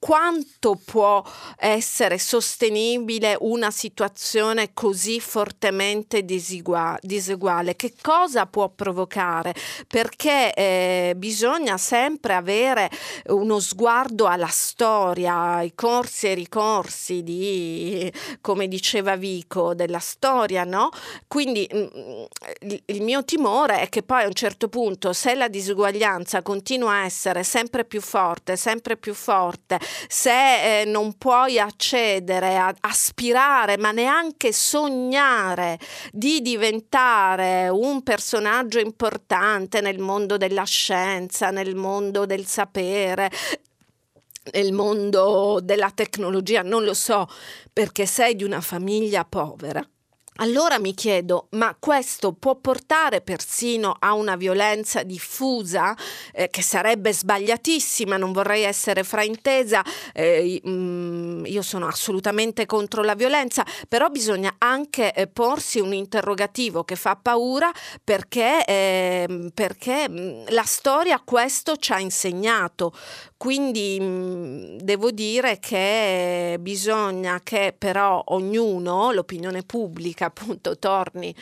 quanto 0.07 0.79
può 0.85 1.21
essere 1.57 2.17
sostenibile 2.17 3.35
una 3.41 3.71
situazione 3.71 4.69
così 4.73 5.19
fortemente 5.19 6.23
disegua- 6.23 6.97
diseguale? 7.01 7.75
Che 7.75 7.93
cosa 8.01 8.45
può 8.45 8.69
provocare? 8.69 9.53
Perché 9.85 10.53
eh, 10.53 11.13
bisogna 11.17 11.77
sempre 11.77 12.35
avere 12.35 12.89
uno 13.25 13.59
sguardo 13.59 14.27
alla 14.27 14.47
storia, 14.47 15.55
ai 15.55 15.75
corsi 15.75 16.27
e 16.27 16.35
ricorsi 16.35 17.21
di, 17.21 18.09
come 18.39 18.69
diceva 18.69 19.17
Vico, 19.17 19.73
della 19.73 19.99
storia, 19.99 20.63
no? 20.63 20.89
Quindi 21.27 21.67
mh, 21.69 21.77
mm, 21.77 22.75
il 22.85 23.01
mio 23.01 23.25
timore 23.25 23.81
è 23.81 23.89
che 23.89 24.03
poi 24.03 24.23
a 24.23 24.27
un 24.27 24.33
certo 24.33 24.69
punto, 24.69 25.11
se 25.11 25.35
la 25.35 25.49
disuguaglianza 25.49 26.41
continua 26.43 26.93
a 26.93 27.03
essere 27.03 27.43
sempre 27.43 27.83
più 27.83 27.99
forte, 27.99 28.55
sempre 28.55 28.95
più 28.95 29.13
forte, 29.13 29.77
se 30.07 30.81
eh, 30.81 30.85
non 30.85 31.17
puoi 31.17 31.59
accedere, 31.59 32.57
a, 32.57 32.73
aspirare, 32.81 33.77
ma 33.77 33.91
neanche 33.91 34.51
sognare 34.51 35.79
di 36.11 36.41
diventare 36.41 37.69
un 37.69 38.03
personaggio 38.03 38.79
importante 38.79 39.81
nel 39.81 39.99
mondo 39.99 40.37
della 40.37 40.65
scienza, 40.65 41.49
nel 41.51 41.75
mondo 41.75 42.25
del 42.25 42.45
sapere, 42.45 43.31
nel 44.51 44.71
mondo 44.71 45.59
della 45.61 45.91
tecnologia, 45.91 46.61
non 46.61 46.83
lo 46.83 46.93
so, 46.93 47.27
perché 47.71 48.05
sei 48.05 48.35
di 48.35 48.43
una 48.43 48.61
famiglia 48.61 49.25
povera. 49.25 49.85
Allora 50.39 50.77
mi 50.77 50.93
chiedo, 50.93 51.47
ma 51.51 51.75
questo 51.79 52.33
può 52.33 52.55
portare 52.55 53.21
persino 53.21 53.95
a 53.97 54.13
una 54.13 54.35
violenza 54.35 55.01
diffusa, 55.01 55.95
eh, 56.31 56.49
che 56.49 56.61
sarebbe 56.61 57.11
sbagliatissima, 57.11 58.17
non 58.17 58.33
vorrei 58.33 58.61
essere 58.63 59.03
fraintesa, 59.03 59.83
eh, 60.13 60.61
mm, 60.67 61.45
io 61.45 61.61
sono 61.63 61.87
assolutamente 61.87 62.67
contro 62.67 63.01
la 63.01 63.15
violenza, 63.15 63.65
però 63.87 64.09
bisogna 64.09 64.55
anche 64.59 65.11
eh, 65.13 65.25
porsi 65.27 65.79
un 65.79 65.93
interrogativo 65.93 66.83
che 66.83 66.95
fa 66.95 67.15
paura 67.15 67.71
perché, 68.03 68.63
ehm, 68.63 69.49
perché 69.55 70.07
mm, 70.07 70.45
la 70.49 70.63
storia 70.65 71.19
questo 71.23 71.77
ci 71.77 71.93
ha 71.93 71.99
insegnato. 71.99 72.93
Quindi 73.37 73.99
mm, 74.01 74.77
devo 74.77 75.11
dire 75.11 75.59
che 75.59 76.57
bisogna 76.59 77.39
che 77.43 77.73
però 77.77 78.21
ognuno, 78.27 79.11
l'opinione 79.11 79.61
pubblica 79.61 80.25
appunto, 80.25 80.77
torni 80.79 81.33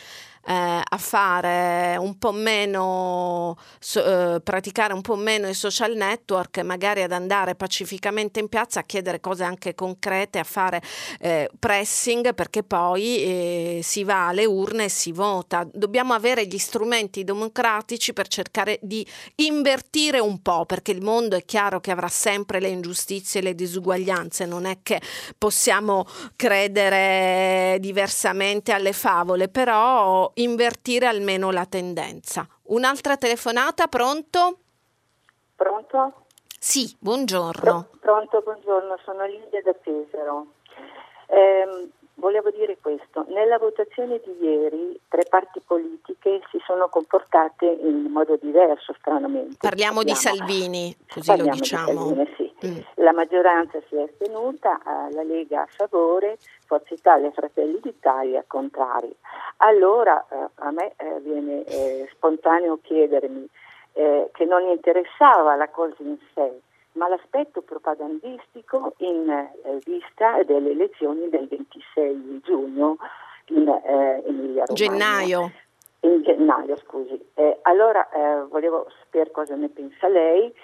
eh, 0.46 0.52
a 0.52 0.96
fare 0.98 1.96
un 1.96 2.18
po' 2.18 2.30
meno, 2.30 3.56
so, 3.80 4.34
eh, 4.36 4.40
praticare 4.40 4.92
un 4.92 5.00
po' 5.00 5.16
meno 5.16 5.48
i 5.48 5.54
social 5.54 5.94
network, 5.96 6.58
magari 6.60 7.02
ad 7.02 7.10
andare 7.10 7.56
pacificamente 7.56 8.38
in 8.38 8.48
piazza 8.48 8.80
a 8.80 8.84
chiedere 8.84 9.20
cose 9.20 9.42
anche 9.42 9.74
concrete, 9.74 10.38
a 10.38 10.44
fare 10.44 10.80
eh, 11.18 11.50
pressing 11.58 12.32
perché 12.34 12.62
poi 12.62 13.22
eh, 13.22 13.80
si 13.82 14.04
va 14.04 14.28
alle 14.28 14.44
urne 14.44 14.84
e 14.84 14.88
si 14.88 15.10
vota. 15.10 15.66
Dobbiamo 15.72 16.14
avere 16.14 16.46
gli 16.46 16.58
strumenti 16.58 17.24
democratici 17.24 18.12
per 18.12 18.28
cercare 18.28 18.78
di 18.82 19.04
invertire 19.36 20.20
un 20.20 20.40
po', 20.42 20.64
perché 20.64 20.92
il 20.92 21.02
mondo 21.02 21.34
è 21.34 21.44
chiaro 21.44 21.80
che 21.80 21.90
avrà 21.90 22.08
sempre 22.08 22.60
le 22.60 22.68
ingiustizie 22.68 23.40
e 23.40 23.42
le 23.42 23.54
disuguaglianze, 23.56 24.46
non 24.46 24.64
è 24.64 24.78
che 24.82 25.00
possiamo 25.36 26.06
credere 26.36 27.78
diversamente 27.80 28.72
alle 28.72 28.92
favole, 28.92 29.48
però 29.48 30.30
invertire 30.38 31.06
almeno 31.06 31.50
la 31.50 31.66
tendenza. 31.66 32.46
Un'altra 32.64 33.16
telefonata, 33.16 33.86
pronto? 33.86 34.58
Pronto? 35.54 36.26
Sì, 36.58 36.94
buongiorno. 36.98 37.88
Pro- 37.90 37.98
pronto, 38.00 38.40
buongiorno, 38.42 38.98
sono 39.04 39.24
Lidia 39.24 39.62
da 39.62 39.72
Pesaro. 39.72 40.46
Eh, 41.28 41.88
volevo 42.16 42.50
dire 42.50 42.76
questo, 42.80 43.24
nella 43.28 43.58
votazione 43.58 44.20
di 44.24 44.36
ieri 44.44 44.98
tre 45.08 45.24
parti 45.28 45.60
politiche 45.64 46.40
si 46.50 46.58
sono 46.64 46.88
comportate 46.88 47.66
in 47.66 48.10
modo 48.10 48.36
diverso, 48.40 48.94
stranamente. 48.98 49.56
Parliamo, 49.58 50.02
di 50.02 50.14
Salvini, 50.14 50.94
così 51.08 51.26
Parliamo 51.26 51.50
lo 51.50 51.56
diciamo. 51.56 52.06
Salvini, 52.06 52.34
sì. 52.36 52.66
mm. 52.66 52.78
La 52.94 53.12
maggioranza 53.12 53.80
si 53.88 53.96
è 53.96 54.02
astenuta, 54.02 54.80
la 55.12 55.22
Lega 55.22 55.62
a 55.62 55.68
favore, 55.68 56.38
Forza 56.66 56.94
Italia 56.94 57.28
e 57.28 57.32
Fratelli 57.32 57.78
d'Italia 57.80 58.44
contrari. 58.46 59.14
Allora 59.58 60.24
eh, 60.30 60.48
a 60.56 60.70
me 60.70 60.92
eh, 60.96 61.20
viene 61.20 61.64
eh, 61.64 62.08
spontaneo 62.12 62.78
chiedermi 62.82 63.48
eh, 63.92 64.30
che 64.32 64.44
non 64.44 64.68
interessava 64.68 65.54
la 65.56 65.68
cosa 65.68 65.96
in 65.98 66.18
sé, 66.34 66.60
ma 66.96 67.08
l'aspetto 67.08 67.62
propagandistico 67.62 68.94
in 68.98 69.28
eh, 69.28 69.78
vista 69.84 70.42
delle 70.42 70.70
elezioni 70.70 71.28
del 71.28 71.46
26 71.48 72.40
giugno 72.42 72.96
in 73.46 73.68
eh, 73.68 74.22
Emilia 74.26 74.64
Romagna. 74.64 74.74
Gennaio. 74.74 75.52
In 76.00 76.22
gennaio, 76.22 76.76
scusi. 76.76 77.18
allora 77.62 78.08
volevo 78.48 78.86
sapere 79.00 79.30
cosa 79.32 79.56
ne 79.56 79.68
pensa 79.68 80.06
lei 80.06 80.54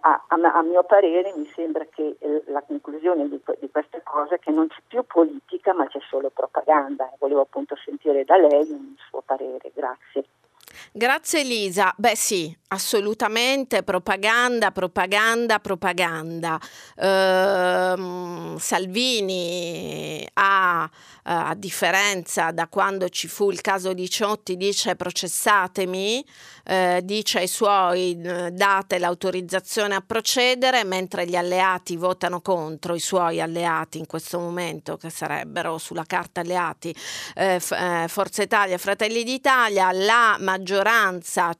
a, 0.00 0.24
a, 0.28 0.36
a, 0.54 0.62
mio 0.62 0.82
parere 0.84 1.32
mi 1.36 1.46
sembra 1.54 1.84
che 1.84 2.16
eh, 2.18 2.42
la 2.46 2.62
conclusione 2.62 3.28
di, 3.28 3.40
di 3.60 3.70
queste 3.70 4.02
cose 4.02 4.36
è 4.36 4.38
che 4.38 4.50
non 4.50 4.68
c'è 4.68 4.80
più 4.86 5.04
politica 5.04 5.74
ma 5.74 5.86
c'è 5.86 6.00
solo 6.08 6.30
propaganda. 6.30 7.10
Volevo 7.18 7.42
appunto 7.42 7.76
sentire 7.76 8.24
da 8.24 8.36
lei 8.36 8.60
il 8.62 8.96
suo 9.08 9.22
parere. 9.24 9.70
Grazie. 9.74 10.24
Grazie 10.92 11.40
Elisa. 11.40 11.92
Beh 11.96 12.16
sì, 12.16 12.56
assolutamente 12.68 13.82
propaganda, 13.82 14.70
propaganda, 14.70 15.58
propaganda. 15.58 16.60
Uh, 16.96 18.56
Salvini 18.58 20.26
ha, 20.34 20.84
uh, 20.84 20.88
a 21.22 21.54
differenza 21.56 22.50
da 22.52 22.68
quando 22.68 23.08
ci 23.08 23.28
fu 23.28 23.50
il 23.50 23.60
caso 23.60 23.92
di 23.92 24.08
Ciotti, 24.08 24.56
dice 24.56 24.94
processatemi, 24.94 26.24
uh, 26.66 27.00
dice 27.02 27.38
ai 27.38 27.48
suoi 27.48 28.20
date 28.52 28.98
l'autorizzazione 28.98 29.94
a 29.94 30.02
procedere, 30.04 30.84
mentre 30.84 31.26
gli 31.26 31.36
alleati 31.36 31.96
votano 31.96 32.40
contro, 32.40 32.94
i 32.94 33.00
suoi 33.00 33.40
alleati 33.40 33.98
in 33.98 34.06
questo 34.06 34.38
momento, 34.38 34.96
che 34.96 35.10
sarebbero 35.10 35.78
sulla 35.78 36.04
carta 36.04 36.40
alleati, 36.40 36.94
eh, 37.34 37.60
eh, 37.70 38.06
Forza 38.08 38.42
Italia, 38.42 38.78
Fratelli 38.78 39.24
d'Italia, 39.24 39.90
la 39.92 40.36
maggioranza 40.38 40.73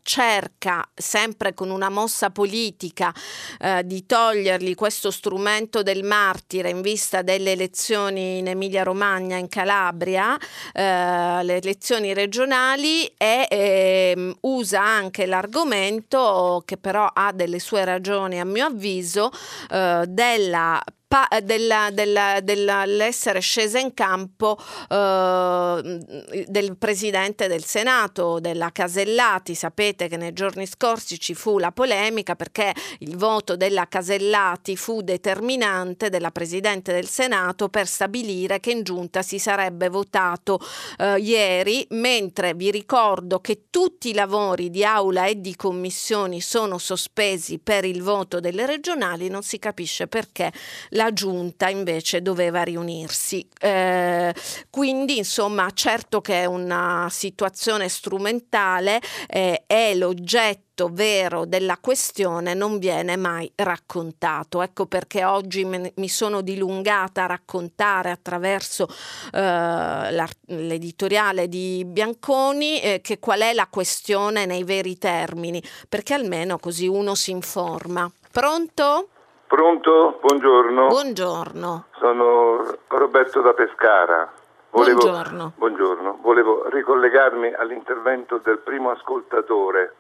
cerca 0.03 0.89
sempre 0.95 1.55
con 1.55 1.71
una 1.71 1.89
mossa 1.89 2.31
politica 2.31 3.13
eh, 3.59 3.83
di 3.85 4.07
togliergli 4.07 4.75
questo 4.75 5.11
strumento 5.11 5.83
del 5.83 6.03
martire 6.03 6.71
in 6.71 6.81
vista 6.81 7.23
delle 7.23 7.53
elezioni 7.53 8.39
in 8.39 8.49
Emilia-Romagna, 8.49 9.37
in 9.37 9.49
Calabria, 9.49 10.37
eh, 10.73 11.43
le 11.43 11.57
elezioni 11.57 12.15
regionali 12.15 13.07
e 13.17 13.47
eh, 13.51 14.37
usa 14.41 14.83
anche 14.83 15.27
l'argomento 15.27 16.63
che 16.65 16.77
però 16.77 17.09
ha 17.13 17.33
delle 17.33 17.59
sue 17.59 17.85
ragioni 17.85 18.41
a 18.41 18.45
mio 18.45 18.67
avviso 18.67 19.31
eh, 19.71 20.05
della 20.09 20.83
pa- 21.15 21.41
della, 21.41 21.91
della, 21.93 22.41
dell'essere 22.43 23.39
scesa 23.39 23.79
in 23.79 23.95
campo 23.95 24.59
eh, 24.89 26.45
del 26.49 26.77
Presidente 26.77 27.47
del 27.47 27.65
Senato, 27.65 28.41
della 28.41 28.71
Casellati. 28.73 29.55
Sapete 29.55 30.09
che 30.09 30.17
nei 30.17 30.33
giorni 30.33 30.67
scorsi 30.67 31.21
ci 31.21 31.35
fu 31.35 31.59
la 31.59 31.71
polemica 31.71 32.35
perché 32.35 32.75
il 32.99 33.17
voto 33.17 33.55
della 33.55 33.87
Casellati 33.87 34.77
fu 34.77 35.03
determinante 35.03 36.11
della 36.11 36.33
Presidente 36.33 36.93
del 36.93 37.07
Senato 37.07 37.69
per 37.69 37.87
stabilire 37.87 38.59
che 38.59 38.73
in 38.73 38.83
giunta 38.83 39.23
si 39.23 39.39
sarebbe 39.39 39.89
votato 39.89 40.59
eh, 40.99 41.21
ieri, 41.21 41.87
mentre 41.91 42.55
vi 42.55 42.73
ricordo 42.73 43.39
che 43.41 43.67
tutti 43.71 44.09
i 44.09 44.15
lavori 44.15 44.69
di 44.69 44.85
aula 44.85 45.27
e 45.27 45.41
di 45.41 45.55
commissioni 45.55 46.41
sono 46.41 46.79
sospesi 46.79 47.61
per 47.61 47.85
il 47.85 48.03
voto 48.03 48.41
delle 48.41 48.67
regionali, 48.67 49.29
non 49.29 49.43
si 49.43 49.61
capisce 49.61 50.09
perché 50.09 50.53
la 50.91 51.04
la 51.05 51.13
giunta 51.13 51.69
invece 51.69 52.23
doveva 52.23 52.63
riunirsi. 52.63 53.47
Eh, 53.61 54.35
quindi 54.71 55.19
insomma 55.19 55.71
certo 55.73 56.21
che 56.21 56.43
è 56.43 56.45
una 56.47 57.09
situazione 57.11 57.89
strumentale 57.89 59.01
eh, 59.29 59.63
l'oggetto 59.97 60.89
vero 60.91 61.45
della 61.45 61.79
questione 61.79 62.55
non 62.55 62.79
viene 62.79 63.17
mai 63.17 63.51
raccontato. 63.55 64.63
Ecco 64.63 64.87
perché 64.87 65.25
oggi 65.25 65.65
me, 65.65 65.93
mi 65.97 66.09
sono 66.09 66.41
dilungata 66.41 67.25
a 67.25 67.27
raccontare 67.27 68.11
attraverso 68.11 68.89
eh, 69.33 70.27
l'editoriale 70.47 71.49
di 71.49 71.85
Bianconi 71.85 72.81
eh, 72.81 73.01
che 73.03 73.19
qual 73.19 73.41
è 73.41 73.53
la 73.53 73.69
questione 73.69 74.47
nei 74.47 74.65
veri 74.65 74.99
termini, 74.99 75.63
perché 75.89 76.15
almeno 76.15 76.59
così 76.59 76.89
uno 76.89 77.15
si 77.15 77.31
informa. 77.31 78.11
Pronto? 78.33 79.11
Pronto? 79.47 80.19
Buongiorno. 80.21 80.87
Buongiorno. 80.89 81.85
Sono 81.99 82.77
Roberto 82.89 83.41
da 83.43 83.53
Pescara. 83.53 84.33
Volevo, 84.71 84.99
buongiorno. 84.99 85.53
Buongiorno. 85.57 86.19
Volevo 86.21 86.69
ricollegarmi 86.69 87.53
all'intervento 87.53 88.39
del 88.39 88.59
primo 88.59 88.91
ascoltatore 88.91 89.95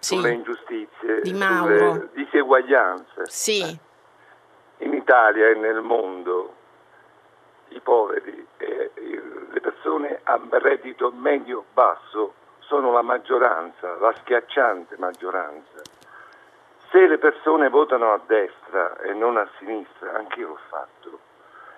sì. 0.00 0.16
sulle 0.16 0.32
ingiustizie, 0.32 1.20
di 1.22 1.32
Mauro. 1.32 1.76
sulle 1.76 2.08
diseguaglianze. 2.12 3.22
Sì. 3.26 3.78
In 4.78 4.92
Italia 4.92 5.48
e 5.48 5.54
nel 5.54 5.80
mondo 5.80 6.54
i 7.68 7.80
poveri 7.80 8.46
e 8.58 8.90
le 9.50 9.60
persone 9.60 10.20
a 10.24 10.40
reddito 10.50 11.12
medio-basso 11.12 12.34
sono 12.58 12.92
la 12.92 13.02
maggioranza, 13.02 13.96
la 13.98 14.12
schiacciante 14.20 14.96
maggioranza 14.98 15.96
se 16.90 17.06
le 17.06 17.18
persone 17.18 17.68
votano 17.68 18.12
a 18.12 18.20
destra 18.26 18.98
e 19.00 19.12
non 19.12 19.36
a 19.36 19.48
sinistra, 19.58 20.14
anche 20.14 20.40
io 20.40 20.48
l'ho 20.48 20.58
fatto, 20.68 21.18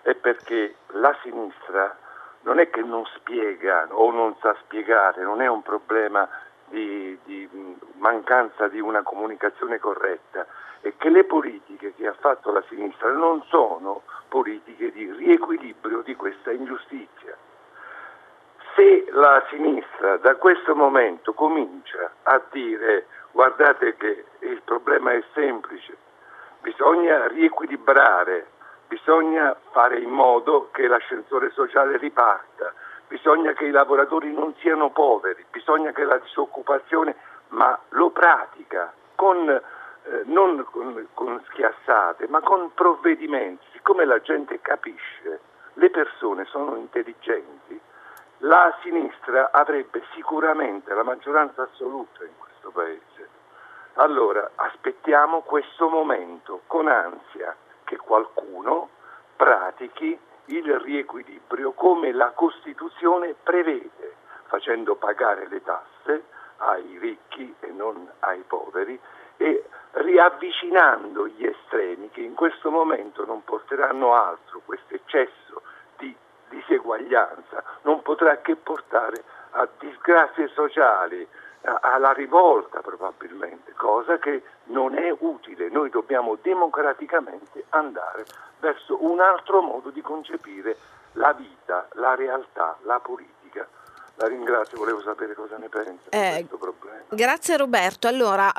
è 0.02 0.14
perché 0.14 0.76
la 0.88 1.16
sinistra 1.22 1.96
non 2.42 2.58
è 2.58 2.70
che 2.70 2.82
non 2.82 3.04
spiega 3.16 3.88
o 3.90 4.11
non 4.11 4.36
sa 4.40 4.54
spiegare, 4.62 5.22
non 5.22 5.42
è 5.42 5.46
un 5.46 5.62
problema 5.62 6.28
di, 6.66 7.18
di 7.24 7.48
mancanza 7.98 8.68
di 8.68 8.80
una 8.80 9.02
comunicazione 9.02 9.78
corretta 9.78 10.46
e 10.80 10.94
che 10.96 11.11
le 11.11 11.24
politiche 11.24 11.92
che 11.94 12.06
ha 12.06 12.14
fatto 12.18 12.52
la 12.52 12.62
sinistra 12.68 13.11
non 13.11 13.42
sono 13.48 14.02
politiche 14.28 14.92
di 14.92 15.11
riequilibrio 15.12 16.00
di 16.02 16.14
questa 16.14 16.52
ingiustizia. 16.52 17.36
Se 18.74 19.06
la 19.11 19.44
sinistra 19.50 20.16
da 20.18 20.36
questo 20.36 20.74
momento 20.74 21.34
comincia 21.34 22.12
a 22.22 22.40
dire 22.50 23.06
guardate 23.32 23.96
che 23.96 24.24
il 24.41 24.62
problema 24.62 25.12
è 25.12 25.22
semplice, 25.34 25.97
bisogna 26.61 27.26
riequilibrare, 27.28 28.47
bisogna 28.88 29.57
fare 29.70 29.99
in 29.99 30.11
modo 30.11 30.68
che 30.72 30.86
l'ascensore 30.86 31.51
sociale 31.51 31.97
riparta, 31.97 32.72
bisogna 33.09 33.53
che 33.53 33.64
i 33.64 33.70
lavoratori 33.70 34.32
non 34.32 34.55
siano 34.61 34.91
poveri, 34.91 35.45
bisogna 35.51 35.93
che 35.93 36.05
la 36.05 36.18
disoccupazione, 36.18 37.16
ma 37.49 37.78
lo 37.91 38.11
pratica 38.11 38.93
con, 39.14 39.49
eh, 39.49 40.22
non 40.24 40.64
con, 40.70 41.07
con 41.14 41.43
schiassate, 41.49 42.28
ma 42.28 42.41
con 42.41 42.72
provvedimenti. 42.74 43.64
Siccome 43.72 44.05
la 44.05 44.20
gente 44.20 44.61
capisce, 44.61 45.41
le 45.74 45.91
persone 45.91 46.45
sono 46.47 46.76
intelligenti, 46.76 47.80
la 48.38 48.74
sinistra 48.82 49.51
avrebbe 49.53 50.03
sicuramente 50.14 50.95
la 50.95 51.03
maggioranza 51.03 51.62
assoluta 51.62 52.24
in 52.24 52.32
questo 52.38 52.70
Paese. 52.70 53.09
Allora 54.01 54.53
aspettiamo 54.55 55.42
questo 55.42 55.90
momento 55.90 56.62
con 56.66 56.88
ansia 56.88 57.55
che 57.84 57.98
qualcuno 57.98 58.88
pratichi 59.36 60.18
il 60.46 60.80
riequilibrio 60.80 61.72
come 61.72 62.11
la 62.11 62.30
Costituzione 62.30 63.34
prevede, 63.34 64.14
facendo 64.46 64.94
pagare 64.94 65.48
le 65.48 65.62
tasse 65.62 66.24
ai 66.57 66.96
ricchi 66.98 67.55
e 67.61 67.66
non 67.72 68.11
ai 68.20 68.42
poveri 68.46 68.98
e 69.36 69.64
riavvicinando 69.90 71.26
gli 71.28 71.44
estremi 71.44 72.09
che 72.09 72.22
in 72.22 72.32
questo 72.32 72.70
momento 72.70 73.26
non 73.26 73.44
porteranno 73.44 74.14
altro, 74.14 74.62
questo 74.64 74.94
eccesso 74.94 75.61
di 75.98 76.16
diseguaglianza 76.48 77.62
non 77.82 78.01
potrà 78.01 78.38
che 78.38 78.57
portare 78.57 79.22
a 79.51 79.68
disgrazie 79.78 80.48
sociali, 80.48 81.28
alla 81.62 82.12
rivolta 82.12 82.80
probabilmente, 82.80 83.72
cosa 83.72 84.18
che 84.18 84.42
non 84.64 84.96
è 84.96 85.14
utile. 85.18 85.68
Noi 85.68 85.90
dobbiamo 85.90 86.36
democraticamente 86.40 87.64
andare 87.70 88.24
verso 88.61 89.04
un 89.04 89.20
altro 89.20 89.61
modo 89.61 89.90
di 89.90 90.00
concepire 90.00 90.76
la 91.12 91.32
vita, 91.32 91.88
la 91.92 92.14
realtà, 92.14 92.76
la 92.82 92.98
politica. 93.00 93.66
La 94.21 94.29
ringrazio, 94.29 94.77
volevo 94.77 95.01
sapere 95.01 95.35
cosa 95.35 95.57
ne 95.57 95.71
pensa 95.71 96.11
eh, 96.11 96.43
di 96.43 96.47
questo 96.47 96.59
problema. 96.59 96.99
Grazie 97.09 97.57
Roberto. 97.57 98.07
Allora, 98.07 98.53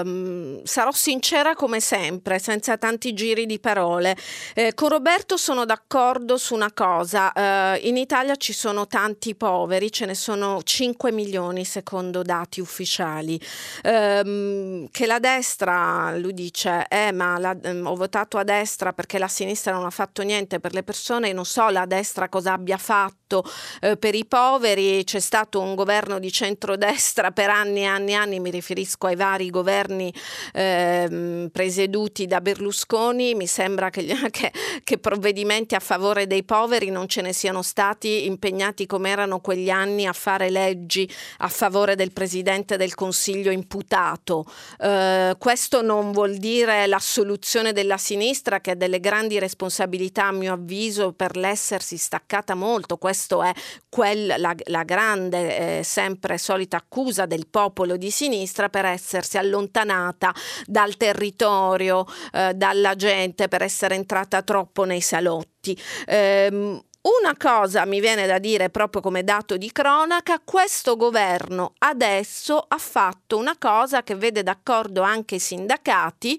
ehm, 0.00 0.64
sarò 0.64 0.90
sincera 0.92 1.54
come 1.54 1.78
sempre, 1.78 2.38
senza 2.38 2.78
tanti 2.78 3.12
giri 3.12 3.44
di 3.44 3.60
parole. 3.60 4.16
Eh, 4.54 4.72
con 4.72 4.88
Roberto 4.88 5.36
sono 5.36 5.66
d'accordo 5.66 6.38
su 6.38 6.54
una 6.54 6.72
cosa. 6.72 7.32
Eh, 7.34 7.80
in 7.86 7.98
Italia 7.98 8.34
ci 8.36 8.54
sono 8.54 8.86
tanti 8.86 9.34
poveri, 9.34 9.92
ce 9.92 10.06
ne 10.06 10.14
sono 10.14 10.62
5 10.62 11.12
milioni 11.12 11.66
secondo 11.66 12.22
dati 12.22 12.62
ufficiali. 12.62 13.38
Ehm, 13.82 14.88
che 14.90 15.04
la 15.04 15.18
destra, 15.18 16.16
lui 16.16 16.32
dice, 16.32 16.86
eh, 16.88 17.12
ma 17.12 17.38
la, 17.38 17.54
ehm, 17.62 17.86
ho 17.86 17.94
votato 17.94 18.38
a 18.38 18.42
destra 18.42 18.94
perché 18.94 19.18
la 19.18 19.28
sinistra 19.28 19.74
non 19.74 19.84
ha 19.84 19.90
fatto 19.90 20.22
niente 20.22 20.60
per 20.60 20.72
le 20.72 20.82
persone, 20.82 21.34
non 21.34 21.44
so 21.44 21.68
la 21.68 21.84
destra 21.84 22.30
cosa 22.30 22.54
abbia 22.54 22.78
fatto 22.78 23.44
eh, 23.80 23.98
per 23.98 24.14
i 24.14 24.24
poveri 24.24 24.44
poveri, 24.48 25.02
c'è 25.02 25.18
stato 25.18 25.60
un 25.60 25.74
governo 25.74 26.20
di 26.20 26.30
centrodestra 26.30 27.32
per 27.32 27.50
anni 27.50 27.80
e 27.80 27.84
anni 27.84 28.12
e 28.12 28.14
anni, 28.14 28.38
mi 28.38 28.50
riferisco 28.50 29.08
ai 29.08 29.16
vari 29.16 29.50
governi 29.50 30.12
eh, 30.52 31.48
presieduti 31.50 32.26
da 32.26 32.40
Berlusconi, 32.40 33.34
mi 33.34 33.48
sembra 33.48 33.90
che, 33.90 34.06
che, 34.30 34.52
che, 34.84 34.98
provvedimenti 34.98 35.74
a 35.74 35.80
favore 35.80 36.28
dei 36.28 36.44
poveri 36.44 36.90
non 36.90 37.08
ce 37.08 37.22
ne 37.22 37.32
siano 37.32 37.62
stati 37.62 38.26
impegnati 38.26 38.86
come 38.86 39.10
erano 39.10 39.40
quegli 39.40 39.68
anni 39.68 40.06
a 40.06 40.12
fare 40.12 40.48
leggi 40.48 41.10
a 41.38 41.48
favore 41.48 41.96
del 41.96 42.12
Presidente 42.12 42.76
del 42.76 42.94
Consiglio 42.94 43.50
imputato. 43.50 44.46
Eh, 44.78 45.34
questo 45.38 45.82
non 45.82 46.12
vuol 46.12 46.36
dire 46.36 46.86
l'assoluzione 46.86 47.72
della 47.72 47.98
sinistra 47.98 48.60
che 48.60 48.70
ha 48.70 48.76
delle 48.76 49.00
grandi 49.00 49.40
responsabilità 49.40 50.26
a 50.26 50.32
mio 50.32 50.52
avviso 50.52 51.12
per 51.12 51.36
l'essersi 51.36 51.96
staccata 51.96 52.54
molto, 52.54 52.96
questo 52.96 53.42
è 53.42 53.52
quel 53.88 54.34
la, 54.36 54.54
la 54.64 54.84
grande, 54.84 55.78
eh, 55.78 55.82
sempre 55.82 56.38
solita 56.38 56.78
accusa 56.78 57.26
del 57.26 57.46
popolo 57.48 57.96
di 57.96 58.10
sinistra 58.10 58.68
per 58.68 58.84
essersi 58.84 59.38
allontanata 59.38 60.34
dal 60.64 60.96
territorio, 60.96 62.06
eh, 62.32 62.54
dalla 62.54 62.94
gente, 62.94 63.48
per 63.48 63.62
essere 63.62 63.94
entrata 63.94 64.42
troppo 64.42 64.84
nei 64.84 65.00
salotti. 65.00 65.78
Eh, 66.06 66.82
una 67.06 67.36
cosa 67.38 67.86
mi 67.86 68.00
viene 68.00 68.26
da 68.26 68.38
dire 68.38 68.68
proprio 68.68 69.00
come 69.00 69.22
dato 69.22 69.56
di 69.56 69.70
cronaca, 69.70 70.40
questo 70.44 70.96
governo 70.96 71.74
adesso 71.78 72.64
ha 72.66 72.78
fatto 72.78 73.36
una 73.36 73.54
cosa 73.56 74.02
che 74.02 74.16
vede 74.16 74.42
d'accordo 74.42 75.02
anche 75.02 75.36
i 75.36 75.38
sindacati 75.38 76.36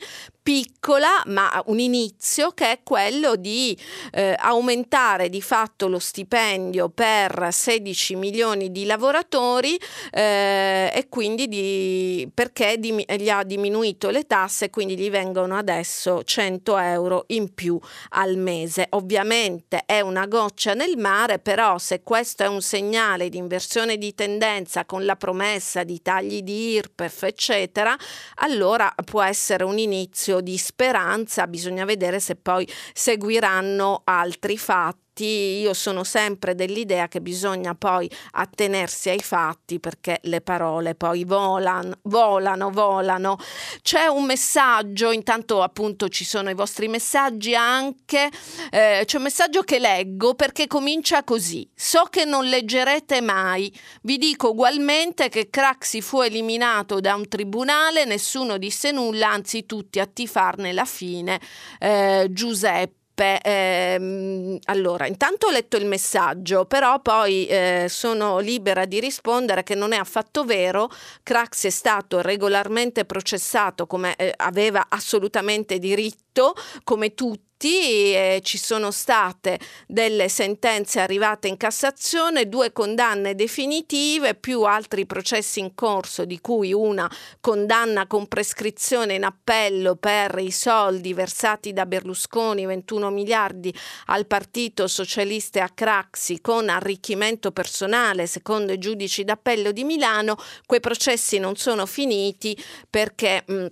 piccola, 0.47 1.21
ma 1.25 1.61
un 1.65 1.77
inizio 1.77 2.51
che 2.51 2.71
è 2.71 2.79
quello 2.81 3.35
di 3.35 3.77
eh, 4.13 4.33
aumentare 4.39 5.27
di 5.27 5.41
fatto 5.41 5.89
lo 5.89 5.99
stipendio 5.99 6.87
per 6.87 7.49
16 7.51 8.15
milioni 8.15 8.71
di 8.71 8.85
lavoratori 8.85 9.77
eh, 10.09 10.89
e 10.93 11.07
quindi 11.09 11.49
di, 11.49 12.29
perché 12.33 12.77
di, 12.79 13.05
gli 13.17 13.27
ha 13.27 13.43
diminuito 13.43 14.09
le 14.09 14.25
tasse, 14.25 14.69
quindi 14.69 14.97
gli 14.97 15.09
vengono 15.09 15.57
adesso 15.57 16.23
100 16.23 16.77
euro 16.77 17.25
in 17.27 17.53
più 17.53 17.77
al 18.11 18.37
mese. 18.37 18.87
Ovviamente 18.91 19.83
è 19.85 19.99
una 19.99 20.27
goccia 20.27 20.73
nel 20.73 20.95
mare, 20.95 21.39
però 21.39 21.77
se 21.77 22.03
questo 22.03 22.43
è 22.43 22.47
un 22.47 22.61
segnale 22.61 23.27
di 23.27 23.35
inversione 23.35 23.97
di 23.97 24.15
tendenza 24.15 24.85
con 24.85 25.03
la 25.03 25.17
promessa 25.17 25.83
di 25.83 26.01
tagli 26.01 26.41
di 26.41 26.75
IRPEF, 26.75 27.23
eccetera, 27.23 27.93
allora 28.35 28.95
può 29.03 29.21
essere 29.21 29.65
un 29.65 29.77
inizio 29.77 30.35
di 30.41 30.57
speranza, 30.57 31.47
bisogna 31.47 31.85
vedere 31.85 32.19
se 32.19 32.35
poi 32.35 32.67
seguiranno 32.93 34.01
altri 34.05 34.57
fatti 34.57 35.06
fatti, 35.17 35.59
io 35.59 35.73
sono 35.73 36.03
sempre 36.03 36.53
dell'idea 36.53 37.07
che 37.07 37.21
bisogna 37.21 37.73
poi 37.73 38.09
attenersi 38.31 39.09
ai 39.09 39.19
fatti 39.19 39.79
perché 39.79 40.19
le 40.23 40.41
parole 40.41 40.93
poi 40.93 41.23
volano, 41.23 41.97
volano, 42.03 42.69
volano. 42.69 43.37
C'è 43.81 44.05
un 44.05 44.25
messaggio, 44.25 45.11
intanto 45.11 45.63
appunto 45.63 46.07
ci 46.09 46.23
sono 46.23 46.49
i 46.51 46.53
vostri 46.53 46.87
messaggi 46.87 47.55
anche, 47.55 48.29
eh, 48.69 49.03
c'è 49.05 49.17
un 49.17 49.23
messaggio 49.23 49.63
che 49.63 49.79
leggo 49.79 50.35
perché 50.35 50.67
comincia 50.67 51.23
così. 51.23 51.67
So 51.73 52.07
che 52.09 52.25
non 52.25 52.45
leggerete 52.45 53.21
mai, 53.21 53.73
vi 54.03 54.17
dico 54.17 54.49
ugualmente 54.49 55.29
che 55.29 55.49
Craxi 55.49 56.01
fu 56.01 56.21
eliminato 56.21 56.99
da 56.99 57.15
un 57.15 57.27
tribunale, 57.27 58.05
nessuno 58.05 58.57
disse 58.57 58.91
nulla, 58.91 59.29
anzi 59.31 59.65
tutti 59.65 59.99
a 59.99 60.05
tifarne 60.05 60.71
la 60.73 60.85
fine. 60.85 61.39
Eh, 61.79 62.27
Giuseppe 62.29 62.96
Giuseppe, 63.17 63.41
ehm, 63.41 64.59
allora, 64.65 65.07
intanto 65.07 65.47
ho 65.47 65.49
letto 65.49 65.75
il 65.77 65.85
messaggio, 65.85 66.65
però 66.65 67.01
poi 67.01 67.47
eh, 67.47 67.87
sono 67.89 68.37
libera 68.37 68.85
di 68.85 68.99
rispondere 68.99 69.63
che 69.63 69.73
non 69.73 69.91
è 69.91 69.97
affatto 69.97 70.43
vero. 70.43 70.89
Crax 71.23 71.65
è 71.65 71.69
stato 71.71 72.21
regolarmente 72.21 73.05
processato 73.05 73.87
come 73.87 74.15
eh, 74.15 74.31
aveva 74.37 74.85
assolutamente 74.89 75.79
diritto, 75.79 76.53
come 76.83 77.15
tutti 77.15 77.46
eh, 77.59 78.41
ci 78.43 78.57
sono 78.57 78.91
state 78.91 79.59
delle 79.87 80.29
sentenze 80.29 80.99
arrivate 80.99 81.47
in 81.47 81.57
Cassazione, 81.57 82.47
due 82.47 82.71
condanne 82.71 83.35
definitive 83.35 84.35
più 84.35 84.63
altri 84.63 85.05
processi 85.05 85.59
in 85.59 85.73
corso 85.73 86.25
di 86.25 86.39
cui 86.39 86.71
una 86.73 87.09
condanna 87.41 88.05
con 88.05 88.27
prescrizione 88.27 89.15
in 89.15 89.23
appello 89.23 89.95
per 89.95 90.37
i 90.39 90.51
soldi 90.51 91.13
versati 91.13 91.73
da 91.73 91.85
Berlusconi 91.85 92.65
21 92.65 93.09
miliardi 93.09 93.73
al 94.07 94.27
Partito 94.27 94.87
Socialista 94.87 95.59
e 95.59 95.61
a 95.63 95.69
Craxi 95.73 96.41
con 96.41 96.69
arricchimento 96.69 97.51
personale 97.51 98.27
secondo 98.27 98.71
i 98.71 98.77
giudici 98.77 99.23
d'appello 99.23 99.71
di 99.71 99.83
Milano, 99.83 100.37
quei 100.65 100.79
processi 100.79 101.39
non 101.39 101.55
sono 101.55 101.85
finiti 101.85 102.55
perché 102.89 103.43
mh, 103.45 103.65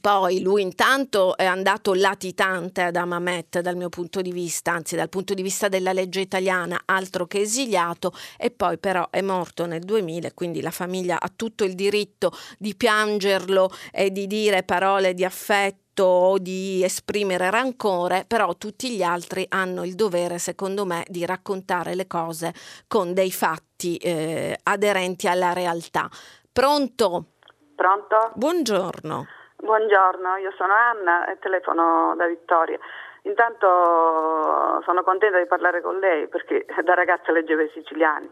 poi 0.00 0.40
lui 0.40 0.62
intanto 0.62 1.36
è 1.36 1.44
andato 1.44 1.94
latitante 1.94 2.82
ad 2.82 2.96
Amamet 2.96 3.60
dal 3.60 3.76
mio 3.76 3.88
punto 3.88 4.20
di 4.20 4.30
vista, 4.30 4.72
anzi 4.72 4.94
dal 4.94 5.08
punto 5.08 5.34
di 5.34 5.42
vista 5.42 5.68
della 5.68 5.92
legge 5.92 6.20
italiana, 6.20 6.80
altro 6.84 7.26
che 7.26 7.40
esiliato, 7.40 8.12
e 8.38 8.50
poi 8.50 8.78
però 8.78 9.08
è 9.10 9.20
morto 9.20 9.66
nel 9.66 9.80
2000, 9.80 10.32
quindi 10.32 10.60
la 10.60 10.70
famiglia 10.70 11.20
ha 11.20 11.30
tutto 11.34 11.64
il 11.64 11.74
diritto 11.74 12.32
di 12.56 12.74
piangerlo 12.76 13.70
e 13.90 14.12
di 14.12 14.26
dire 14.26 14.62
parole 14.62 15.12
di 15.12 15.24
affetto 15.24 16.04
o 16.04 16.38
di 16.38 16.82
esprimere 16.84 17.50
rancore, 17.50 18.24
però 18.26 18.56
tutti 18.56 18.90
gli 18.90 19.02
altri 19.02 19.44
hanno 19.48 19.84
il 19.84 19.96
dovere, 19.96 20.38
secondo 20.38 20.86
me, 20.86 21.04
di 21.08 21.26
raccontare 21.26 21.94
le 21.94 22.06
cose 22.06 22.54
con 22.86 23.12
dei 23.12 23.32
fatti 23.32 23.96
eh, 23.96 24.56
aderenti 24.62 25.26
alla 25.26 25.52
realtà. 25.52 26.08
Pronto? 26.52 27.32
Pronto? 27.74 28.32
Buongiorno. 28.34 29.26
Buongiorno, 29.62 30.36
io 30.36 30.52
sono 30.56 30.72
Anna 30.72 31.26
e 31.26 31.38
telefono 31.38 32.14
da 32.16 32.26
Vittoria. 32.26 32.78
Intanto 33.22 34.80
sono 34.84 35.02
contenta 35.02 35.38
di 35.38 35.46
parlare 35.46 35.82
con 35.82 35.98
lei 35.98 36.28
perché 36.28 36.64
da 36.82 36.94
ragazza 36.94 37.30
leggevo 37.30 37.60
i 37.60 37.70
siciliani. 37.74 38.30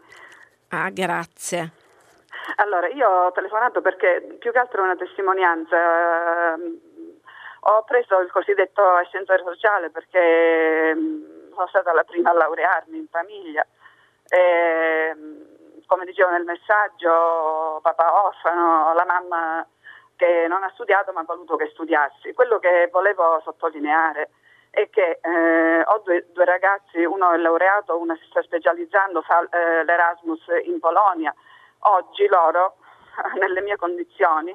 Ah, 0.70 0.88
grazie. 0.88 1.70
Allora, 2.56 2.88
io 2.88 3.08
ho 3.08 3.32
telefonato 3.32 3.82
perché 3.82 4.36
più 4.38 4.52
che 4.52 4.58
altro 4.58 4.80
è 4.80 4.84
una 4.84 4.96
testimonianza. 4.96 6.56
Ho 7.60 7.84
preso 7.84 8.20
il 8.20 8.30
cosiddetto 8.30 8.82
ascensore 8.82 9.42
sociale 9.44 9.90
perché 9.90 10.94
mm, 10.94 11.52
sono 11.52 11.66
stata 11.68 11.92
la 11.92 12.04
prima 12.04 12.30
a 12.30 12.34
laurearmi 12.34 12.96
in 12.96 13.06
famiglia. 13.10 13.66
E, 14.26 15.14
come 15.84 16.04
dicevo 16.06 16.30
nel 16.30 16.44
messaggio, 16.44 17.80
papà 17.82 18.24
orfano, 18.24 18.94
la 18.94 19.04
mamma 19.04 19.66
che 20.18 20.46
non 20.48 20.64
ha 20.64 20.70
studiato 20.74 21.12
ma 21.12 21.20
ha 21.20 21.24
voluto 21.24 21.54
che 21.56 21.68
studiassi. 21.68 22.34
Quello 22.34 22.58
che 22.58 22.88
volevo 22.90 23.40
sottolineare 23.44 24.30
è 24.70 24.90
che 24.90 25.20
eh, 25.22 25.80
ho 25.80 26.02
due, 26.04 26.26
due, 26.32 26.44
ragazzi, 26.44 27.04
uno 27.04 27.30
è 27.30 27.36
laureato, 27.36 27.96
uno 27.96 28.16
si 28.16 28.26
sta 28.28 28.42
specializzando, 28.42 29.22
fa 29.22 29.40
eh, 29.48 29.84
l'Erasmus 29.84 30.44
in 30.64 30.80
Polonia. 30.80 31.32
Oggi 31.80 32.26
loro, 32.26 32.76
nelle 33.38 33.62
mie 33.62 33.76
condizioni, 33.76 34.54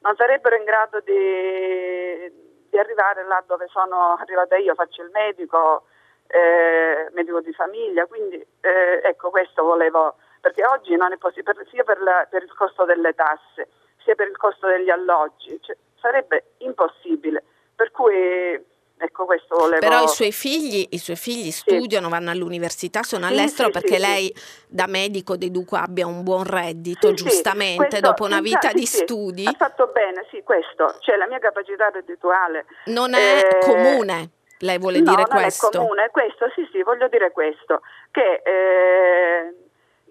non 0.00 0.16
sarebbero 0.16 0.56
in 0.56 0.64
grado 0.64 1.00
di, 1.00 2.68
di 2.68 2.78
arrivare 2.78 3.24
là 3.24 3.42
dove 3.46 3.68
sono 3.68 4.16
arrivata 4.18 4.56
io, 4.56 4.74
faccio 4.74 5.02
il 5.02 5.10
medico, 5.12 5.86
eh, 6.26 7.08
medico 7.12 7.40
di 7.40 7.52
famiglia, 7.52 8.04
quindi 8.06 8.36
eh, 8.60 9.00
ecco 9.02 9.30
questo 9.30 9.62
volevo, 9.62 10.16
perché 10.40 10.66
oggi 10.66 10.96
non 10.96 11.12
è 11.12 11.16
possibile, 11.18 11.64
sia 11.70 11.84
per, 11.84 12.00
la, 12.02 12.26
per, 12.28 12.42
il 12.42 12.52
costo 12.54 12.84
delle 12.84 13.14
tasse, 13.14 13.68
sia 14.04 14.14
per 14.14 14.28
il 14.28 14.36
costo 14.36 14.66
degli 14.68 14.90
alloggi, 14.90 15.58
cioè, 15.62 15.76
sarebbe 16.00 16.52
impossibile. 16.58 17.42
Per 17.74 17.90
cui 17.90 18.62
Ecco, 18.96 19.24
questo 19.24 19.56
volevo... 19.56 19.80
Però 19.80 20.02
i 20.02 20.08
suoi 20.08 20.32
figli, 20.32 20.86
i 20.90 20.98
suoi 20.98 21.16
figli 21.16 21.50
studiano, 21.50 22.06
sì. 22.06 22.12
vanno 22.12 22.30
all'università, 22.30 23.02
sono 23.02 23.26
sì, 23.26 23.32
all'estero 23.32 23.68
sì, 23.68 23.80
perché 23.80 23.98
lei 23.98 24.32
da 24.68 24.86
medico 24.86 25.36
deduco 25.36 25.76
abbia 25.76 26.06
un 26.06 26.22
buon 26.22 26.44
reddito, 26.44 27.12
giustamente, 27.12 27.88
questo, 27.88 28.00
dopo 28.00 28.24
una 28.24 28.40
vita 28.40 28.70
di 28.72 28.86
studi. 28.86 29.46
Ha 29.46 29.52
fatto 29.52 29.88
bene, 29.88 30.24
sì, 30.30 30.42
questo, 30.42 30.96
cioè 31.00 31.16
la 31.16 31.26
mia 31.26 31.38
capacità 31.38 31.90
reddituale... 31.90 32.66
Non 32.86 33.14
è 33.14 33.40
eh... 33.40 33.58
comune. 33.66 34.30
Lei 34.60 34.78
vuole 34.78 35.00
no, 35.00 35.10
dire 35.10 35.26
questo? 35.26 35.68
No, 35.70 35.70
è 35.70 35.76
comune, 35.76 36.08
questo 36.10 36.50
sì 36.54 36.66
sì, 36.70 36.82
voglio 36.82 37.08
dire 37.08 37.32
questo, 37.32 37.82
che 38.10 38.40
eh, 38.42 39.54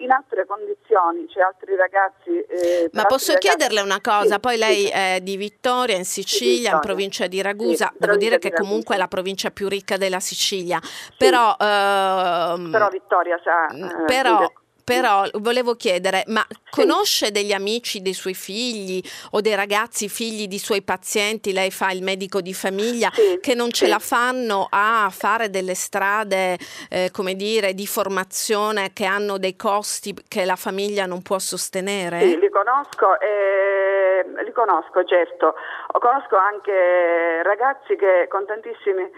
in 0.03 0.11
altre 0.11 0.45
condizioni, 0.45 1.25
c'è 1.27 1.41
altri 1.41 1.75
ragazzi... 1.75 2.39
Eh, 2.41 2.89
Ma 2.93 3.05
posso 3.05 3.33
ragazzi... 3.33 3.47
chiederle 3.47 3.81
una 3.81 4.01
cosa? 4.01 4.35
Sì, 4.35 4.39
Poi 4.39 4.57
lei 4.57 4.85
sì. 4.85 4.91
è 4.91 5.19
di 5.21 5.37
Vittoria, 5.37 5.95
in 5.95 6.05
Sicilia, 6.05 6.47
Vittoria. 6.47 6.73
in 6.75 6.79
provincia 6.81 7.27
di 7.27 7.41
Ragusa, 7.41 7.89
sì, 7.91 7.97
devo 7.99 8.17
dire 8.17 8.39
che 8.39 8.51
comunque 8.51 8.95
è 8.95 8.97
la 8.97 9.07
provincia 9.07 9.49
più 9.51 9.67
ricca 9.67 9.97
della 9.97 10.19
Sicilia, 10.19 10.79
però... 11.17 11.55
Ehm, 11.59 12.69
però 12.71 12.89
Vittoria 12.89 13.39
sa... 13.43 13.67
Eh, 13.67 14.05
però, 14.05 14.51
però 14.83 15.25
volevo 15.35 15.75
chiedere, 15.75 16.23
ma 16.27 16.45
conosce 16.69 17.31
degli 17.31 17.51
amici 17.53 18.01
dei 18.01 18.13
suoi 18.13 18.33
figli 18.33 19.01
o 19.31 19.41
dei 19.41 19.55
ragazzi 19.55 20.09
figli 20.09 20.47
di 20.47 20.57
suoi 20.57 20.81
pazienti, 20.81 21.53
lei 21.53 21.71
fa 21.71 21.91
il 21.91 22.03
medico 22.03 22.41
di 22.41 22.53
famiglia, 22.53 23.09
sì, 23.13 23.39
che 23.41 23.55
non 23.55 23.71
ce 23.71 23.85
sì. 23.85 23.91
la 23.91 23.99
fanno 23.99 24.67
a 24.69 25.09
fare 25.11 25.49
delle 25.49 25.75
strade, 25.75 26.57
eh, 26.89 27.09
come 27.11 27.35
dire, 27.35 27.73
di 27.73 27.87
formazione 27.87 28.91
che 28.93 29.05
hanno 29.05 29.37
dei 29.37 29.55
costi 29.55 30.13
che 30.27 30.45
la 30.45 30.55
famiglia 30.55 31.05
non 31.05 31.21
può 31.21 31.39
sostenere? 31.39 32.19
Sì, 32.21 32.39
li 32.39 32.49
conosco, 32.49 33.19
eh, 33.19 34.25
li 34.43 34.51
conosco 34.51 35.03
certo. 35.05 35.55
Conosco 35.91 36.35
anche 36.35 37.41
ragazzi 37.43 37.95
che 37.95 38.27
con 38.29 38.45
tantissimi 38.45 39.09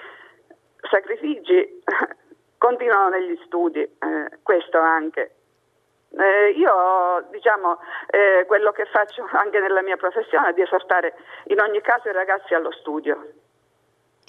sacrifici 0.90 1.82
continuano 2.58 3.10
negli 3.10 3.40
studi, 3.46 3.82
eh, 3.82 4.40
questo 4.44 4.80
anche. 4.80 5.35
Eh, 6.18 6.52
io 6.52 7.28
diciamo 7.30 7.78
eh, 8.08 8.46
quello 8.48 8.72
che 8.72 8.86
faccio 8.86 9.28
anche 9.34 9.60
nella 9.60 9.82
mia 9.82 9.98
professione 9.98 10.50
è 10.50 10.54
di 10.54 10.62
esortare 10.62 11.14
in 11.48 11.60
ogni 11.60 11.82
caso 11.82 12.10
i 12.10 12.14
ragazzi 12.14 12.54
allo 12.54 12.72
studio. 12.72 13.34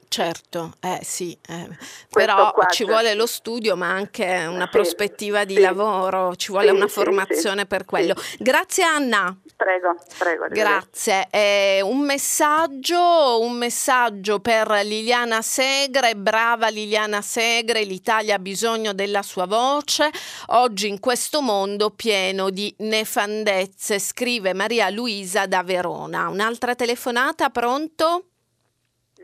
Certo, 0.09 0.73
eh 0.81 1.01
sì, 1.03 1.37
eh. 1.47 1.69
però 2.11 2.53
qua, 2.53 2.67
ci 2.67 2.85
vuole 2.85 3.15
lo 3.15 3.27
studio 3.27 3.77
ma 3.77 3.91
anche 3.91 4.47
una 4.49 4.65
sì, 4.65 4.71
prospettiva 4.71 5.45
di 5.45 5.57
sì. 5.57 5.61
lavoro, 5.61 6.35
ci 6.37 6.53
vuole 6.53 6.69
sì, 6.69 6.75
una 6.75 6.87
formazione 6.89 7.67
per 7.67 7.85
quello. 7.85 8.15
Grazie 8.39 8.85
Anna. 8.85 9.37
Prego, 9.57 9.97
prego. 10.19 10.49
Grazie. 10.51 11.29
Eh, 11.31 11.81
un, 11.83 12.01
messaggio, 12.01 13.41
un 13.41 13.57
messaggio 13.57 14.39
per 14.39 14.69
Liliana 14.85 15.41
Segre, 15.41 16.15
brava 16.15 16.69
Liliana 16.69 17.23
Segre, 17.23 17.83
l'Italia 17.85 18.35
ha 18.35 18.39
bisogno 18.39 18.93
della 18.93 19.23
sua 19.23 19.47
voce, 19.47 20.11
oggi 20.49 20.89
in 20.89 21.01
questo 21.01 21.41
mondo 21.41 21.89
pieno 21.89 22.51
di 22.51 22.73
nefandezze, 22.81 23.99
scrive 23.99 24.53
Maria 24.53 24.91
Luisa 24.91 25.47
da 25.47 25.63
Verona. 25.63 26.29
Un'altra 26.29 26.75
telefonata, 26.75 27.49
pronto? 27.49 28.25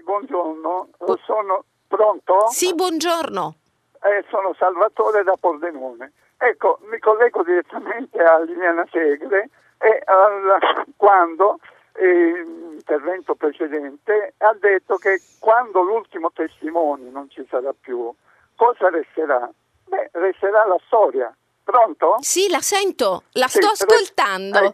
buongiorno, 0.03 0.89
sono 1.25 1.65
pronto? 1.87 2.49
Sì, 2.49 2.75
buongiorno. 2.75 3.55
Eh, 4.03 4.25
sono 4.31 4.55
Salvatore 4.55 5.23
da 5.25 5.37
Pordenone. 5.39 6.13
Ecco, 6.39 6.79
mi 6.91 6.99
collego 6.99 7.43
direttamente 7.45 8.19
a 8.19 8.41
Liliana 8.41 8.87
Segre 8.91 9.51
e 9.83 10.01
al, 10.05 10.87
quando 10.97 11.59
l'intervento 11.95 13.35
precedente 13.35 14.35
ha 14.39 14.55
detto 14.59 14.97
che 14.97 15.21
quando 15.41 15.83
l'ultimo 15.83 16.31
testimone 16.33 17.11
non 17.11 17.29
ci 17.29 17.45
sarà 17.51 17.75
più, 17.79 18.13
cosa 18.55 18.89
resterà? 18.89 19.51
Beh, 19.87 20.11
resterà 20.13 20.65
la 20.67 20.79
storia. 20.87 21.35
Pronto? 21.65 22.17
Sì, 22.21 22.49
la 22.49 22.61
sento, 22.61 23.25
la 23.33 23.47
sì, 23.47 23.61
sto 23.61 23.71
ascoltando. 23.71 24.59
Eh, 24.59 24.73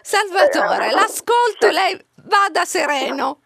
Salvatore, 0.00 0.88
eh, 0.88 0.92
l'ascolto, 0.92 1.66
sì. 1.66 1.72
lei 1.72 2.06
vada 2.24 2.64
sereno. 2.64 3.40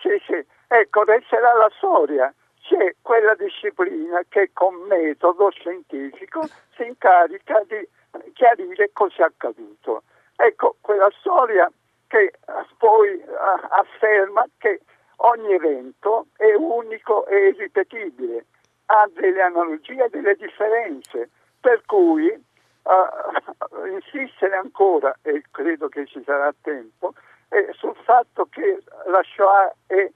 Sì, 0.00 0.20
sì. 0.26 0.44
Ecco, 0.66 1.04
resterà 1.04 1.52
la 1.54 1.70
storia. 1.76 2.32
C'è 2.62 2.94
quella 3.02 3.34
disciplina 3.34 4.22
che 4.28 4.50
con 4.52 4.74
metodo 4.88 5.50
scientifico 5.50 6.48
si 6.76 6.84
incarica 6.84 7.62
di 7.66 7.88
chiarire 8.34 8.90
cosa 8.92 9.22
è 9.22 9.26
accaduto. 9.26 10.02
Ecco, 10.42 10.76
quella 10.80 11.10
storia 11.20 11.70
che 12.06 12.32
poi 12.78 13.22
afferma 13.68 14.46
che 14.56 14.80
ogni 15.16 15.52
evento 15.52 16.28
è 16.36 16.54
unico 16.54 17.26
e 17.26 17.48
irripetibile, 17.48 18.46
ha 18.86 19.06
delle 19.12 19.42
analogie 19.42 20.08
delle 20.08 20.34
differenze, 20.36 21.28
per 21.60 21.84
cui 21.84 22.26
uh, 22.28 23.86
insistere 23.86 24.56
ancora, 24.56 25.14
e 25.20 25.42
credo 25.50 25.88
che 25.88 26.06
ci 26.06 26.22
sarà 26.24 26.52
tempo, 26.62 27.12
eh, 27.50 27.68
sul 27.72 27.94
fatto 28.02 28.46
che 28.50 28.82
la 29.06 29.22
Shoah 29.22 29.74
è 29.86 30.10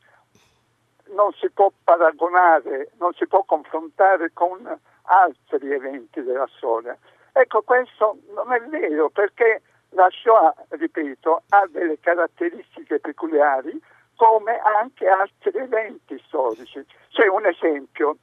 non 1.09 1.33
si 1.35 1.51
può 1.51 1.71
paragonare, 1.85 2.93
non 2.99 3.13
si 3.13 3.27
può 3.27 3.43
confrontare 3.45 4.31
con 4.33 4.67
altri 5.03 5.71
eventi 5.71 6.23
della 6.23 6.49
storia. 6.57 6.97
Ecco, 7.33 7.61
questo 7.61 8.17
non 8.35 8.51
è 8.55 8.61
vero 8.63 9.11
perché 9.11 9.61
la 9.95 10.09
Shoah, 10.11 10.55
ripeto, 10.71 11.43
ha 11.49 11.67
delle 11.71 11.99
caratteristiche 12.01 13.01
peculiari 13.01 13.81
come 14.17 14.59
anche 14.59 15.09
altri 15.09 15.59
eventi 15.59 16.21
storici. 16.27 16.85
C'è 17.11 17.27
un 17.27 17.47
esempio, 17.47 18.17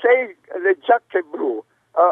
se 0.00 0.36
le 0.58 0.78
giacche 0.78 1.22
blu 1.22 1.56
uh, 1.56 1.64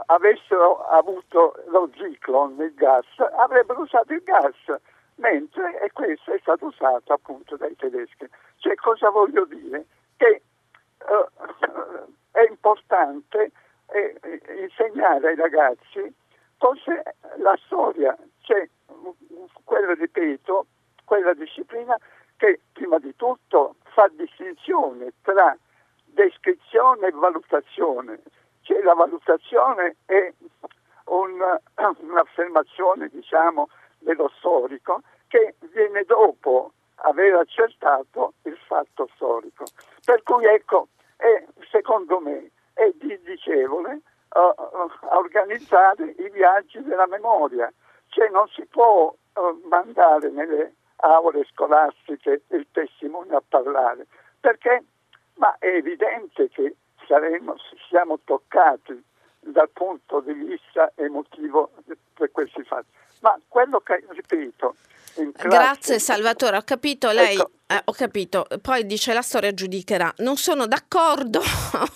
avessero 0.07 0.85
avuto 0.87 1.55
lo 1.69 1.89
ciclone, 1.95 2.65
il 2.65 2.75
gas, 2.75 3.07
avrebbero 3.39 3.83
usato 3.83 4.13
il 4.13 4.23
gas, 4.23 4.81
mentre 5.17 5.81
e 5.81 5.93
questo 5.93 6.33
è 6.33 6.39
stato 6.41 6.67
usato 6.67 7.13
appunto 7.13 7.57
dai 7.57 7.75
tedeschi. 7.77 8.29
Cioè, 8.57 8.75
cosa 8.75 9.11
voglio 9.11 9.45
dire? 9.45 9.87
che 10.17 10.43
uh, 11.09 12.07
è 12.31 12.47
importante 12.49 13.51
eh, 13.87 14.21
insegnare 14.61 15.29
ai 15.29 15.37
ragazzi 15.37 16.15
cos'è 16.65 17.03
la 17.37 17.59
storia, 17.67 18.17
c'è 18.43 18.67
quella, 19.65 19.95
ripeto, 19.95 20.67
quella 21.05 21.35
disciplina 21.35 21.97
che 22.37 22.61
prima 22.73 22.99
di 22.99 23.15
tutto 23.17 23.77
fa 23.95 24.09
distinzione 24.13 25.13
tra 25.23 25.57
descrizione 26.05 27.09
e 27.09 27.13
valutazione. 27.13 28.21
Cioè 28.63 28.83
la 28.83 28.95
valutazione 28.95 29.97
è 30.07 30.33
un, 31.07 31.61
un'affermazione, 31.99 33.09
diciamo, 33.09 33.69
dello 33.99 34.31
storico 34.39 35.03
che 35.29 35.55
viene 35.73 36.05
dopo 36.05 36.73
aver 36.97 37.35
accertato 37.35 38.35
il 38.43 38.57
fatto 38.67 39.09
storico. 39.15 39.65
Per 40.05 40.23
cui 40.23 40.45
ecco, 40.47 40.89
è, 41.17 41.45
secondo 41.71 42.21
me 42.21 42.51
è 42.73 42.91
disdicevole 42.95 44.01
uh, 44.35 45.17
organizzare 45.17 46.15
i 46.19 46.31
viaggi 46.31 46.83
della 46.83 47.07
memoria, 47.07 47.73
cioè 48.15 48.29
non 48.31 48.47
si 48.49 48.65
può 48.67 49.13
uh, 49.13 49.61
mandare 49.69 50.31
nelle 50.31 50.75
aule 50.97 51.45
scolastiche 51.51 52.43
il 52.51 52.67
testimone 52.71 53.35
a 53.35 53.43
parlare, 53.47 54.07
perché 54.39 54.85
ma 55.35 55.57
è 55.59 55.67
evidente 55.67 56.49
che 56.49 56.77
saremo, 57.09 57.57
siamo 57.89 58.21
toccati 58.23 59.03
dal 59.41 59.69
punto 59.71 60.21
di 60.21 60.33
vista 60.33 60.93
emotivo 60.95 61.73
per 62.15 62.31
questi 62.31 62.63
fatti. 62.63 62.87
Ma 63.21 63.37
quello 63.49 63.81
che, 63.81 64.05
ripeto, 64.09 64.77
Grazie 65.37 65.99
Salvatore, 65.99 66.57
ho 66.57 66.63
capito 66.63 67.11
lei. 67.11 67.35
Ecco. 67.35 67.51
Eh, 67.67 67.81
ho 67.87 67.93
capito, 67.93 68.47
poi 68.61 68.85
dice 68.85 69.15
la 69.15 69.23
storia 69.23 69.55
giudicherà. 69.55 70.13
Non 70.19 70.37
sono 70.37 70.67
d'accordo, 70.67 71.41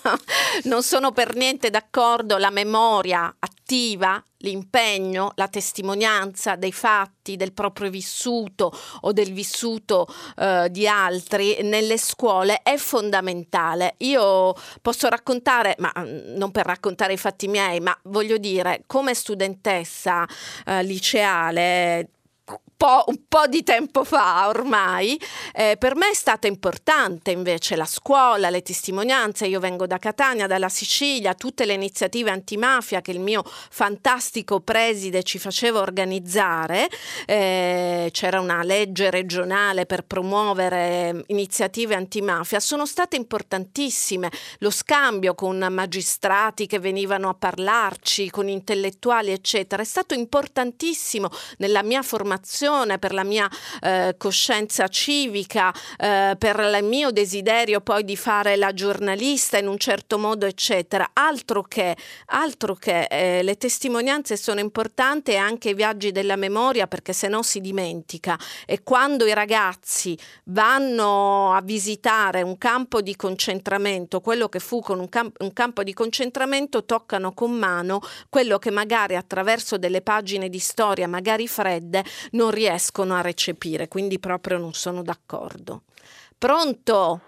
non 0.64 0.82
sono 0.82 1.12
per 1.12 1.34
niente 1.36 1.68
d'accordo. 1.68 2.38
La 2.38 2.48
memoria 2.48 3.36
attiva, 3.38 4.22
l'impegno, 4.38 5.32
la 5.34 5.46
testimonianza 5.48 6.56
dei 6.56 6.72
fatti, 6.72 7.36
del 7.36 7.52
proprio 7.52 7.90
vissuto 7.90 8.72
o 9.02 9.12
del 9.12 9.32
vissuto 9.34 10.06
eh, 10.38 10.68
di 10.70 10.88
altri 10.88 11.58
nelle 11.62 11.98
scuole 11.98 12.62
è 12.62 12.78
fondamentale. 12.78 13.96
Io 13.98 14.54
posso 14.80 15.08
raccontare, 15.10 15.74
ma 15.80 15.92
mm, 15.98 16.34
non 16.36 16.50
per 16.50 16.64
raccontare 16.64 17.12
i 17.12 17.18
fatti 17.18 17.46
miei, 17.46 17.80
ma 17.80 17.94
voglio 18.04 18.38
dire, 18.38 18.84
come 18.86 19.12
studentessa 19.12 20.26
eh, 20.64 20.82
liceale 20.82 22.08
po', 22.78 23.04
un 23.08 23.24
po' 23.28 23.48
di 23.48 23.64
tempo 23.64 24.04
fa 24.04 24.46
ormai, 24.46 25.20
eh, 25.52 25.76
per 25.78 25.96
me 25.96 26.10
è 26.10 26.14
stata 26.14 26.46
importante 26.46 27.32
invece 27.32 27.74
la 27.74 27.84
scuola, 27.84 28.50
le 28.50 28.62
testimonianze. 28.62 29.48
Io 29.48 29.58
vengo 29.58 29.86
da 29.86 29.98
Catania, 29.98 30.46
dalla 30.46 30.68
Sicilia, 30.68 31.34
tutte 31.34 31.66
le 31.66 31.72
iniziative 31.72 32.30
antimafia 32.30 33.00
che 33.00 33.10
il 33.10 33.18
mio 33.18 33.42
fantastico 33.44 34.60
preside 34.60 35.24
ci 35.24 35.38
faceva 35.40 35.80
organizzare. 35.80 36.88
Eh, 37.26 38.10
c'era 38.12 38.40
una 38.40 38.62
legge 38.62 39.10
regionale 39.10 39.84
per 39.84 40.04
promuovere 40.04 41.24
iniziative 41.26 41.96
antimafia, 41.96 42.60
sono 42.60 42.86
state 42.86 43.16
importantissime. 43.16 44.30
Lo 44.58 44.70
scambio 44.70 45.34
con 45.34 45.66
magistrati 45.68 46.66
che 46.66 46.78
venivano 46.78 47.28
a 47.28 47.34
parlarci, 47.34 48.30
con 48.30 48.48
intellettuali, 48.48 49.32
eccetera, 49.32 49.82
è 49.82 49.86
stato 49.86 50.14
importantissimo 50.14 51.28
nella 51.56 51.82
mia 51.82 52.02
formazione 52.02 52.66
formazione, 52.68 52.98
per 52.98 53.14
la 53.14 53.24
mia 53.24 53.48
eh, 53.80 54.14
coscienza 54.18 54.88
civica, 54.88 55.72
eh, 55.96 56.36
per 56.38 56.58
il 56.58 56.84
mio 56.84 57.10
desiderio 57.10 57.80
poi 57.80 58.04
di 58.04 58.16
fare 58.16 58.56
la 58.56 58.72
giornalista 58.72 59.58
in 59.58 59.66
un 59.66 59.78
certo 59.78 60.18
modo, 60.18 60.46
eccetera. 60.46 61.10
Altro 61.14 61.62
che, 61.62 61.96
altro 62.26 62.74
che 62.74 63.06
eh, 63.10 63.42
le 63.42 63.56
testimonianze 63.56 64.36
sono 64.36 64.60
importanti 64.60 65.32
e 65.32 65.36
anche 65.36 65.70
i 65.70 65.74
viaggi 65.74 66.12
della 66.12 66.36
memoria 66.36 66.86
perché 66.86 67.12
se 67.12 67.28
no 67.28 67.42
si 67.42 67.60
dimentica. 67.60 68.38
E 68.66 68.82
quando 68.82 69.26
i 69.26 69.34
ragazzi 69.34 70.18
vanno 70.44 71.52
a 71.52 71.60
visitare 71.62 72.42
un 72.42 72.58
campo 72.58 73.00
di 73.00 73.16
concentramento, 73.16 74.20
quello 74.20 74.48
che 74.48 74.58
fu 74.58 74.80
con 74.80 75.00
un, 75.00 75.08
camp- 75.08 75.40
un 75.40 75.52
campo 75.52 75.82
di 75.82 75.94
concentramento, 75.94 76.84
toccano 76.84 77.32
con 77.32 77.52
mano 77.52 78.00
quello 78.28 78.58
che 78.58 78.70
magari 78.70 79.16
attraverso 79.16 79.78
delle 79.78 80.02
pagine 80.02 80.48
di 80.48 80.58
storia, 80.58 81.08
magari 81.08 81.48
fredde, 81.48 82.04
non 82.32 82.50
riescono 82.58 83.14
a 83.14 83.20
recepire, 83.20 83.86
quindi 83.86 84.18
proprio 84.18 84.58
non 84.58 84.72
sono 84.72 85.02
d'accordo. 85.02 85.82
Pronto? 86.36 87.20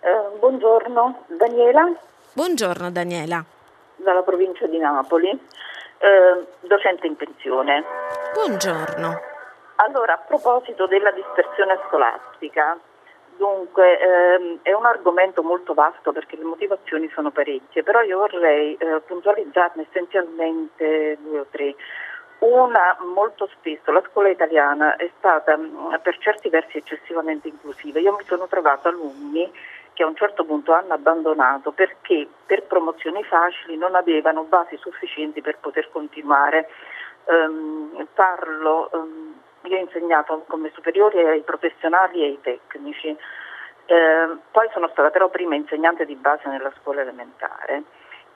Eh, 0.00 0.38
buongiorno, 0.38 1.24
Daniela. 1.26 1.92
Buongiorno 2.32 2.90
Daniela. 2.90 3.44
Dalla 3.96 4.22
provincia 4.22 4.66
di 4.66 4.78
Napoli, 4.78 5.28
eh, 5.28 6.46
docente 6.60 7.06
in 7.06 7.16
pensione. 7.16 7.84
Buongiorno. 8.32 9.20
Allora, 9.76 10.14
a 10.14 10.24
proposito 10.26 10.86
della 10.86 11.12
dispersione 11.12 11.78
scolastica, 11.86 12.78
dunque 13.36 13.98
ehm, 13.98 14.58
è 14.62 14.72
un 14.72 14.86
argomento 14.86 15.42
molto 15.42 15.74
vasto 15.74 16.12
perché 16.12 16.36
le 16.36 16.44
motivazioni 16.44 17.10
sono 17.14 17.30
parecchie, 17.30 17.82
però 17.82 18.00
io 18.00 18.18
vorrei 18.18 18.74
eh, 18.74 19.00
puntualizzarne 19.06 19.86
essenzialmente 19.88 21.18
due 21.20 21.40
o 21.40 21.46
tre. 21.50 21.74
Una, 22.38 22.96
molto 23.00 23.48
spesso 23.48 23.90
la 23.90 24.02
scuola 24.08 24.28
italiana 24.28 24.94
è 24.94 25.10
stata 25.18 25.56
mm, 25.56 25.94
per 26.02 26.18
certi 26.18 26.48
versi 26.48 26.78
eccessivamente 26.78 27.48
inclusiva. 27.48 27.98
Io 27.98 28.14
mi 28.14 28.24
sono 28.24 28.46
trovata 28.46 28.88
alunni 28.88 29.50
che 29.92 30.04
a 30.04 30.06
un 30.06 30.14
certo 30.14 30.44
punto 30.44 30.72
hanno 30.72 30.94
abbandonato 30.94 31.72
perché 31.72 32.28
per 32.46 32.62
promozioni 32.62 33.24
facili 33.24 33.76
non 33.76 33.96
avevano 33.96 34.44
basi 34.44 34.76
sufficienti 34.76 35.40
per 35.40 35.58
poter 35.58 35.90
continuare. 35.90 36.68
Um, 37.24 38.06
parlo, 38.14 38.88
um, 38.92 39.34
io 39.62 39.76
ho 39.76 39.80
insegnato 39.80 40.44
come 40.46 40.70
superiori 40.72 41.18
ai 41.18 41.42
professionali 41.42 42.22
e 42.22 42.26
ai 42.26 42.38
tecnici, 42.40 43.08
uh, 43.08 44.38
poi 44.52 44.68
sono 44.72 44.88
stata 44.92 45.10
però 45.10 45.28
prima 45.28 45.56
insegnante 45.56 46.06
di 46.06 46.14
base 46.14 46.48
nella 46.48 46.72
scuola 46.80 47.00
elementare 47.00 47.82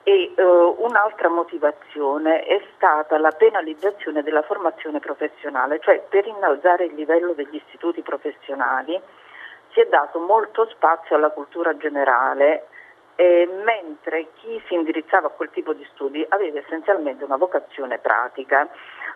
e 0.03 0.33
uh, 0.35 0.75
un'altra 0.79 1.29
motivazione 1.29 2.43
è 2.43 2.61
stata 2.75 3.17
la 3.17 3.31
penalizzazione 3.31 4.21
della 4.21 4.41
formazione 4.41 4.99
professionale, 4.99 5.79
cioè 5.79 6.03
per 6.09 6.27
innalzare 6.27 6.85
il 6.85 6.93
livello 6.93 7.33
degli 7.33 7.55
istituti 7.55 8.01
professionali 8.01 8.99
si 9.71 9.79
è 9.79 9.85
dato 9.85 10.19
molto 10.19 10.67
spazio 10.69 11.15
alla 11.15 11.29
cultura 11.29 11.75
generale 11.77 12.67
eh, 13.15 13.47
mentre 13.63 14.27
chi 14.35 14.61
si 14.67 14.73
indirizzava 14.73 15.27
a 15.27 15.31
quel 15.31 15.49
tipo 15.51 15.73
di 15.73 15.85
studi 15.93 16.25
aveva 16.29 16.59
essenzialmente 16.59 17.23
una 17.23 17.37
vocazione 17.37 17.99
pratica. 17.99 18.67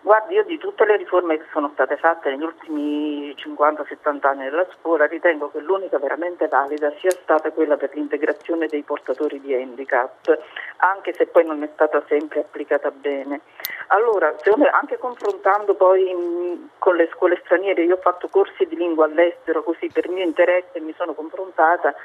Guardi, 0.02 0.36
io 0.36 0.44
di 0.44 0.58
tutte 0.60 0.86
le 0.86 0.96
riforme 0.96 1.38
che 1.38 1.46
sono 1.52 1.72
state 1.74 1.98
fatte 1.98 2.30
negli 2.30 2.44
ultimi 2.44 3.34
50-70 3.36 4.28
anni 4.28 4.44
della 4.44 4.68
scuola, 4.78 5.08
ritengo 5.08 5.50
che 5.50 5.60
l'unica 5.60 5.98
veramente 5.98 6.48
valida 6.48 6.94
sia 7.00 7.10
stata 7.10 7.52
quella 7.52 7.78
per 7.78 7.90
l'integrazione 7.94 8.68
dei 8.68 8.84
portatori 8.84 9.42
di 9.42 9.56
handicap, 9.56 10.38
anche 10.78 11.14
se 11.14 11.26
poi 11.26 11.46
non 11.46 11.64
è 11.64 11.70
stata 11.74 12.04
sempre 12.08 12.42
applicata 12.42 12.92
bene. 12.92 13.42
Allora, 13.88 14.36
me, 14.56 14.68
anche 14.68 14.98
confrontando 14.98 15.74
poi 15.74 16.14
mh, 16.14 16.70
con 16.78 16.96
le 16.96 17.10
scuole 17.14 17.42
straniere, 17.44 17.84
io 17.84 17.96
ho 17.96 18.02
fatto 18.02 18.28
corsi 18.28 18.66
di 18.68 18.76
lingua 18.76 19.06
all'estero 19.06 19.64
così 19.64 19.90
per 19.92 20.10
mio 20.10 20.24
interesse 20.24 20.80
mi 20.80 20.94
sono 20.96 21.14
confrontata 21.14 21.96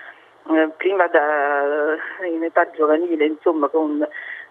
eh, 0.50 0.70
prima 0.76 1.06
da, 1.08 1.96
in 2.24 2.42
età 2.42 2.70
giovanile, 2.70 3.26
insomma, 3.26 3.68
con 3.68 4.06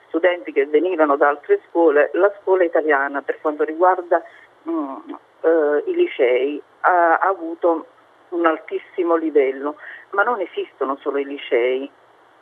studenti 0.08 0.52
che 0.52 0.66
venivano 0.66 1.16
da 1.16 1.30
altre 1.30 1.62
scuole, 1.70 2.12
la 2.14 2.32
scuola 2.42 2.64
italiana 2.64 3.22
per 3.22 3.40
quanto 3.42 3.64
riguarda 3.64 4.22
mh, 4.64 4.72
mm, 4.72 4.96
eh, 5.42 5.84
i 5.88 5.96
licei 5.96 6.62
ha, 6.82 7.18
ha 7.18 7.28
avuto 7.28 7.86
un 8.30 8.46
altissimo 8.46 9.16
livello, 9.16 9.76
ma 10.12 10.24
non 10.24 10.40
esistono 10.40 10.98
solo 10.98 11.18
i 11.18 11.26
licei, 11.26 11.90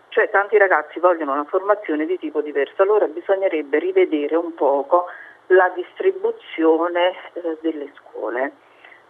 cioè 0.10 0.30
tanti 0.30 0.58
ragazzi 0.58 1.00
vogliono 1.00 1.34
una 1.34 1.46
formazione 1.46 2.06
di 2.06 2.18
tipo 2.18 2.42
diverso, 2.42 2.82
allora 2.82 3.08
bisognerebbe 3.08 3.80
rivedere 3.80 4.36
un 4.36 4.54
poco 4.54 5.06
la 5.48 5.72
distribuzione 5.76 7.14
eh, 7.34 7.58
delle 7.62 7.92
scuole, 7.96 8.52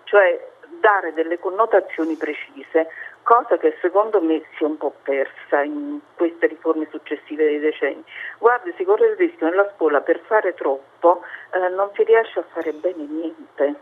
cioè 0.03 0.47
dare 0.79 1.13
delle 1.13 1.39
connotazioni 1.39 2.15
precise 2.15 2.87
cosa 3.23 3.57
che 3.57 3.77
secondo 3.81 4.21
me 4.21 4.43
si 4.55 4.63
è 4.63 4.65
un 4.65 4.77
po' 4.77 4.93
persa 5.03 5.61
in 5.61 5.99
queste 6.15 6.47
riforme 6.47 6.87
successive 6.89 7.45
dei 7.45 7.59
decenni. 7.59 8.03
Guardi, 8.37 8.73
si 8.77 8.83
corre 8.83 9.07
il 9.07 9.15
rischio 9.17 9.47
nella 9.47 9.71
scuola 9.75 10.01
per 10.01 10.19
fare 10.25 10.53
troppo 10.53 11.21
eh, 11.51 11.69
non 11.69 11.89
si 11.93 12.03
riesce 12.03 12.39
a 12.39 12.43
fare 12.51 12.71
bene 12.73 13.03
niente. 13.03 13.75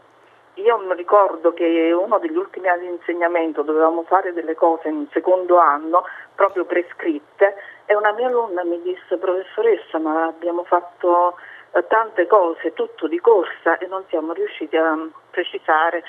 Io 0.56 0.78
mi 0.80 0.96
ricordo 0.96 1.54
che 1.54 1.92
uno 1.92 2.18
degli 2.18 2.36
ultimi 2.36 2.68
anni 2.68 2.88
di 2.88 2.94
insegnamento 2.94 3.62
dovevamo 3.62 4.04
fare 4.04 4.34
delle 4.34 4.56
cose 4.56 4.88
in 4.88 5.08
secondo 5.12 5.60
anno 5.60 6.04
proprio 6.34 6.66
prescritte 6.66 7.56
e 7.86 7.96
una 7.96 8.12
mia 8.14 8.28
alunna 8.28 8.64
mi 8.64 8.82
disse 8.82 9.18
professoressa 9.18 10.00
ma 10.00 10.26
abbiamo 10.26 10.64
fatto 10.64 11.38
eh, 11.74 11.86
tante 11.88 12.26
cose, 12.26 12.74
tutto 12.74 13.08
di 13.08 13.20
corsa 13.20 13.78
e 13.78 13.86
non 13.86 14.04
siamo 14.10 14.34
riusciti 14.34 14.76
a 14.76 14.98
precisare 15.30 16.04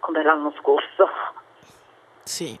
come 0.00 0.22
l'anno 0.22 0.52
scorso. 0.58 1.08
Sì. 2.24 2.58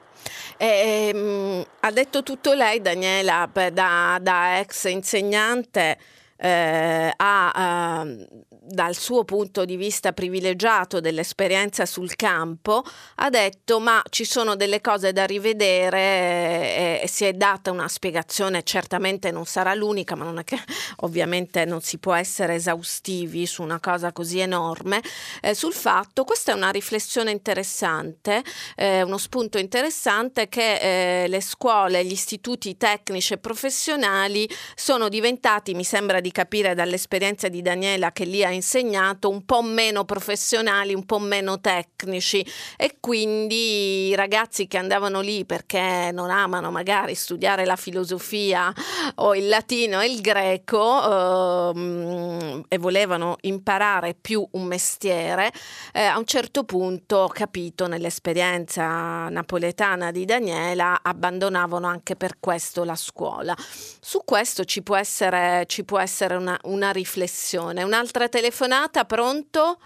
E, 0.56 1.10
ehm, 1.14 1.66
ha 1.80 1.90
detto 1.90 2.22
tutto 2.22 2.52
lei, 2.54 2.80
Daniela, 2.80 3.48
da, 3.72 4.18
da 4.20 4.58
ex 4.60 4.84
insegnante. 4.84 5.98
eh, 6.36 7.12
ha 7.16 8.02
eh, 8.06 8.28
dal 8.66 8.96
suo 8.96 9.24
punto 9.24 9.64
di 9.64 9.76
vista 9.76 10.12
privilegiato 10.12 11.00
dell'esperienza 11.00 11.84
sul 11.86 12.16
campo, 12.16 12.82
ha 13.16 13.28
detto 13.28 13.78
ma 13.80 14.02
ci 14.08 14.24
sono 14.24 14.56
delle 14.56 14.80
cose 14.80 15.12
da 15.12 15.24
rivedere 15.24 15.98
e, 15.98 17.00
e 17.02 17.08
si 17.08 17.24
è 17.24 17.32
data 17.32 17.70
una 17.70 17.88
spiegazione, 17.88 18.62
certamente 18.62 19.30
non 19.30 19.44
sarà 19.44 19.74
l'unica, 19.74 20.14
ma 20.14 20.24
non 20.24 20.38
è 20.38 20.44
che 20.44 20.58
ovviamente 21.00 21.64
non 21.64 21.82
si 21.82 21.98
può 21.98 22.14
essere 22.14 22.54
esaustivi 22.54 23.46
su 23.46 23.62
una 23.62 23.80
cosa 23.80 24.12
così 24.12 24.38
enorme, 24.38 25.02
eh, 25.42 25.54
sul 25.54 25.74
fatto, 25.74 26.24
questa 26.24 26.52
è 26.52 26.54
una 26.54 26.70
riflessione 26.70 27.30
interessante, 27.30 28.42
eh, 28.76 29.02
uno 29.02 29.18
spunto 29.18 29.58
interessante 29.58 30.48
che 30.48 31.24
eh, 31.24 31.28
le 31.28 31.40
scuole, 31.40 32.04
gli 32.04 32.12
istituti 32.12 32.76
tecnici 32.76 33.34
e 33.34 33.38
professionali 33.38 34.48
sono 34.74 35.08
diventati, 35.08 35.74
mi 35.74 35.84
sembra 35.84 36.20
di 36.20 36.32
capire 36.32 36.74
dall'esperienza 36.74 37.48
di 37.48 37.60
Daniela 37.60 38.12
che 38.12 38.24
lì 38.24 38.42
ha 38.44 38.52
insegnato, 38.54 39.28
un 39.28 39.44
po' 39.44 39.62
meno 39.62 40.04
professionali, 40.04 40.94
un 40.94 41.04
po' 41.04 41.18
meno 41.18 41.60
tecnici 41.60 42.46
e 42.76 42.96
quindi 43.00 44.08
i 44.08 44.14
ragazzi 44.14 44.66
che 44.66 44.78
andavano 44.78 45.20
lì 45.20 45.44
perché 45.44 46.10
non 46.12 46.30
amano 46.30 46.70
magari 46.70 47.14
studiare 47.14 47.64
la 47.64 47.76
filosofia 47.76 48.72
o 49.16 49.34
il 49.34 49.48
latino 49.48 50.00
e 50.00 50.06
il 50.06 50.20
greco 50.20 51.72
ehm, 51.72 52.64
e 52.68 52.78
volevano 52.78 53.36
imparare 53.42 54.14
più 54.14 54.46
un 54.52 54.64
mestiere, 54.64 55.52
eh, 55.92 56.02
a 56.04 56.18
un 56.18 56.24
certo 56.24 56.64
punto 56.64 57.16
ho 57.18 57.28
capito 57.28 57.86
nell'esperienza 57.86 59.28
napoletana 59.28 60.10
di 60.10 60.24
Daniela 60.24 61.00
abbandonavano 61.02 61.86
anche 61.86 62.16
per 62.16 62.36
questo 62.40 62.84
la 62.84 62.96
scuola. 62.96 63.54
Su 64.00 64.22
questo 64.24 64.64
ci 64.64 64.82
può 64.82 64.96
essere, 64.96 65.64
ci 65.66 65.84
può 65.84 65.98
essere 65.98 66.36
una, 66.36 66.58
una 66.64 66.90
riflessione. 66.90 67.82
Un'altra 67.82 68.28
telefonata, 68.44 69.04
pronto? 69.04 69.78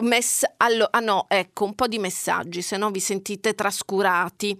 Mess- 0.00 0.44
allo- 0.58 0.88
ah 0.90 1.00
no, 1.00 1.24
ecco, 1.28 1.64
un 1.64 1.74
po' 1.74 1.86
di 1.86 1.98
messaggi, 1.98 2.60
se 2.60 2.76
no 2.76 2.90
vi 2.90 3.00
sentite 3.00 3.54
trascurati. 3.54 4.58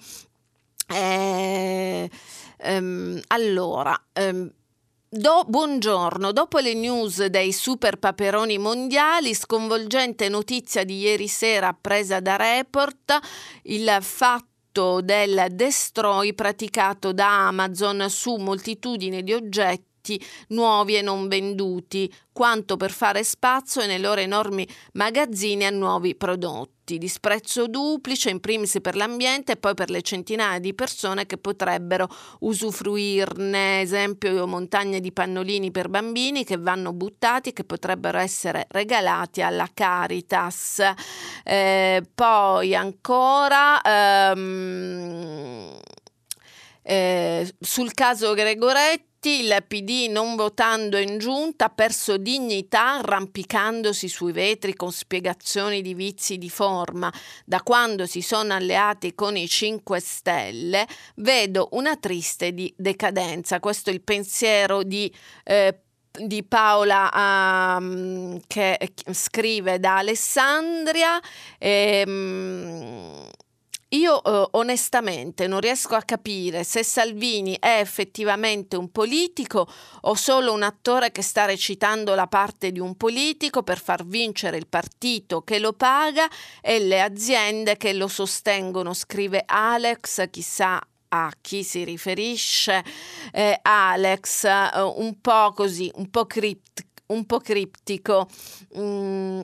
Eh, 0.88 2.10
ehm, 2.58 3.20
allora, 3.26 4.00
ehm, 4.12 4.50
Do, 5.08 5.44
buongiorno, 5.46 6.32
dopo 6.32 6.58
le 6.58 6.74
news 6.74 7.24
dei 7.26 7.52
super 7.52 7.96
paperoni 7.96 8.58
mondiali, 8.58 9.34
sconvolgente 9.34 10.28
notizia 10.28 10.84
di 10.84 10.98
ieri 10.98 11.28
sera 11.28 11.72
presa 11.72 12.18
da 12.20 12.36
Report, 12.36 13.18
il 13.62 13.98
fatto 14.00 15.00
del 15.00 15.46
destroy 15.52 16.34
praticato 16.34 17.12
da 17.12 17.46
Amazon 17.46 18.04
su 18.10 18.34
moltitudine 18.34 19.22
di 19.22 19.32
oggetti 19.32 19.95
nuovi 20.48 20.96
e 20.96 21.02
non 21.02 21.28
venduti, 21.28 22.12
quanto 22.36 22.76
per 22.76 22.90
fare 22.90 23.24
spazio 23.24 23.86
nei 23.86 23.98
loro 23.98 24.20
enormi 24.20 24.68
magazzini 24.92 25.64
a 25.64 25.70
nuovi 25.70 26.14
prodotti. 26.14 26.98
Disprezzo 26.98 27.66
duplice, 27.66 28.28
in 28.28 28.40
primis 28.40 28.76
per 28.82 28.94
l'ambiente 28.94 29.52
e 29.52 29.56
poi 29.56 29.72
per 29.72 29.88
le 29.88 30.02
centinaia 30.02 30.58
di 30.58 30.74
persone 30.74 31.24
che 31.24 31.38
potrebbero 31.38 32.06
usufruirne. 32.40 33.80
Esempio, 33.80 34.46
montagne 34.46 35.00
di 35.00 35.12
pannolini 35.12 35.70
per 35.70 35.88
bambini 35.88 36.44
che 36.44 36.58
vanno 36.58 36.92
buttati 36.92 37.48
e 37.48 37.52
che 37.54 37.64
potrebbero 37.64 38.18
essere 38.18 38.66
regalati 38.68 39.40
alla 39.40 39.68
Caritas. 39.72 40.82
Eh, 41.42 42.02
poi 42.14 42.74
ancora. 42.74 43.80
Ehm, 43.82 45.80
eh, 46.82 47.52
sul 47.58 47.94
caso 47.94 48.34
Gregoretti 48.34 49.15
il 49.28 49.64
PD 49.66 50.08
non 50.10 50.36
votando 50.36 50.96
in 50.98 51.18
giunta 51.18 51.66
ha 51.66 51.70
perso 51.70 52.16
dignità 52.16 52.94
arrampicandosi 52.98 54.08
sui 54.08 54.32
vetri 54.32 54.74
con 54.74 54.92
spiegazioni 54.92 55.82
di 55.82 55.94
vizi 55.94 56.38
di 56.38 56.50
forma. 56.50 57.12
Da 57.44 57.62
quando 57.62 58.06
si 58.06 58.22
sono 58.22 58.54
alleati 58.54 59.14
con 59.14 59.36
i 59.36 59.48
5 59.48 60.00
Stelle 60.00 60.86
vedo 61.16 61.68
una 61.72 61.96
triste 61.96 62.54
decadenza. 62.76 63.60
Questo 63.60 63.90
è 63.90 63.92
il 63.92 64.02
pensiero 64.02 64.82
di 64.82 65.12
eh, 65.44 65.80
di 66.18 66.42
Paola 66.44 67.10
um, 67.78 68.40
che 68.46 68.78
scrive 69.10 69.78
da 69.78 69.98
Alessandria. 69.98 71.20
E, 71.58 72.04
um, 72.06 73.28
io 73.96 74.22
eh, 74.22 74.48
onestamente 74.52 75.46
non 75.46 75.60
riesco 75.60 75.94
a 75.94 76.02
capire 76.02 76.64
se 76.64 76.82
Salvini 76.82 77.56
è 77.58 77.78
effettivamente 77.80 78.76
un 78.76 78.90
politico 78.90 79.66
o 80.02 80.14
solo 80.14 80.52
un 80.52 80.62
attore 80.62 81.10
che 81.10 81.22
sta 81.22 81.44
recitando 81.44 82.14
la 82.14 82.26
parte 82.26 82.72
di 82.72 82.80
un 82.80 82.96
politico 82.96 83.62
per 83.62 83.80
far 83.80 84.04
vincere 84.04 84.56
il 84.56 84.66
partito 84.66 85.42
che 85.42 85.58
lo 85.58 85.72
paga 85.72 86.28
e 86.60 86.78
le 86.78 87.00
aziende 87.00 87.76
che 87.76 87.92
lo 87.92 88.08
sostengono, 88.08 88.94
scrive 88.94 89.42
Alex, 89.46 90.28
chissà 90.30 90.80
a 91.08 91.32
chi 91.40 91.62
si 91.62 91.84
riferisce 91.84 92.84
eh, 93.32 93.58
Alex, 93.62 94.44
eh, 94.44 94.80
un 94.80 95.20
po' 95.20 95.52
così, 95.54 95.90
un 95.94 96.10
po', 96.10 96.26
cript- 96.26 96.84
un 97.06 97.24
po 97.24 97.38
criptico. 97.38 98.28
Mm 98.76 99.40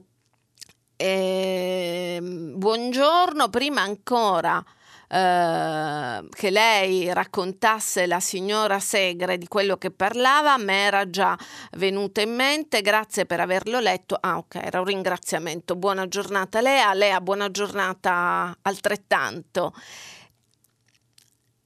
eh, 1.02 2.18
buongiorno, 2.22 3.48
prima 3.48 3.82
ancora 3.82 4.64
eh, 5.08 6.28
che 6.30 6.50
lei 6.50 7.12
raccontasse 7.12 8.06
la 8.06 8.20
signora 8.20 8.78
Segre 8.78 9.36
di 9.36 9.48
quello 9.48 9.76
che 9.76 9.90
parlava, 9.90 10.56
me 10.58 10.84
era 10.84 11.10
già 11.10 11.36
venuto 11.72 12.20
in 12.20 12.32
mente, 12.34 12.82
grazie 12.82 13.26
per 13.26 13.40
averlo 13.40 13.80
letto. 13.80 14.16
Ah 14.20 14.38
ok, 14.38 14.54
era 14.54 14.78
un 14.78 14.86
ringraziamento. 14.86 15.74
Buona 15.74 16.06
giornata 16.06 16.60
Lea, 16.60 16.94
Lea 16.94 17.20
buona 17.20 17.50
giornata 17.50 18.56
altrettanto. 18.62 19.74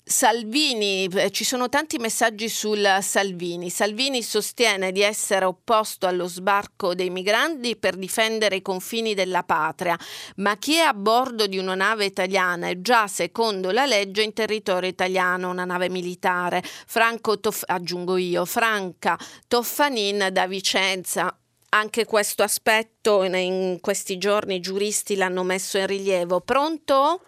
Salvini, 0.08 1.08
eh, 1.08 1.32
ci 1.32 1.42
sono 1.42 1.68
tanti 1.68 1.98
messaggi 1.98 2.48
sul 2.48 2.98
Salvini. 3.00 3.70
Salvini 3.70 4.22
sostiene 4.22 4.92
di 4.92 5.02
essere 5.02 5.44
opposto 5.46 6.06
allo 6.06 6.28
sbarco 6.28 6.94
dei 6.94 7.10
migranti 7.10 7.74
per 7.74 7.96
difendere 7.96 8.54
i 8.54 8.62
confini 8.62 9.14
della 9.14 9.42
patria, 9.42 9.98
ma 10.36 10.56
chi 10.58 10.74
è 10.74 10.82
a 10.82 10.94
bordo 10.94 11.48
di 11.48 11.58
una 11.58 11.74
nave 11.74 12.04
italiana 12.04 12.68
è 12.68 12.80
già 12.80 13.08
secondo 13.08 13.72
la 13.72 13.84
legge 13.84 14.22
in 14.22 14.32
territorio 14.32 14.88
italiano, 14.88 15.50
una 15.50 15.64
nave 15.64 15.88
militare. 15.90 16.62
Franco 16.62 17.40
Toff- 17.40 17.64
aggiungo 17.66 18.16
io, 18.16 18.44
Franca 18.44 19.18
Toffanin 19.48 20.28
da 20.30 20.46
Vicenza. 20.46 21.36
Anche 21.70 22.04
questo 22.04 22.44
aspetto 22.44 23.24
in 23.24 23.78
questi 23.80 24.18
giorni 24.18 24.54
i 24.54 24.60
giuristi 24.60 25.16
l'hanno 25.16 25.42
messo 25.42 25.78
in 25.78 25.86
rilievo. 25.88 26.40
Pronto? 26.42 27.22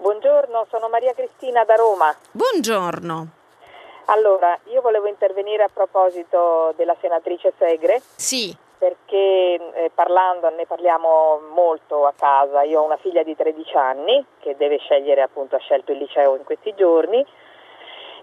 Buongiorno, 0.00 0.64
sono 0.70 0.88
Maria 0.88 1.12
Cristina 1.12 1.64
da 1.64 1.74
Roma. 1.74 2.14
Buongiorno. 2.30 3.26
Allora, 4.04 4.56
io 4.66 4.80
volevo 4.80 5.08
intervenire 5.08 5.64
a 5.64 5.70
proposito 5.72 6.72
della 6.76 6.94
senatrice 7.00 7.52
Segre. 7.58 8.00
Sì. 8.14 8.56
Perché 8.78 9.58
eh, 9.74 9.90
parlando, 9.92 10.50
ne 10.50 10.66
parliamo 10.66 11.40
molto 11.52 12.06
a 12.06 12.14
casa. 12.16 12.62
Io 12.62 12.80
ho 12.80 12.84
una 12.84 12.96
figlia 12.96 13.24
di 13.24 13.34
13 13.34 13.76
anni 13.76 14.24
che 14.38 14.54
deve 14.56 14.78
scegliere, 14.78 15.20
appunto, 15.20 15.56
ha 15.56 15.58
scelto 15.58 15.90
il 15.90 15.98
liceo 15.98 16.36
in 16.36 16.44
questi 16.44 16.72
giorni 16.76 17.26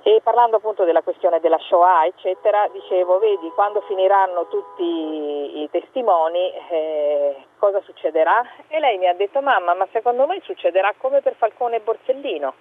e 0.08 0.22
parlando 0.22 0.58
appunto 0.58 0.84
della 0.84 1.02
questione 1.02 1.40
della 1.40 1.58
Shoah, 1.58 2.06
eccetera, 2.06 2.68
dicevo, 2.72 3.18
vedi, 3.18 3.50
quando 3.56 3.82
finiranno 3.88 4.48
tutti 4.50 4.84
i 5.64 5.68
testimoni, 5.72 6.54
eh, 6.70 7.36
cosa 7.58 7.82
succederà? 7.82 8.48
E 8.68 8.80
lei 8.80 9.00
mi 9.00 9.08
ha 9.08 9.16
detto, 9.16 9.42
mamma, 9.42 9.74
ma 9.74 9.88
secondo 9.92 10.28
me 10.28 10.40
succederà 10.44 10.94
come 11.00 11.22
per 11.22 11.34
Falcone 11.34 11.78
e 11.78 11.80
Borsellino. 11.80 12.54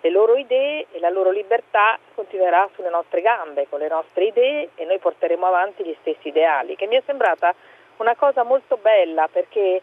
Le 0.00 0.10
loro 0.10 0.36
idee 0.36 0.86
e 0.92 1.00
la 1.00 1.08
loro 1.08 1.32
libertà 1.32 1.98
continuerà 2.14 2.68
sulle 2.76 2.90
nostre 2.90 3.20
gambe, 3.20 3.66
con 3.68 3.80
le 3.80 3.88
nostre 3.88 4.26
idee 4.26 4.68
e 4.76 4.84
noi 4.84 5.00
porteremo 5.00 5.44
avanti 5.44 5.82
gli 5.82 5.96
stessi 6.02 6.28
ideali, 6.28 6.76
che 6.76 6.86
mi 6.86 6.94
è 6.94 7.02
sembrata 7.04 7.52
una 7.96 8.14
cosa 8.14 8.44
molto 8.44 8.76
bella 8.76 9.26
perché 9.26 9.82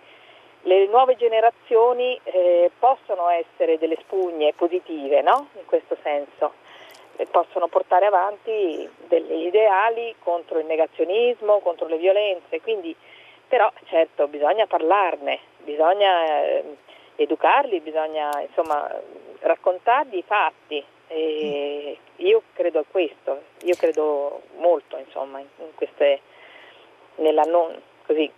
le 0.61 0.87
nuove 0.87 1.17
generazioni 1.17 2.17
eh, 2.23 2.71
possono 2.79 3.27
essere 3.27 3.77
delle 3.77 3.97
spugne 4.03 4.53
positive, 4.53 5.21
no? 5.21 5.49
In 5.57 5.65
questo 5.65 5.97
senso 6.01 6.67
possono 7.27 7.67
portare 7.67 8.05
avanti 8.05 8.89
degli 9.07 9.45
ideali 9.45 10.15
contro 10.19 10.59
il 10.59 10.65
negazionismo, 10.65 11.59
contro 11.59 11.87
le 11.87 11.97
violenze, 11.97 12.61
quindi 12.61 12.95
però 13.47 13.71
certo 13.85 14.27
bisogna 14.27 14.67
parlarne, 14.67 15.39
bisogna 15.57 16.43
eh, 16.43 16.63
educarli, 17.15 17.79
bisogna 17.79 18.29
insomma 18.41 18.89
raccontargli 19.39 20.17
i 20.17 20.23
fatti. 20.23 20.85
E 21.11 21.97
io 22.17 22.43
credo 22.53 22.79
a 22.79 22.85
questo, 22.89 23.41
io 23.63 23.75
credo 23.75 24.43
molto 24.57 24.95
insomma 24.97 25.39
in 25.39 25.47
queste, 25.73 26.21
nella 27.15 27.41
non, 27.41 27.75
così, 28.05 28.31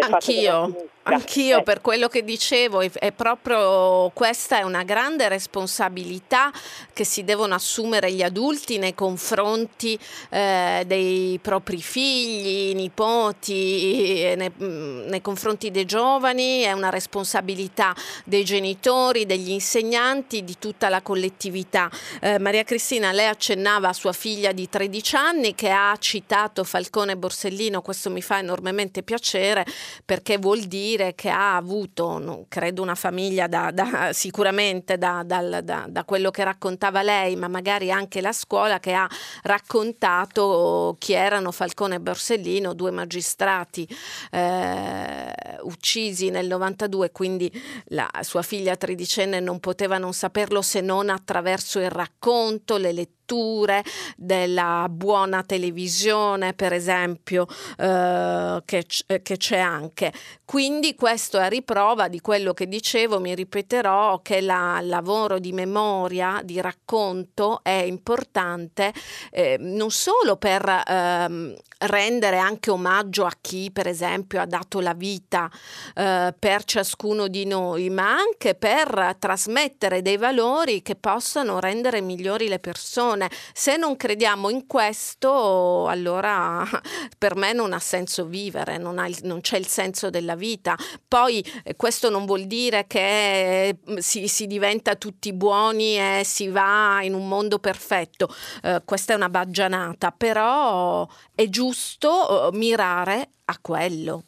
Anch'io, 0.00 0.90
anch'io 1.04 1.58
eh. 1.60 1.62
per 1.62 1.80
quello 1.80 2.08
che 2.08 2.22
dicevo, 2.22 2.80
è 2.80 3.10
proprio 3.12 4.10
questa 4.12 4.58
è 4.58 4.62
una 4.62 4.82
grande 4.82 5.28
responsabilità 5.28 6.52
che 6.92 7.04
si 7.04 7.24
devono 7.24 7.54
assumere 7.54 8.12
gli 8.12 8.22
adulti 8.22 8.76
nei 8.76 8.94
confronti 8.94 9.98
eh, 10.28 10.82
dei 10.86 11.38
propri 11.40 11.80
figli, 11.80 12.74
nipoti, 12.74 14.34
nei, 14.36 14.52
mm, 14.62 15.06
nei, 15.08 15.22
confronti 15.22 15.70
dei 15.70 15.86
giovani, 15.86 16.60
è 16.60 16.72
una 16.72 16.90
responsabilità 16.90 17.94
dei 18.24 18.44
genitori, 18.44 19.24
degli 19.24 19.50
insegnanti, 19.50 20.44
di 20.44 20.58
tutta 20.58 20.90
la 20.90 21.00
collettività. 21.00 21.90
Eh, 22.20 22.38
Maria 22.38 22.64
Cristina, 22.64 23.10
lei 23.10 23.28
accennava 23.28 23.88
a 23.88 23.94
sua 23.94 24.12
figlia 24.12 24.52
di 24.52 24.68
13 24.68 25.16
anni 25.16 25.54
che 25.54 25.70
ha 25.70 25.96
citato 25.98 26.62
Falcone 26.62 27.16
Borsellino, 27.16 27.80
questo 27.80 28.10
mi 28.10 28.20
fa 28.20 28.38
enormemente 28.38 29.02
piacere 29.02 29.64
perché 30.04 30.38
vuol 30.38 30.60
dire 30.62 31.14
che 31.14 31.28
ha 31.28 31.56
avuto, 31.56 32.46
credo, 32.48 32.82
una 32.82 32.94
famiglia 32.94 33.46
da, 33.46 33.70
da, 33.70 34.12
sicuramente 34.12 34.98
da, 34.98 35.22
da, 35.24 35.62
da, 35.88 36.04
quello 36.04 36.30
che 36.30 36.44
raccontava 36.44 37.02
lei, 37.02 37.36
ma 37.36 37.48
magari 37.48 37.90
anche 37.90 38.20
la 38.20 38.32
scuola 38.32 38.78
che 38.80 38.92
ha 38.92 39.08
raccontato 39.42 40.96
chi 40.98 41.12
erano 41.12 41.52
Falcone 41.52 41.96
e 41.96 42.00
Borsellino, 42.00 42.74
due 42.74 42.90
magistrati 42.90 43.88
eh, 44.30 45.34
uccisi 45.62 46.30
nel 46.30 46.46
92, 46.46 47.10
quindi 47.10 47.50
la 47.86 48.08
sua 48.20 48.42
figlia 48.42 48.76
tredicenne 48.76 49.40
non 49.40 49.60
poteva 49.60 49.98
non 49.98 50.12
saperlo 50.12 50.62
se 50.62 50.80
non 50.80 51.10
attraverso 51.10 51.78
il 51.78 51.90
racconto, 51.90 52.76
le 52.76 52.92
letture 52.92 53.16
letture, 53.28 53.84
della 54.16 54.86
buona 54.90 55.42
televisione, 55.42 56.54
per 56.54 56.72
esempio, 56.72 57.46
eh, 57.76 58.62
che, 58.64 58.86
che 59.22 59.36
c'è 59.36 59.58
anche. 59.58 60.12
Quindi 60.44 60.94
questo 60.94 61.38
è 61.38 61.42
a 61.42 61.48
riprova 61.48 62.08
di 62.08 62.20
quello 62.20 62.54
che 62.54 62.66
dicevo, 62.66 63.20
mi 63.20 63.34
ripeterò, 63.34 64.20
che 64.22 64.36
il 64.36 64.46
lavoro 64.46 65.38
di 65.38 65.52
memoria, 65.52 66.40
di 66.42 66.60
racconto 66.60 67.60
è 67.62 67.70
importante 67.70 68.92
eh, 69.30 69.56
non 69.58 69.90
solo 69.90 70.36
per 70.36 70.82
ehm, 70.86 71.54
rendere 71.78 72.38
anche 72.38 72.70
omaggio 72.70 73.24
a 73.24 73.32
chi, 73.40 73.70
per 73.70 73.86
esempio, 73.86 74.40
ha 74.40 74.46
dato 74.46 74.80
la 74.80 74.94
vita 74.94 75.50
eh, 75.94 76.34
per 76.36 76.64
ciascuno 76.64 77.28
di 77.28 77.44
noi, 77.44 77.88
ma 77.90 78.16
anche 78.16 78.54
per 78.54 79.16
trasmettere 79.18 80.02
dei 80.02 80.16
valori 80.16 80.82
che 80.82 80.96
possano 80.96 81.60
rendere 81.60 82.00
migliori 82.00 82.48
le 82.48 82.58
persone. 82.58 83.30
Se 83.52 83.76
non 83.76 83.96
crediamo 83.96 84.50
in 84.50 84.66
questo, 84.66 85.86
allora 85.86 86.66
per 87.16 87.36
me 87.36 87.52
non 87.52 87.72
ha 87.72 87.78
senso 87.78 88.26
vivere, 88.26 88.78
non, 88.78 89.02
il, 89.06 89.18
non 89.22 89.40
c'è 89.40 89.56
il 89.56 89.66
senso 89.66 90.10
della 90.10 90.34
vita. 90.34 90.76
Poi 91.06 91.44
eh, 91.62 91.76
questo 91.76 92.10
non 92.10 92.26
vuol 92.26 92.46
dire 92.46 92.86
che 92.86 93.78
mm, 93.88 93.96
si, 93.98 94.26
si, 94.26 94.46
diventa 94.46 94.96
tutti 94.96 95.32
buoni 95.32 95.96
e 95.98 96.22
si 96.24 96.48
va 96.48 97.00
in 97.02 97.14
un 97.14 97.28
mondo 97.28 97.58
perfetto. 97.58 98.34
Eh, 98.62 98.82
questa 98.84 99.12
è 99.12 99.16
una 99.16 99.28
baggianata, 99.28 100.10
però 100.10 101.06
è 101.34 101.48
giusto 101.48 101.67
eh, 101.72 102.56
mirare 102.56 103.28
a 103.46 103.58
quello. 103.60 104.22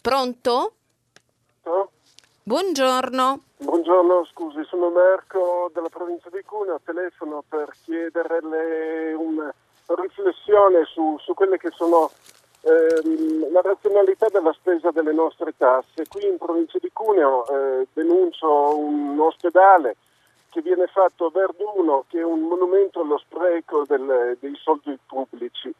Pronto? 0.00 0.72
Oh. 1.64 1.90
Buongiorno. 2.42 3.40
Buongiorno, 3.58 4.24
scusi, 4.32 4.64
sono 4.64 4.88
Marco 4.90 5.70
della 5.74 5.88
provincia 5.88 6.30
di 6.30 6.42
Cuneo, 6.44 6.80
telefono 6.84 7.42
per 7.46 7.72
chiederle 7.84 9.12
una 9.14 9.52
riflessione 9.86 10.84
su, 10.84 11.16
su 11.18 11.34
quelle 11.34 11.58
che 11.58 11.70
sono 11.70 12.10
ehm, 12.60 13.50
la 13.52 13.60
razionalità 13.60 14.28
della 14.28 14.52
spesa 14.52 14.90
delle 14.90 15.12
nostre 15.12 15.54
tasse. 15.56 16.06
Qui 16.08 16.26
in 16.26 16.38
provincia 16.38 16.78
di 16.80 16.90
Cuneo 16.92 17.46
eh, 17.48 17.86
denuncio 17.92 18.78
un 18.78 19.18
ospedale 19.18 19.96
che 20.50 20.62
viene 20.62 20.86
fatto 20.86 21.26
a 21.26 21.30
Verduno, 21.30 22.04
che 22.08 22.20
è 22.20 22.24
un 22.24 22.40
monumento 22.40 23.00
allo 23.00 23.18
spreco 23.18 23.84
del, 23.86 24.36
dei 24.40 24.54
soldi 24.56 24.98
pubblici. 25.06 25.72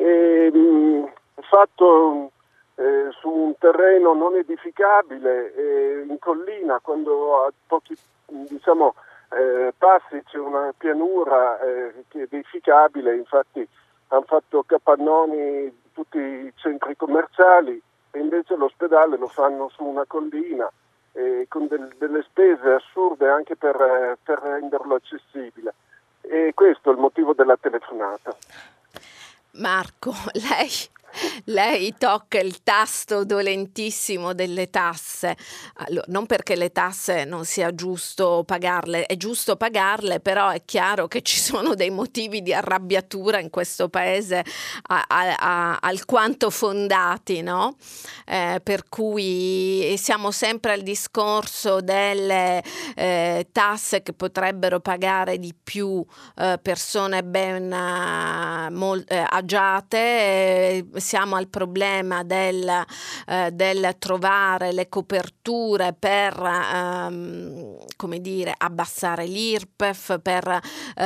E, 0.00 0.50
mh, 0.50 1.12
fatto 1.42 2.30
eh, 2.76 3.10
su 3.20 3.28
un 3.28 3.54
terreno 3.58 4.14
non 4.14 4.34
edificabile, 4.34 5.54
eh, 5.54 6.06
in 6.08 6.18
collina, 6.18 6.78
quando 6.80 7.44
a 7.44 7.52
pochi 7.66 7.94
diciamo, 8.26 8.94
eh, 9.32 9.74
passi 9.76 10.22
c'è 10.24 10.38
una 10.38 10.72
pianura 10.74 11.60
eh, 11.60 12.04
che 12.08 12.20
è 12.20 12.22
edificabile, 12.22 13.14
infatti 13.14 13.66
hanno 14.08 14.24
fatto 14.26 14.62
capannoni 14.62 15.88
tutti 15.92 16.18
i 16.18 16.52
centri 16.56 16.96
commerciali 16.96 17.80
e 18.10 18.18
invece 18.18 18.56
l'ospedale 18.56 19.18
lo 19.18 19.28
fanno 19.28 19.68
su 19.68 19.84
una 19.84 20.04
collina 20.06 20.70
con 21.48 21.66
del, 21.66 21.92
delle 21.98 22.22
spese 22.22 22.70
assurde 22.70 23.28
anche 23.28 23.56
per, 23.56 23.74
eh, 23.74 24.16
per 24.22 24.38
renderlo 24.38 24.94
accessibile. 24.94 25.74
E 26.22 26.52
questo 26.54 26.90
è 26.90 26.92
il 26.92 26.98
motivo 26.98 27.34
della 27.34 27.56
telefonata. 27.60 28.34
Marco, 29.52 30.14
lei 30.34 30.70
lei 31.44 31.94
tocca 31.98 32.38
il 32.38 32.62
tasto 32.62 33.24
dolentissimo 33.24 34.32
delle 34.32 34.70
tasse. 34.70 35.36
Allora, 35.74 36.04
non 36.08 36.26
perché 36.26 36.56
le 36.56 36.70
tasse 36.70 37.24
non 37.24 37.44
sia 37.44 37.74
giusto 37.74 38.44
pagarle, 38.44 39.06
è 39.06 39.16
giusto 39.16 39.56
pagarle, 39.56 40.20
però 40.20 40.50
è 40.50 40.62
chiaro 40.64 41.08
che 41.08 41.22
ci 41.22 41.38
sono 41.38 41.74
dei 41.74 41.90
motivi 41.90 42.42
di 42.42 42.52
arrabbiatura 42.52 43.38
in 43.38 43.50
questo 43.50 43.88
paese 43.88 44.44
a, 44.88 45.04
a, 45.06 45.36
a, 45.38 45.78
alquanto 45.80 46.50
fondati, 46.50 47.42
no? 47.42 47.76
Eh, 48.26 48.60
per 48.62 48.88
cui 48.88 49.94
siamo 49.96 50.30
sempre 50.30 50.72
al 50.72 50.82
discorso 50.82 51.80
delle 51.80 52.62
eh, 52.94 53.48
tasse 53.52 54.02
che 54.02 54.12
potrebbero 54.12 54.80
pagare 54.80 55.38
di 55.38 55.54
più 55.54 56.04
eh, 56.36 56.58
persone 56.60 57.22
ben 57.22 57.64
uh, 57.70 58.72
mol, 58.72 59.04
eh, 59.06 59.24
agiate 59.28 59.98
eh, 59.98 60.99
siamo 61.00 61.36
al 61.36 61.48
problema 61.48 62.22
del, 62.22 62.84
eh, 63.26 63.50
del 63.52 63.96
trovare 63.98 64.72
le 64.72 64.88
coperture 64.88 65.94
per 65.98 66.40
ehm, 66.40 67.78
come 67.96 68.20
dire, 68.20 68.54
abbassare 68.56 69.26
l'IRPEF, 69.26 70.20
per 70.20 70.46
eh, 70.48 70.60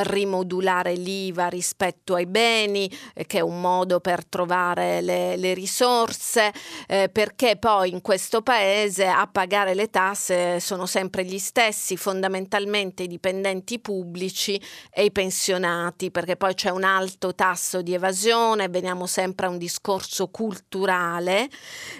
rimodulare 0.05 0.95
l'IVA 0.95 1.49
rispetto 1.49 2.15
ai 2.15 2.27
beni, 2.27 2.91
eh, 3.15 3.27
che 3.27 3.39
è 3.39 3.43
un 3.43 3.61
modo 3.61 4.01
per 4.01 4.25
trovare 4.27 5.01
le, 5.01 5.37
le 5.37 5.55
risorse, 5.55 6.53
eh, 6.87 7.09
perché 7.11 7.57
poi 7.57 7.91
in 7.91 8.01
questo 8.01 8.43
paese 8.43 9.07
a 9.07 9.27
pagare 9.27 9.75
le 9.75 9.91
tasse 9.91 10.61
sono 10.61 10.87
sempre 10.87 11.25
gli 11.25 11.39
stessi, 11.39 11.97
fondamentalmente 11.97 13.05
i 13.05 13.09
dipendenti 13.09 13.79
pubblici 13.79 14.61
e 14.91 15.05
i 15.05 15.13
pensionati, 15.13 16.11
perché 16.11 16.37
poi 16.37 16.55
c'è 16.55 16.71
un 16.71 16.85
alto 16.85 17.35
tasso 17.35 17.83
di 17.83 17.95
evasione, 17.95 18.69
veniamo 18.69 19.07
sempre 19.07 19.47
a 19.47 19.51
un 19.51 19.59
discorso 19.59 19.84
discorso 19.85 20.29
culturale, 20.29 21.51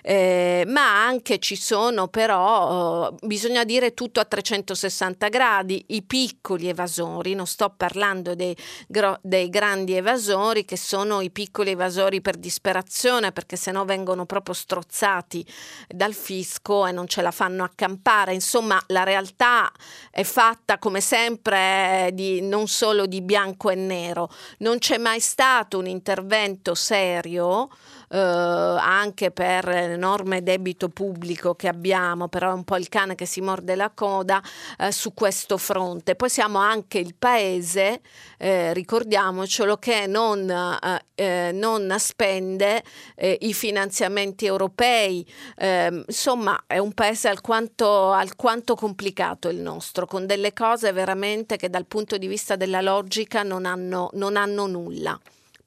eh, 0.01 0.65
ma 0.67 1.05
anche 1.05 1.39
ci 1.39 1.55
sono 1.55 2.09
però, 2.09 3.09
eh, 3.09 3.27
bisogna 3.27 3.63
dire 3.65 3.93
tutto 3.93 4.21
a 4.21 4.25
360 4.25 5.29
gradi, 5.29 5.85
i 5.89 6.03
piccoli 6.03 6.69
evasori, 6.69 7.35
non 7.35 7.47
sto 7.47 7.75
parlando 7.77 8.35
dei, 8.35 8.57
gro- 8.89 9.19
dei 9.21 9.51
grandi 9.51 9.93
evasori 9.93 10.65
che 10.65 10.79
sono 10.79 11.21
i 11.21 11.31
piccoli 11.31 11.73
evasori 11.73 12.23
per 12.23 12.37
disperazione 12.37 13.33
perché 13.33 13.57
sennò 13.57 13.85
vengono 13.85 14.25
proprio 14.25 14.55
strozzati 14.55 15.47
dal 15.87 16.15
fisco 16.15 16.87
e 16.87 16.93
non 16.93 17.07
ce 17.07 17.21
la 17.21 17.33
fanno 17.33 17.65
accampare. 17.65 18.33
Insomma, 18.33 18.83
la 18.89 19.03
realtà 19.03 19.71
è 20.11 20.23
fatta 20.23 20.79
come 20.79 21.03
sempre 21.03 22.09
di, 22.15 22.41
non 22.41 22.67
solo 22.67 23.05
di 23.05 23.21
bianco 23.21 23.69
e 23.69 23.75
nero. 23.75 24.31
Non 24.59 24.79
c'è 24.79 24.97
mai 24.97 25.21
stato 25.21 25.77
un 25.77 25.87
intervento 25.87 26.75
serio 26.75 27.69
eh, 28.15 28.17
anche 28.17 29.33
per 29.33 29.67
l'enorme 29.67 30.45
debito 30.45 30.89
pubblico 30.89 31.57
che 31.57 31.67
abbiamo, 31.67 32.29
però 32.29 32.51
è 32.51 32.55
un 32.55 32.63
po' 32.63 32.77
il 32.77 32.89
cane 32.89 33.17
che 33.17 33.27
si 33.27 33.41
morde 33.41 33.75
la 33.75 33.91
coda 33.93 34.41
eh, 34.79 34.93
su 34.93 35.13
questo 35.15 35.59
fronte. 35.59 36.15
Poi 36.15 36.29
siamo 36.29 36.59
anche 36.59 36.99
il 36.99 37.17
paese, 37.19 38.03
eh, 38.39 38.73
ricordiamocelo, 38.73 39.79
che 39.79 40.07
non, 40.07 40.49
eh, 40.49 41.05
eh, 41.17 41.51
non 41.53 41.93
spende 41.99 42.85
eh, 43.17 43.37
i 43.41 43.53
finanziamenti 43.53 44.47
europei. 44.47 45.27
Ehm, 45.57 46.05
insomma, 46.07 46.63
è 46.69 46.79
un 46.79 46.93
paese 46.93 47.27
alquanto, 47.27 48.13
alquanto 48.13 48.77
complicato 48.77 49.49
il 49.49 49.59
nostro, 49.59 50.07
con 50.07 50.25
delle 50.27 50.53
cose 50.53 50.93
veramente 50.93 51.57
che 51.57 51.69
dal 51.69 51.87
punto 51.87 52.17
di 52.17 52.29
vista 52.29 52.55
della 52.55 52.81
logica 52.81 53.43
non 53.43 53.67
hanno, 53.67 54.11
non 54.13 54.37
hanno 54.37 54.69
nulla. 54.69 55.19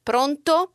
Pronto? 0.02 0.72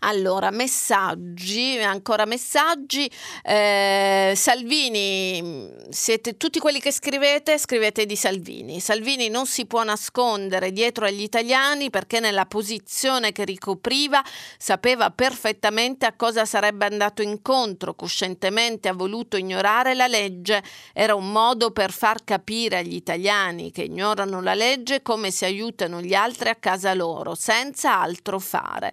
Allora, 0.00 0.50
messaggi, 0.50 1.78
ancora 1.78 2.24
messaggi. 2.24 3.10
Eh, 3.42 4.32
Salvini, 4.36 5.72
siete 5.90 6.36
tutti 6.36 6.58
quelli 6.58 6.80
che 6.80 6.92
scrivete, 6.92 7.58
scrivete 7.58 8.06
di 8.06 8.16
Salvini. 8.16 8.80
Salvini 8.80 9.28
non 9.28 9.46
si 9.46 9.66
può 9.66 9.82
nascondere 9.82 10.72
dietro 10.72 11.06
agli 11.06 11.22
italiani 11.22 11.90
perché 11.90 12.20
nella 12.20 12.46
posizione 12.46 13.32
che 13.32 13.44
ricopriva 13.44 14.22
sapeva 14.58 15.10
perfettamente 15.10 16.06
a 16.06 16.14
cosa 16.14 16.44
sarebbe 16.44 16.86
andato 16.86 17.22
incontro, 17.22 17.94
coscientemente 17.94 18.88
ha 18.88 18.92
voluto 18.92 19.36
ignorare 19.36 19.94
la 19.94 20.06
legge. 20.06 20.62
Era 20.92 21.14
un 21.14 21.30
modo 21.30 21.70
per 21.70 21.92
far 21.92 22.24
capire 22.24 22.78
agli 22.78 22.94
italiani 22.94 23.70
che 23.70 23.82
ignorano 23.82 24.40
la 24.40 24.54
legge 24.54 25.02
come 25.02 25.30
si 25.30 25.44
aiutano 25.44 26.00
gli 26.00 26.14
altri 26.14 26.48
a 26.48 26.56
casa 26.56 26.94
loro, 26.94 27.34
senza 27.34 28.00
altro 28.00 28.38
fare. 28.38 28.92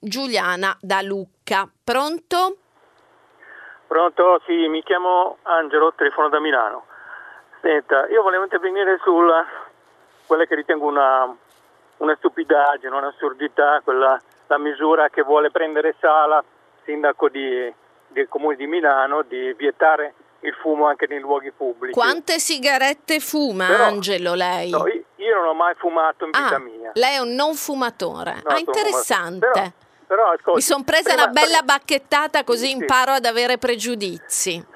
Giuliana 0.00 0.76
da 0.80 1.02
Lucca. 1.02 1.68
Pronto? 1.84 2.56
Pronto, 3.86 4.40
sì, 4.46 4.66
mi 4.68 4.82
chiamo 4.82 5.36
Angelo, 5.42 5.92
telefono 5.94 6.28
da 6.28 6.40
Milano. 6.40 6.86
Senta, 7.60 8.08
io 8.08 8.22
volevo 8.22 8.44
intervenire 8.44 8.98
su 9.02 9.12
quella 10.26 10.44
che 10.46 10.54
ritengo 10.54 10.86
una, 10.86 11.36
una 11.98 12.14
stupidaggine, 12.16 12.96
un'assurdità, 12.96 13.80
quella, 13.84 14.18
la 14.46 14.58
misura 14.58 15.10
che 15.10 15.22
vuole 15.22 15.50
prendere 15.50 15.94
Sala, 16.00 16.42
sindaco 16.84 17.28
di, 17.28 17.72
del 18.08 18.28
comune 18.28 18.56
di 18.56 18.66
Milano, 18.66 19.22
di 19.22 19.52
vietare 19.54 20.14
il 20.40 20.54
fumo 20.54 20.86
anche 20.86 21.06
nei 21.06 21.20
luoghi 21.20 21.50
pubblici. 21.50 21.92
Quante 21.92 22.38
sigarette 22.38 23.20
fuma 23.20 23.66
Però, 23.66 23.84
Angelo 23.84 24.34
lei? 24.34 24.70
No, 24.70 24.86
io, 24.86 25.34
non 25.34 25.48
ho 25.48 25.54
mai 25.54 25.74
fumato 25.74 26.24
in 26.24 26.30
vita 26.30 26.54
ah, 26.54 26.58
mia. 26.58 26.90
Lei 26.94 27.16
è 27.16 27.18
un 27.18 27.34
non 27.34 27.54
fumatore. 27.54 28.40
No, 28.44 28.54
ah, 28.54 28.58
interessante. 28.58 29.50
Però, 29.52 29.70
però, 30.10 30.26
ascolti, 30.30 30.58
Mi 30.58 30.60
sono 30.60 30.82
presa 30.82 31.14
prima, 31.14 31.22
una 31.22 31.30
bella 31.30 31.62
bacchettata 31.62 32.42
così 32.42 32.66
sì. 32.66 32.72
imparo 32.72 33.12
ad 33.12 33.26
avere 33.26 33.58
pregiudizi. 33.58 34.66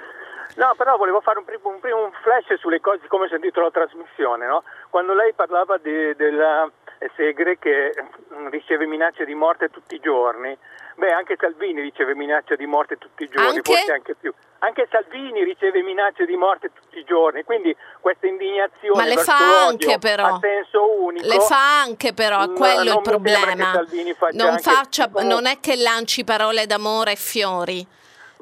No, 0.55 0.75
però 0.77 0.97
volevo 0.97 1.21
fare 1.21 1.41
un, 1.41 1.45
primo, 1.45 1.71
un, 1.71 1.81
un 1.83 2.13
flash 2.23 2.57
sulle 2.61 2.81
cose 2.81 3.09
come 3.09 3.25
ho 3.25 3.29
sentito 3.29 3.61
la 3.61 3.73
trasmissione, 3.73 4.47
no? 4.47 4.63
Quando 4.91 5.13
lei 5.13 5.33
parlava 5.33 5.77
di, 5.79 6.15
della 6.15 6.71
Segre 7.17 7.59
che 7.59 7.93
mm, 8.35 8.49
riceve 8.49 8.87
minacce 8.87 9.25
di 9.25 9.35
morte 9.35 9.69
tutti 9.69 9.95
i 9.95 10.01
giorni, 10.01 10.57
beh 10.97 11.13
anche 11.13 11.37
Salvini 11.39 11.81
riceve 11.81 12.15
minacce 12.15 12.57
di 12.57 12.67
morte 12.67 12.97
tutti 12.97 13.25
i 13.25 13.29
giorni, 13.29 13.57
anche? 13.57 13.73
forse 13.73 13.93
anche 13.93 14.15
più. 14.15 14.33
Anche 14.61 14.89
Salvini 14.91 15.45
riceve 15.45 15.83
minacce 15.83 16.25
di 16.25 16.37
morte 16.37 16.71
tutti 16.73 16.99
i 16.99 17.05
giorni, 17.05 17.45
quindi 17.45 17.77
questa 18.01 18.27
indignazione 18.27 18.97
Ma 18.97 19.07
le 19.07 19.17
fa 19.19 19.67
anche 19.67 19.99
però. 19.99 20.25
a 20.25 20.39
senso 20.41 21.03
unico. 21.03 21.27
Le 21.27 21.41
fa 21.41 21.81
anche 21.83 22.15
però, 22.15 22.49
quello 22.53 22.93
è 22.93 22.95
il 22.95 23.01
problema. 23.03 23.85
Non, 24.33 24.59
faccia, 24.59 25.11
non 25.23 25.47
è 25.47 25.61
che 25.61 25.77
lanci 25.77 26.25
parole 26.25 26.67
d'amore 26.67 27.13
e 27.13 27.17
fiori. 27.17 27.87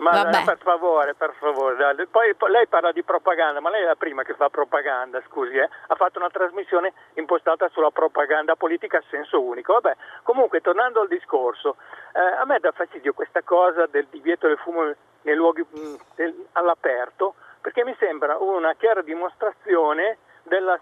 Ma 0.03 0.11
Vabbè. 0.11 0.43
per 0.45 0.59
favore, 0.59 1.15
per 1.15 1.33
favore, 1.39 1.77
dai. 1.77 2.07
Poi, 2.09 2.35
lei 2.49 2.67
parla 2.67 2.91
di 2.91 3.05
propaganda, 3.05 3.61
ma 3.61 3.71
lei 3.71 3.83
è 3.83 3.87
la 3.87 3.95
prima 3.95 4.25
che 4.25 4.35
fa 4.35 4.51
propaganda, 4.51 5.23
scusi, 5.29 5.57
eh? 5.57 5.69
ha 5.87 5.95
fatto 5.95 6.19
una 6.19 6.29
trasmissione 6.29 6.93
impostata 7.15 7.69
sulla 7.69 7.93
propaganda 7.93 8.57
politica 8.57 8.99
a 8.99 9.03
senso 9.09 9.41
unico. 9.41 9.75
Vabbè, 9.75 9.97
comunque 10.25 10.61
tornando 10.61 11.03
al 11.03 11.07
discorso, 11.07 11.77
eh, 12.15 12.19
a 12.19 12.45
me 12.45 12.59
dà 12.59 12.73
fastidio 12.73 13.13
questa 13.13 13.43
cosa 13.43 13.87
del 13.87 14.09
divieto 14.11 14.49
del 14.49 14.59
fumo 14.59 14.93
nei 15.23 15.37
luoghi 15.37 15.65
mh, 15.71 15.95
del, 16.17 16.47
all'aperto, 16.55 17.37
perché 17.61 17.85
mi 17.85 17.95
sembra 18.01 18.39
una 18.39 18.75
chiara 18.75 19.03
dimostrazione 19.03 20.19
della, 20.43 20.77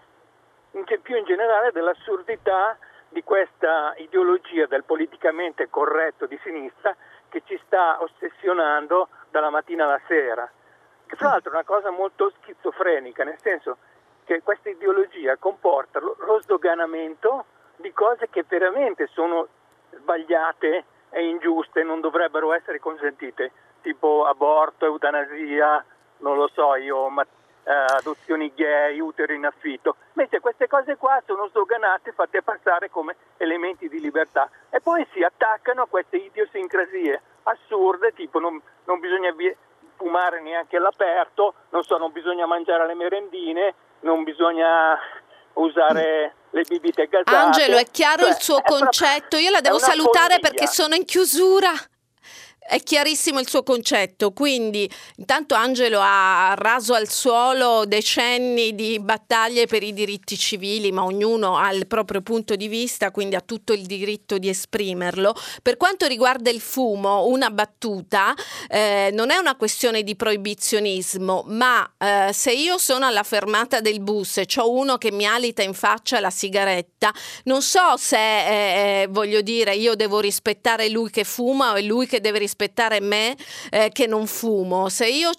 in, 0.71 0.83
più 1.03 1.15
in 1.15 1.25
generale 1.25 1.71
dell'assurdità 1.71 2.75
di 3.09 3.23
questa 3.23 3.93
ideologia 3.97 4.65
del 4.65 4.83
politicamente 4.83 5.69
corretto 5.69 6.25
di 6.25 6.39
sinistra 6.41 6.95
che 7.31 7.41
ci 7.45 7.59
sta 7.65 7.97
ossessionando 8.01 9.07
dalla 9.29 9.49
mattina 9.49 9.85
alla 9.85 10.01
sera. 10.05 10.51
Che 11.05 11.15
fra 11.15 11.29
l'altro 11.29 11.51
è 11.51 11.53
una 11.55 11.63
cosa 11.63 11.89
molto 11.89 12.31
schizofrenica, 12.41 13.23
nel 13.23 13.39
senso 13.39 13.77
che 14.25 14.41
questa 14.43 14.69
ideologia 14.69 15.37
comporta 15.37 15.99
lo, 15.99 16.15
lo 16.19 16.41
sdoganamento 16.41 17.45
di 17.77 17.91
cose 17.93 18.29
che 18.29 18.43
veramente 18.47 19.07
sono 19.07 19.47
sbagliate 19.91 20.83
e 21.09 21.27
ingiuste, 21.27 21.83
non 21.83 22.01
dovrebbero 22.01 22.53
essere 22.53 22.79
consentite, 22.79 23.51
tipo 23.81 24.25
aborto, 24.25 24.85
eutanasia, 24.85 25.83
non 26.17 26.35
lo 26.35 26.49
so 26.53 26.75
io, 26.75 27.07
ma, 27.09 27.25
eh, 27.63 27.71
adozioni 27.71 28.51
gay, 28.55 28.99
utero 28.99 29.33
in 29.33 29.45
affitto. 29.45 29.95
Mentre 30.13 30.39
queste 30.39 30.67
cose 30.67 30.97
qua 30.97 31.21
sono 31.25 31.47
sdoganate, 31.47 32.11
fatte 32.11 32.41
passare 32.41 32.89
come 32.89 33.15
elementi 33.37 33.87
di 33.87 33.99
libertà 33.99 34.49
e 34.69 34.79
poi 34.81 35.05
si 35.13 35.23
attaccano 35.23 35.83
a 35.83 35.87
queste 35.87 36.17
idiosincrasie 36.17 37.21
assurde, 37.43 38.13
tipo 38.13 38.39
non, 38.39 38.61
non 38.85 38.99
bisogna 38.99 39.33
fumare 39.95 40.41
neanche 40.41 40.77
all'aperto, 40.77 41.53
non 41.69 41.83
so, 41.83 41.97
non 41.97 42.11
bisogna 42.11 42.45
mangiare 42.45 42.87
le 42.87 42.95
merendine, 42.95 43.73
non 44.01 44.23
bisogna 44.23 44.97
usare 45.53 46.35
le 46.49 46.63
bibite 46.63 47.07
gasate. 47.07 47.35
Angelo, 47.35 47.77
è 47.77 47.85
chiaro 47.85 48.23
cioè, 48.23 48.29
il 48.29 48.41
suo 48.41 48.57
è 48.57 48.63
concetto. 48.63 49.37
Io 49.37 49.51
la 49.51 49.61
devo 49.61 49.77
salutare 49.77 50.35
follia. 50.35 50.49
perché 50.49 50.67
sono 50.67 50.95
in 50.95 51.05
chiusura. 51.05 51.71
È 52.63 52.79
chiarissimo 52.83 53.39
il 53.39 53.49
suo 53.49 53.63
concetto, 53.63 54.31
quindi 54.33 54.89
intanto 55.17 55.55
Angelo 55.55 55.97
ha 55.99 56.53
raso 56.55 56.93
al 56.93 57.09
suolo 57.09 57.85
decenni 57.85 58.75
di 58.75 58.99
battaglie 58.99 59.65
per 59.65 59.81
i 59.81 59.93
diritti 59.93 60.37
civili, 60.37 60.91
ma 60.91 61.03
ognuno 61.03 61.57
ha 61.57 61.73
il 61.73 61.87
proprio 61.87 62.21
punto 62.21 62.55
di 62.55 62.67
vista, 62.67 63.09
quindi 63.09 63.35
ha 63.35 63.41
tutto 63.41 63.73
il 63.73 63.87
diritto 63.87 64.37
di 64.37 64.47
esprimerlo. 64.47 65.33
Per 65.63 65.75
quanto 65.75 66.05
riguarda 66.05 66.51
il 66.51 66.61
fumo, 66.61 67.25
una 67.25 67.49
battuta, 67.49 68.33
eh, 68.69 69.09
non 69.11 69.31
è 69.31 69.37
una 69.37 69.55
questione 69.55 70.03
di 70.03 70.15
proibizionismo, 70.15 71.43
ma 71.47 71.91
eh, 71.97 72.29
se 72.31 72.53
io 72.53 72.77
sono 72.77 73.07
alla 73.07 73.23
fermata 73.23 73.81
del 73.81 74.01
bus 74.01 74.37
e 74.37 74.45
c'ho 74.45 74.71
uno 74.71 74.97
che 74.97 75.11
mi 75.11 75.25
alita 75.25 75.63
in 75.63 75.73
faccia 75.73 76.19
la 76.19 76.29
sigaretta, 76.29 77.11
non 77.45 77.63
so 77.63 77.97
se, 77.97 79.01
eh, 79.01 79.07
voglio 79.07 79.41
dire, 79.41 79.75
io 79.75 79.95
devo 79.95 80.19
rispettare 80.19 80.89
lui 80.89 81.09
che 81.09 81.23
fuma 81.23 81.71
o 81.71 81.75
è 81.75 81.81
lui 81.81 82.05
che 82.05 82.21
deve 82.21 82.37
rispettare 82.37 82.49
rispettare 82.51 82.99
me 82.99 83.35
eh, 83.69 83.89
che 83.93 84.07
non 84.07 84.27
fumo. 84.27 84.89
Se 84.89 85.07
io 85.07 85.31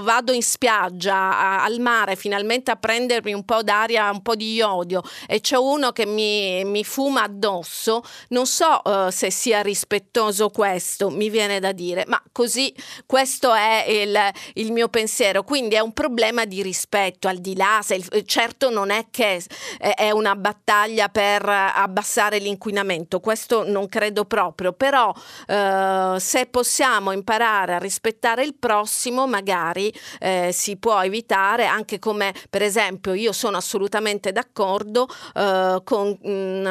vado 0.00 0.32
in 0.32 0.42
spiaggia 0.42 1.38
a, 1.38 1.64
al 1.64 1.80
mare 1.80 2.16
finalmente 2.16 2.70
a 2.70 2.76
prendermi 2.76 3.32
un 3.32 3.44
po' 3.44 3.62
d'aria, 3.62 4.10
un 4.10 4.22
po' 4.22 4.34
di 4.34 4.52
iodio 4.52 5.02
e 5.26 5.40
c'è 5.40 5.56
uno 5.56 5.92
che 5.92 6.04
mi, 6.06 6.64
mi 6.64 6.84
fuma 6.84 7.22
addosso, 7.22 8.02
non 8.28 8.46
so 8.46 8.82
uh, 8.84 9.08
se 9.10 9.30
sia 9.30 9.62
rispettoso 9.62 10.50
questo, 10.50 11.08
mi 11.08 11.30
viene 11.30 11.60
da 11.60 11.72
dire, 11.72 12.04
ma 12.06 12.22
così 12.30 12.74
questo 13.06 13.52
è 13.54 13.86
il, 13.88 14.18
il 14.54 14.72
mio 14.72 14.88
pensiero. 14.88 15.42
Quindi 15.42 15.76
è 15.76 15.80
un 15.80 15.92
problema 15.92 16.44
di 16.44 16.62
rispetto, 16.62 17.28
al 17.28 17.38
di 17.38 17.56
là, 17.56 17.80
se 17.82 17.94
il, 17.94 18.24
certo 18.26 18.70
non 18.70 18.90
è 18.90 19.06
che 19.10 19.42
è 19.78 20.10
una 20.10 20.36
battaglia 20.36 21.08
per 21.08 21.48
abbassare 21.48 22.38
l'inquinamento, 22.38 23.20
questo 23.20 23.66
non 23.66 23.88
credo 23.88 24.24
proprio, 24.24 24.72
però 24.72 25.08
uh, 25.08 26.18
se 26.34 26.46
possiamo 26.46 27.12
imparare 27.12 27.74
a 27.74 27.78
rispettare 27.78 28.42
il 28.42 28.56
prossimo, 28.56 29.28
magari 29.28 29.94
eh, 30.18 30.50
si 30.52 30.76
può 30.78 31.00
evitare, 31.00 31.64
anche 31.64 32.00
come 32.00 32.34
per 32.50 32.60
esempio 32.60 33.14
io 33.14 33.30
sono 33.30 33.56
assolutamente 33.56 34.32
d'accordo 34.32 35.06
eh, 35.32 35.80
con 35.84 36.18
mh, 36.20 36.28
mm, 36.28 36.64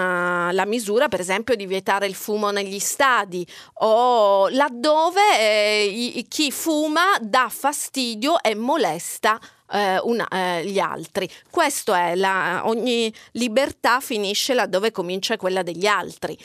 la 0.51 0.65
misura, 0.65 1.07
per 1.07 1.21
esempio, 1.21 1.55
di 1.55 1.65
vietare 1.65 2.07
il 2.07 2.13
fumo 2.13 2.51
negli 2.51 2.79
stadi 2.79 3.47
o 3.75 4.49
laddove 4.49 5.21
eh, 5.39 6.25
chi 6.27 6.51
fuma 6.51 7.15
dà 7.21 7.47
fastidio 7.49 8.43
e 8.43 8.55
molesta 8.55 9.39
eh, 9.71 9.97
una, 9.99 10.27
eh, 10.27 10.65
gli 10.65 10.79
altri. 10.79 11.29
Questo 11.49 11.93
è 11.93 12.15
la, 12.15 12.63
ogni 12.65 13.13
libertà 13.31 14.01
finisce 14.01 14.53
laddove 14.53 14.91
comincia 14.91 15.37
quella 15.37 15.63
degli 15.63 15.85
altri. 15.85 16.37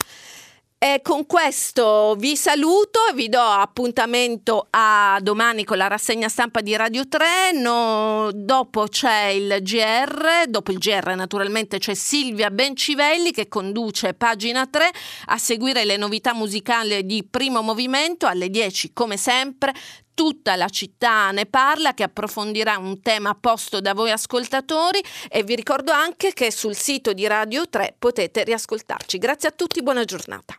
E 0.81 1.01
con 1.03 1.27
questo 1.27 2.15
vi 2.17 2.37
saluto 2.37 3.01
vi 3.13 3.29
do 3.29 3.41
appuntamento 3.41 4.69
a 4.71 5.19
domani 5.21 5.65
con 5.65 5.77
la 5.77 5.89
rassegna 5.89 6.29
stampa 6.29 6.61
di 6.61 6.77
Radio 6.77 7.09
3. 7.09 7.51
No, 7.55 8.31
dopo 8.33 8.85
c'è 8.85 9.25
il 9.25 9.59
GR, 9.61 10.47
dopo 10.47 10.71
il 10.71 10.79
GR 10.79 11.17
naturalmente 11.17 11.79
c'è 11.79 11.95
Silvia 11.95 12.53
Bencivelli 12.53 13.33
che 13.33 13.49
conduce 13.49 14.15
pagina 14.15 14.69
3 14.69 14.89
a 15.27 15.37
seguire 15.37 15.85
le 15.85 15.97
novità 15.97 16.33
musicali 16.33 17.05
di 17.05 17.27
primo 17.29 17.61
movimento 17.61 18.29
alle 18.29 18.49
10 18.49 18.93
come 18.93 19.17
sempre 19.17 19.75
tutta 20.19 20.57
la 20.57 20.69
città 20.69 21.31
ne 21.31 21.47
parla, 21.47 21.95
che 21.95 22.03
approfondirà 22.03 22.77
un 22.77 23.01
tema 23.03 23.37
posto 23.37 23.81
da 23.81 23.95
voi 23.95 24.11
ascoltatori 24.11 25.01
e 25.29 25.45
vi 25.45 25.55
ricordo 25.55 25.93
anche 25.93 26.33
che 26.33 26.51
sul 26.51 26.75
sito 26.75 27.13
di 27.13 27.25
Radio 27.29 27.69
3 27.69 27.95
potete 27.97 28.43
riascoltarci. 28.43 29.17
Grazie 29.17 29.51
a 29.51 29.53
tutti, 29.53 29.81
buona 29.81 30.03
giornata. 30.03 30.57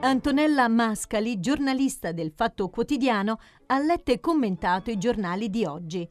Antonella 0.00 0.66
Mascali, 0.66 1.38
giornalista 1.38 2.10
del 2.10 2.32
Fatto 2.34 2.68
Quotidiano, 2.68 3.38
ha 3.66 3.78
letto 3.78 4.10
e 4.10 4.18
commentato 4.18 4.90
i 4.90 4.98
giornali 4.98 5.50
di 5.50 5.64
oggi. 5.64 6.08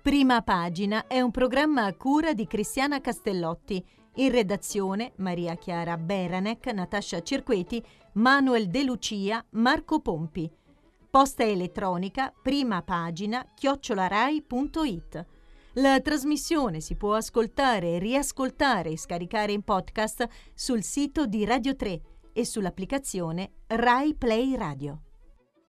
Prima 0.00 0.40
pagina 0.42 1.08
è 1.08 1.20
un 1.20 1.32
programma 1.32 1.86
a 1.86 1.94
cura 1.94 2.32
di 2.32 2.46
Cristiana 2.46 3.00
Castellotti. 3.00 3.84
In 4.16 4.30
redazione 4.30 5.12
Maria 5.16 5.56
Chiara 5.56 5.96
Beranec, 5.96 6.66
Natascia 6.66 7.22
Cirqueti, 7.22 7.82
Manuel 8.14 8.68
De 8.68 8.84
Lucia, 8.84 9.42
Marco 9.50 10.00
Pompi. 10.00 10.50
Posta 11.08 11.44
elettronica, 11.44 12.32
prima 12.42 12.82
pagina, 12.82 13.46
chiocciolarai.it. 13.54 15.26
La 15.76 15.98
trasmissione 16.00 16.80
si 16.80 16.94
può 16.96 17.14
ascoltare, 17.14 17.98
riascoltare 17.98 18.90
e 18.90 18.98
scaricare 18.98 19.52
in 19.52 19.62
podcast 19.62 20.28
sul 20.52 20.82
sito 20.82 21.24
di 21.24 21.46
Radio 21.46 21.74
3 21.74 22.00
e 22.34 22.44
sull'applicazione 22.44 23.52
Rai 23.68 24.14
Play 24.14 24.54
Radio. 24.56 25.00